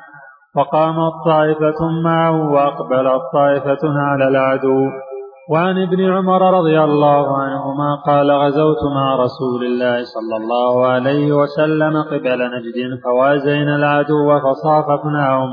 فقامت 0.56 1.12
طائفة 1.24 1.90
معه 2.04 2.50
وأقبلت 2.50 3.22
طائفة 3.32 3.84
على 3.84 4.28
العدو. 4.28 5.09
وعن 5.50 5.82
ابن 5.82 6.00
عمر 6.10 6.58
رضي 6.58 6.80
الله 6.80 7.38
عنهما 7.42 7.90
قال 8.06 8.30
غزوت 8.30 8.82
مع 8.94 9.16
رسول 9.16 9.64
الله 9.64 10.04
صلى 10.04 10.36
الله 10.36 10.86
عليه 10.86 11.32
وسلم 11.32 12.02
قبل 12.02 12.38
نجد 12.54 12.78
فوازينا 13.04 13.76
العدو 13.76 14.40
فصاففناهم 14.44 15.50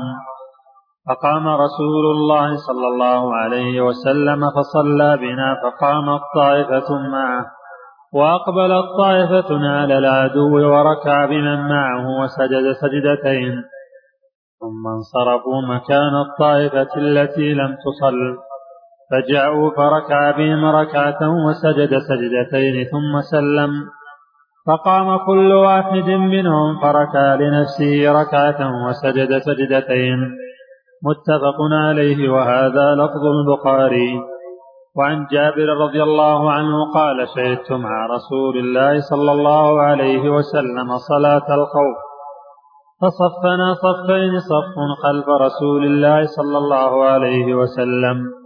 فقام 1.08 1.48
رسول 1.48 2.04
الله 2.16 2.56
صلى 2.56 2.86
الله 2.92 3.34
عليه 3.34 3.80
وسلم 3.80 4.40
فصلى 4.56 5.16
بنا 5.16 5.56
فقامت 5.62 6.20
طائفة 6.34 6.98
معه. 6.98 7.46
وأقبلت 8.12 8.86
طائفة 8.98 9.50
على 9.68 9.98
العدو 9.98 10.54
وركع 10.72 11.26
بمن 11.26 11.68
معه 11.68 12.20
وسجد 12.20 12.72
سجدتين. 12.72 13.54
ثم 14.60 14.82
انصرفوا 14.96 15.60
مكان 15.62 16.14
الطائفة 16.26 16.96
التي 16.96 17.54
لم 17.54 17.76
تصل. 17.84 18.47
فجاءوا 19.10 19.70
فركع 19.70 20.30
بهم 20.30 20.64
ركعة 20.64 21.18
وسجد 21.46 21.98
سجدتين 21.98 22.84
ثم 22.84 23.20
سلم. 23.20 23.70
فقام 24.66 25.16
كل 25.26 25.52
واحد 25.52 26.08
منهم 26.10 26.80
فركع 26.82 27.34
لنفسه 27.34 28.20
ركعة 28.20 28.86
وسجد 28.86 29.38
سجدتين. 29.38 30.18
متفق 31.04 31.58
عليه 31.72 32.28
وهذا 32.28 32.94
لفظ 32.94 33.24
البخاري. 33.36 34.20
وعن 34.96 35.26
جابر 35.32 35.68
رضي 35.84 36.02
الله 36.02 36.52
عنه 36.52 36.92
قال 36.94 37.28
شهدت 37.36 37.72
مع 37.72 38.06
رسول 38.06 38.56
الله 38.58 39.00
صلى 39.00 39.32
الله 39.32 39.82
عليه 39.82 40.30
وسلم 40.30 40.96
صلاة 40.96 41.54
الخوف. 41.54 41.98
فصفنا 43.00 43.74
صفين 43.74 44.38
صف 44.50 44.76
خلف 45.02 45.28
رسول 45.28 45.84
الله 45.84 46.26
صلى 46.26 46.58
الله 46.58 47.04
عليه 47.04 47.54
وسلم. 47.54 48.38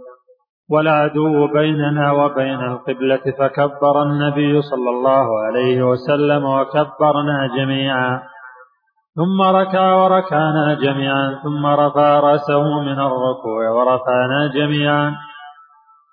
والعدو 0.73 1.47
بيننا 1.47 2.11
وبين 2.11 2.61
القبلة 2.71 3.23
فكبر 3.39 4.03
النبي 4.03 4.61
صلى 4.61 4.89
الله 4.89 5.25
عليه 5.45 5.83
وسلم 5.83 6.45
وكبرنا 6.45 7.37
جميعا. 7.57 8.21
ثم 9.15 9.41
ركع 9.41 9.95
وركعنا 9.95 10.73
جميعا 10.73 11.39
ثم 11.43 11.65
رفع 11.65 12.19
رأسه 12.19 12.81
من 12.81 12.99
الركوع 13.07 13.69
ورفعنا 13.69 14.51
جميعا. 14.55 15.15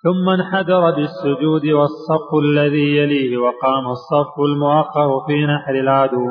ثم 0.04 0.28
انحدر 0.28 0.90
بالسجود 0.90 1.66
والصف 1.66 2.30
الذي 2.44 2.96
يليه 2.96 3.38
وقام 3.38 3.86
الصف 3.96 4.34
المؤخر 4.40 5.10
في 5.26 5.46
نحر 5.46 5.74
العدو. 5.74 6.26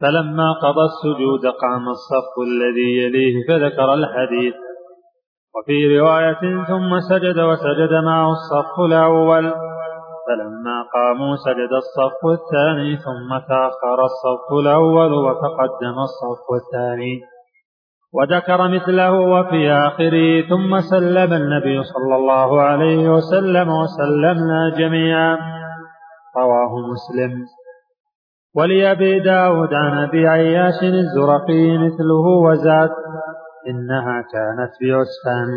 فلما 0.00 0.52
قضى 0.52 0.84
السجود 0.92 1.46
قام 1.46 1.88
الصف 1.88 2.34
الذي 2.48 2.90
يليه 3.02 3.34
فذكر 3.48 3.94
الحديث. 3.94 4.69
وفي 5.54 5.98
رواية 5.98 6.64
ثم 6.64 7.00
سجد 7.10 7.38
وسجد 7.38 7.92
معه 8.04 8.30
الصف 8.30 8.80
الأول 8.86 9.52
فلما 10.26 10.82
قاموا 10.94 11.36
سجد 11.36 11.72
الصف 11.82 12.20
الثاني 12.38 12.96
ثم 12.96 13.38
تأخر 13.48 13.98
الصف 14.04 14.52
الأول 14.60 15.12
وتقدم 15.12 15.96
الصف 16.08 16.46
الثاني. 16.60 17.20
وذكر 18.14 18.68
مثله 18.68 19.12
وفي 19.12 19.72
آخره 19.72 20.48
ثم 20.48 20.80
سلم 20.80 21.32
النبي 21.32 21.82
صلى 21.82 22.16
الله 22.16 22.62
عليه 22.62 23.08
وسلم 23.08 23.68
وسلمنا 23.68 24.74
جميعا. 24.78 25.38
رواه 26.36 26.72
مسلم. 26.92 27.32
ولأبي 28.56 29.20
داود 29.20 29.74
عن 29.74 29.98
أبي 29.98 30.28
عياش 30.28 30.82
الزرقي 30.82 31.78
مثله 31.78 32.26
وزاد. 32.46 32.90
إنها 33.68 34.22
كانت 34.32 34.70
في 34.78 34.92
عسفان 34.92 35.48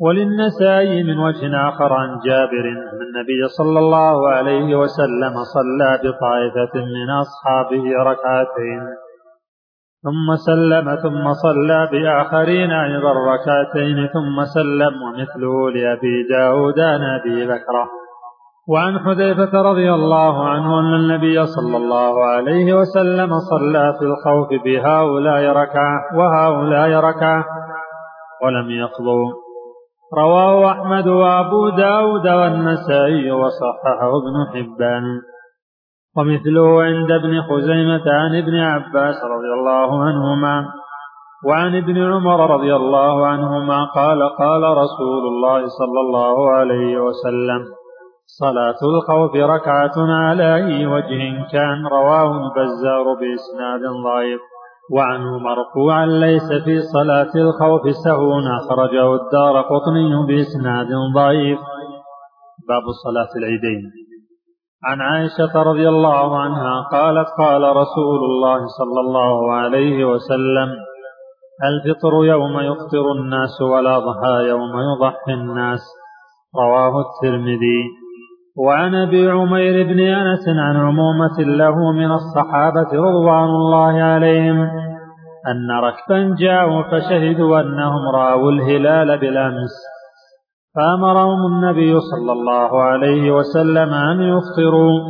وللنسائي 0.00 1.02
من 1.02 1.18
وجه 1.18 1.68
آخر 1.68 1.92
عن 1.92 2.18
جابر 2.26 2.64
أن 2.68 3.00
النبي 3.06 3.48
صلى 3.58 3.78
الله 3.78 4.28
عليه 4.28 4.76
وسلم 4.76 5.34
صلى 5.54 5.98
بطائفة 6.04 6.74
من 6.74 7.10
أصحابه 7.10 7.84
ركعتين. 8.10 8.82
ثم 10.02 10.36
سلم 10.46 10.94
ثم 10.94 11.32
صلى 11.32 11.88
بآخرين 11.92 12.70
أيضا 12.70 13.12
ركعتين 13.12 14.08
ثم 14.08 14.44
سلم 14.44 15.02
ومثله 15.02 15.70
لأبي 15.70 16.26
داود 16.30 16.80
عن 16.80 17.02
أبي 17.02 17.46
بكرة. 17.46 17.97
وعن 18.68 18.98
حذيفة 18.98 19.62
رضي 19.62 19.94
الله 19.94 20.48
عنه 20.48 20.80
أن 20.80 20.94
النبي 20.94 21.46
صلى 21.46 21.76
الله 21.76 22.24
عليه 22.24 22.74
وسلم 22.74 23.30
صلى 23.38 23.94
في 23.98 24.04
الخوف 24.04 24.48
بهؤلاء 24.64 25.52
ركعة 25.52 26.00
وهؤلاء 26.16 26.90
ركعة 27.00 27.44
ولم 28.44 28.70
يقضوا. 28.70 29.32
رواه 30.18 30.72
أحمد 30.72 31.08
وأبو 31.08 31.68
داود 31.68 32.26
والنسائي 32.28 33.30
وصححه 33.30 34.10
ابن 34.22 34.36
حبان. 34.52 35.04
ومثله 36.16 36.82
عند 36.82 37.10
ابن 37.10 37.42
خزيمة 37.42 38.04
عن 38.06 38.36
ابن 38.36 38.56
عباس 38.56 39.16
رضي 39.24 39.50
الله 39.58 40.04
عنهما. 40.04 40.66
وعن 41.46 41.76
ابن 41.76 42.12
عمر 42.12 42.54
رضي 42.54 42.76
الله 42.76 43.26
عنهما 43.26 43.84
قال 43.84 44.22
قال 44.38 44.62
رسول 44.62 45.24
الله 45.32 45.60
صلى 45.66 46.00
الله 46.00 46.50
عليه 46.50 46.98
وسلم 46.98 47.77
صلاة 48.30 48.76
الخوف 48.82 49.36
ركعة 49.36 49.96
على 49.96 50.54
أي 50.54 50.86
وجه 50.86 51.48
كان 51.52 51.86
رواه 51.86 52.30
البزار 52.32 53.04
بإسناد 53.14 53.80
ضعيف. 54.04 54.40
وعنه 54.92 55.38
مرفوعا 55.38 56.06
ليس 56.06 56.52
في 56.64 56.80
صلاة 56.80 57.32
الخوف 57.36 57.82
سهو 58.04 58.32
أخرجه 58.38 59.14
الدار 59.14 59.60
قطني 59.60 60.26
بإسناد 60.28 60.88
ضعيف. 61.14 61.58
باب 62.68 62.82
صلاة 63.04 63.28
العيدين. 63.36 63.92
عن 64.84 65.00
عائشة 65.00 65.62
رضي 65.62 65.88
الله 65.88 66.38
عنها 66.38 66.88
قالت 66.92 67.28
قال 67.38 67.62
رسول 67.62 68.20
الله 68.24 68.58
صلى 68.78 69.00
الله 69.00 69.52
عليه 69.52 70.04
وسلم 70.04 70.68
الفطر 71.64 72.24
يوم 72.24 72.60
يفطر 72.60 73.12
الناس 73.12 73.60
والأضحى 73.60 74.48
يوم 74.48 74.72
يضحي 74.88 75.32
الناس. 75.34 75.80
رواه 76.56 76.92
الترمذي. 77.00 77.97
وعن 78.66 78.94
أبي 78.94 79.30
عمير 79.30 79.86
بن 79.86 80.00
أنس 80.00 80.48
عن 80.48 80.76
عمومة 80.76 81.38
له 81.38 81.92
من 81.92 82.10
الصحابة 82.12 82.90
رضوان 82.92 83.44
الله 83.44 84.02
عليهم 84.02 84.60
أن 85.50 85.70
ركبا 85.84 86.36
جاءوا 86.38 86.82
فشهدوا 86.82 87.60
أنهم 87.60 88.08
رأوا 88.14 88.50
الهلال 88.50 89.18
بالأمس. 89.18 89.74
فأمرهم 90.76 91.46
النبي 91.46 92.00
صلى 92.00 92.32
الله 92.32 92.82
عليه 92.82 93.30
وسلم 93.30 93.94
أن 93.94 94.20
يفطروا 94.20 95.00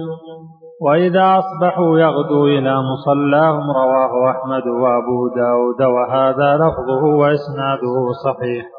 وإذا 0.80 1.38
أصبحوا 1.38 1.98
يغدوا 1.98 2.46
إلى 2.46 2.74
مصلاهم 2.92 3.70
رواه 3.70 4.30
أحمد 4.30 4.66
وأبو 4.66 5.28
داود 5.36 5.82
وهذا 5.82 6.56
لفظه 6.56 7.04
وإسناده 7.04 7.96
صحيح. 8.24 8.77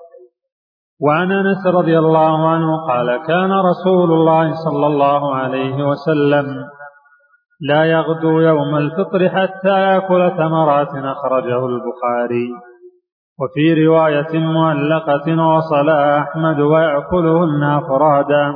وعن 1.01 1.31
انس 1.31 1.67
رضي 1.67 1.99
الله 1.99 2.49
عنه 2.49 2.87
قال 2.87 3.17
كان 3.27 3.51
رسول 3.51 4.11
الله 4.11 4.53
صلى 4.53 4.87
الله 4.87 5.35
عليه 5.35 5.83
وسلم 5.83 6.45
لا 7.61 7.83
يغدو 7.85 8.39
يوم 8.39 8.75
الفطر 8.75 9.29
حتى 9.29 9.81
يأكل 9.81 10.31
ثمرات 10.37 10.87
أخرجه 10.95 11.65
البخاري. 11.65 12.49
وفي 13.39 13.87
رواية 13.87 14.39
معلقه 14.39 15.27
وصلى 15.55 16.19
أحمد 16.19 16.59
ويأكلهن 16.59 17.63
أفرادا. 17.63 18.53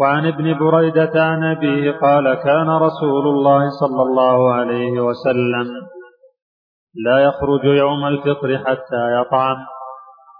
وعن 0.00 0.26
ابن 0.26 0.58
بريدة 0.58 1.24
عن 1.24 1.44
أبيه 1.44 1.92
قال 1.92 2.34
كان 2.34 2.70
رسول 2.70 3.26
الله 3.26 3.70
صلى 3.80 4.02
الله 4.02 4.52
عليه 4.54 5.00
وسلم 5.00 5.66
لا 7.04 7.18
يخرج 7.18 7.64
يوم 7.64 8.06
الفطر 8.06 8.58
حتى 8.58 9.20
يطعم 9.20 9.56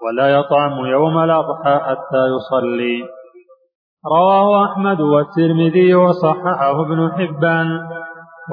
ولا 0.02 0.28
يطعم 0.28 0.86
يوم 0.86 1.18
الأضحى 1.18 1.78
حتى 1.78 2.22
يصلي. 2.36 3.08
رواه 4.06 4.64
أحمد 4.64 5.00
والترمذي 5.00 5.94
وصححه 5.94 6.80
ابن 6.82 7.12
حبان. 7.12 7.66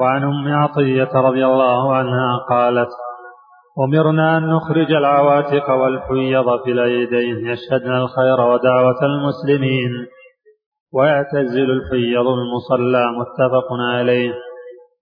وعن 0.00 0.24
أم 0.24 0.54
عطية 0.54 1.10
رضي 1.14 1.46
الله 1.46 1.94
عنها 1.94 2.38
قالت 2.50 2.88
أمرنا 3.84 4.38
أن 4.38 4.48
نخرج 4.48 4.92
العواتق 4.92 5.70
والحيض 5.70 6.62
في 6.64 6.72
العيدين 6.72 7.36
يشهدن 7.46 7.92
الخير 7.96 8.40
ودعوة 8.40 9.00
المسلمين. 9.02 9.90
ويعتزل 10.94 11.70
الحيض 11.70 12.26
المصلى 12.26 13.04
متفق 13.18 13.68
عليه. 13.92 14.32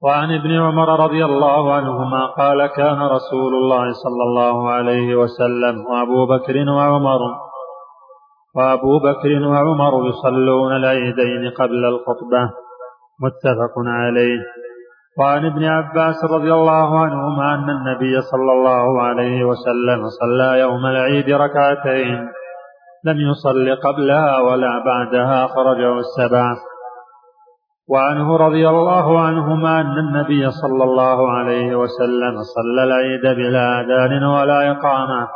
وعن 0.02 0.34
ابن 0.34 0.50
عمر 0.60 1.04
رضي 1.04 1.24
الله 1.24 1.74
عنهما 1.74 2.26
قال 2.26 2.66
كان 2.66 3.02
رسول 3.02 3.54
الله 3.54 3.92
صلى 4.04 4.22
الله 4.28 4.70
عليه 4.70 5.14
وسلم 5.14 5.86
وأبو 5.86 6.26
بكر 6.26 6.70
وعمر 6.70 7.20
وأبو 8.56 8.98
بكر 8.98 9.48
وعمر 9.48 10.08
يصلون 10.08 10.76
العيدين 10.76 11.50
قبل 11.58 11.84
الخطبة 11.84 12.42
متفق 13.20 13.74
عليه. 13.86 14.40
وعن 15.18 15.46
ابن 15.46 15.64
عباس 15.64 16.24
رضي 16.24 16.54
الله 16.54 16.98
عنهما 16.98 17.54
أن 17.54 17.70
النبي 17.70 18.20
صلى 18.20 18.52
الله 18.52 19.02
عليه 19.02 19.44
وسلم 19.44 20.00
صلى 20.20 20.60
يوم 20.60 20.86
العيد 20.86 21.30
ركعتين 21.30 22.28
لم 23.04 23.16
يصل 23.30 23.76
قبلها 23.84 24.40
ولا 24.40 24.84
بعدها 24.84 25.46
خرجه 25.46 25.98
السبع. 25.98 26.69
وعنه 27.90 28.36
رضي 28.36 28.68
الله 28.68 29.20
عنهما 29.20 29.80
أن 29.80 29.98
النبي 29.98 30.50
صلى 30.50 30.84
الله 30.84 31.30
عليه 31.30 31.74
وسلم 31.74 32.34
صلى 32.54 32.84
العيد 32.84 33.36
بلا 33.36 33.80
أذان 33.80 34.24
ولا 34.24 34.70
إقامة. 34.70 35.28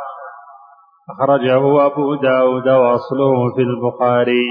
أخرجه 1.09 1.85
أبو 1.85 2.15
داود 2.15 2.67
وأصله 2.67 3.55
في 3.55 3.61
البخاري. 3.61 4.47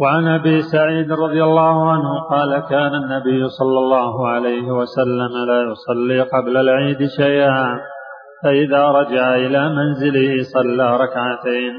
وعن 0.00 0.28
أبي 0.28 0.62
سعيد 0.62 1.12
رضي 1.12 1.44
الله 1.44 1.90
عنه 1.90 2.20
قال 2.30 2.58
كان 2.58 2.94
النبي 2.94 3.48
صلى 3.48 3.78
الله 3.78 4.28
عليه 4.28 4.70
وسلم 4.70 5.32
لا 5.48 5.60
يصلي 5.70 6.20
قبل 6.22 6.56
العيد 6.56 7.06
شيئا 7.16 7.80
فإذا 8.42 8.88
رجع 8.88 9.34
إلى 9.34 9.68
منزله 9.68 10.42
صلى 10.54 10.96
ركعتين. 10.96 11.74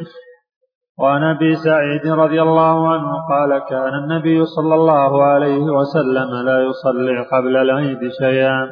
وعن 1.01 1.23
أبي 1.23 1.55
سعيد 1.55 2.07
رضي 2.07 2.41
الله 2.41 2.93
عنه 2.93 3.11
قال 3.29 3.59
كان 3.69 3.93
النبي 3.93 4.45
صلى 4.45 4.75
الله 4.75 5.23
عليه 5.23 5.63
وسلم 5.77 6.29
لا 6.45 6.59
يصلي 6.69 7.25
قبل 7.33 7.57
العيد 7.57 7.99
شيئا. 8.19 8.69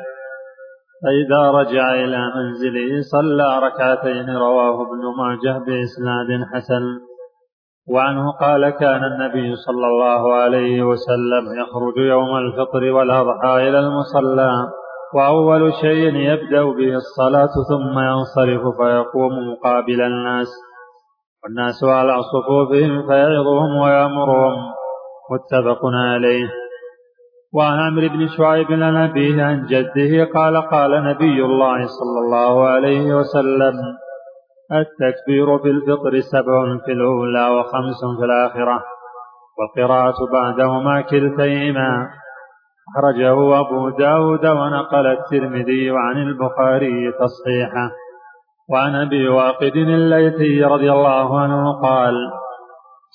فإذا 1.04 1.52
رجع 1.52 1.94
إلى 1.94 2.22
منزله 2.36 3.02
صلى 3.14 3.60
ركعتين 3.68 4.30
رواه 4.38 4.82
ابن 4.82 5.04
ماجه 5.18 5.58
بإسناد 5.66 6.30
حسن. 6.54 6.84
وعنه 7.90 8.32
قال 8.32 8.70
كان 8.70 9.04
النبي 9.04 9.56
صلى 9.56 9.88
الله 9.88 10.34
عليه 10.36 10.84
وسلم 10.84 11.44
يخرج 11.62 11.98
يوم 11.98 12.38
الفطر 12.38 12.92
والأضحى 12.92 13.70
إلى 13.70 13.80
المصلى 13.80 14.52
وأول 15.16 15.74
شيء 15.74 16.16
يبدأ 16.16 16.64
به 16.64 16.96
الصلاة 16.96 17.54
ثم 17.70 18.00
ينصرف 18.00 18.62
فيقوم 18.78 19.32
مقابل 19.52 20.02
الناس. 20.02 20.69
والناس 21.44 21.84
على 21.84 22.18
صفوفهم 22.34 23.08
فيعظهم 23.08 23.76
ويأمرهم. 23.82 24.54
متفق 25.32 25.80
عليه. 26.14 26.50
وعن 27.54 27.80
عمرو 27.80 28.10
بن 28.10 28.28
شعيب 28.38 28.72
عن 28.72 28.96
أبيه 28.96 29.44
عن 29.44 29.66
جده 29.66 30.32
قال 30.34 30.70
قال 30.70 31.04
نبي 31.04 31.46
الله 31.46 31.78
صلى 31.78 32.20
الله 32.26 32.68
عليه 32.68 33.14
وسلم 33.16 33.74
التكبير 34.72 35.58
في 35.60 35.70
الفطر 35.70 36.20
سبع 36.20 36.78
في 36.86 36.92
الأولى 36.92 37.50
وخمس 37.50 38.02
في 38.20 38.26
الآخرة 38.26 38.84
والقراءة 39.58 40.16
بعدهما 40.34 41.02
كلتيهما. 41.02 42.10
أخرجه 42.90 43.60
أبو 43.60 43.90
داود 43.90 44.46
ونقل 44.46 45.08
الترمذي 45.08 45.90
عن 45.90 46.18
البخاري 46.18 47.12
تصحيحه. 47.12 47.92
وعن 48.72 48.96
أبي 48.96 49.28
واقد 49.28 49.76
الليثي 49.76 50.64
رضي 50.64 50.92
الله 50.92 51.40
عنه 51.40 51.82
قال 51.82 52.16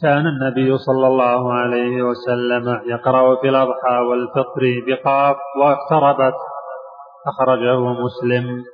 كان 0.02 0.26
النبي 0.26 0.78
صلى 0.78 1.06
الله 1.06 1.52
عليه 1.52 2.02
وسلم 2.02 2.80
يقرأ 2.86 3.36
في 3.40 3.48
الأضحى 3.48 3.98
والفطر 4.10 4.62
بقاف 4.86 5.36
واقتربت 5.60 6.34
أخرجه 7.26 7.78
مسلم. 7.78 8.64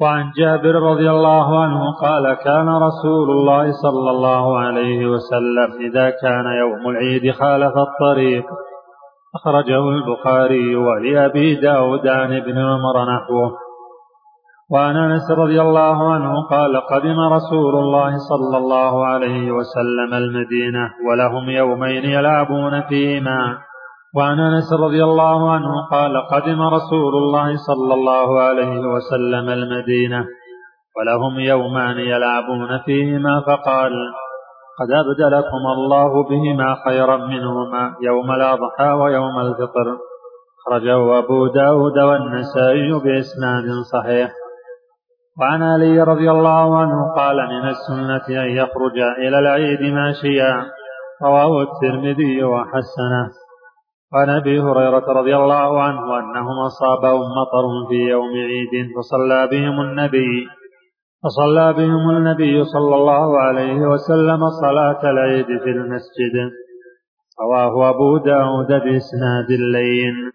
وعن 0.00 0.30
جابر 0.36 0.74
رضي 0.74 1.10
الله 1.10 1.62
عنه 1.62 1.92
قال 2.00 2.34
كان 2.34 2.68
رسول 2.68 3.30
الله 3.30 3.72
صلى 3.72 4.10
الله 4.10 4.58
عليه 4.58 5.06
وسلم 5.06 5.70
إذا 5.80 6.10
كان 6.10 6.44
يوم 6.60 6.90
العيد 6.90 7.34
خالف 7.34 7.72
الطريق 7.76 8.44
أخرجه 9.34 9.88
البخاري 9.88 10.76
ولأبي 10.76 11.54
داود 11.54 12.06
عن 12.06 12.36
ابن 12.36 12.58
عمر 12.58 13.04
نحوه. 13.14 13.69
وعن 14.70 14.96
أنس 14.96 15.30
رضي 15.30 15.60
الله 15.60 16.12
عنه 16.12 16.32
قال 16.50 16.80
قدم 16.90 17.20
رسول 17.20 17.74
الله 17.74 18.12
صلى 18.30 18.56
الله 18.58 19.06
عليه 19.06 19.50
وسلم 19.50 20.14
المدينة 20.14 20.90
ولهم 21.08 21.50
يومين 21.50 22.04
يلعبون 22.04 22.82
فيهما. 22.82 23.58
وعن 24.16 24.40
أنس 24.40 24.72
رضي 24.72 25.04
الله 25.04 25.52
عنه 25.52 25.72
قال 25.90 26.26
قدم 26.26 26.62
رسول 26.62 27.14
الله 27.14 27.56
صلى 27.56 27.94
الله 27.94 28.40
عليه 28.40 28.80
وسلم 28.80 29.48
المدينة 29.48 30.26
ولهم 30.96 31.38
يومان 31.38 31.98
يلعبون 31.98 32.78
فيهما 32.78 33.40
فقال 33.46 33.92
قد 34.80 34.90
أبدلكم 34.90 35.64
الله 35.76 36.22
بهما 36.24 36.76
خيرا 36.84 37.16
منهما 37.16 37.94
يوم 38.02 38.30
الأضحى 38.30 38.90
ويوم 38.92 39.40
الفطر 39.40 39.96
خرجه 40.66 41.18
أبو 41.18 41.46
داود 41.46 41.98
والنسائي 41.98 42.92
بإسناد 42.92 43.64
صحيح. 43.92 44.39
وعن 45.40 45.62
علي 45.62 46.02
رضي 46.02 46.30
الله 46.30 46.78
عنه 46.78 47.14
قال 47.16 47.36
من 47.36 47.68
السنة 47.68 48.42
أن 48.42 48.50
يخرج 48.50 48.98
إلى 49.18 49.38
العيد 49.38 49.82
ماشيا. 49.94 50.64
رواه 51.22 51.62
الترمذي 51.62 52.44
وحسنه. 52.44 53.28
وعن 54.12 54.30
أبي 54.30 54.60
هريرة 54.60 55.06
رضي 55.08 55.36
الله 55.36 55.82
عنه 55.82 56.18
أنهم 56.18 56.58
اصابهم 56.66 57.28
مطر 57.40 57.88
في 57.88 57.94
يوم 57.94 58.30
عيد 58.50 58.90
فصلى 58.96 59.46
بهم 59.46 59.80
النبي. 59.80 60.46
فصلى 61.24 61.72
بهم 61.72 62.10
النبي 62.10 62.64
صلى 62.64 62.94
الله 62.94 63.40
عليه 63.40 63.80
وسلم 63.80 64.48
صلاة 64.60 65.10
العيد 65.10 65.46
في 65.46 65.70
المسجد. 65.70 66.36
رواه 67.40 67.90
أبو 67.90 68.16
داود 68.18 68.68
بإسناد 68.68 69.50
اللين 69.50 70.32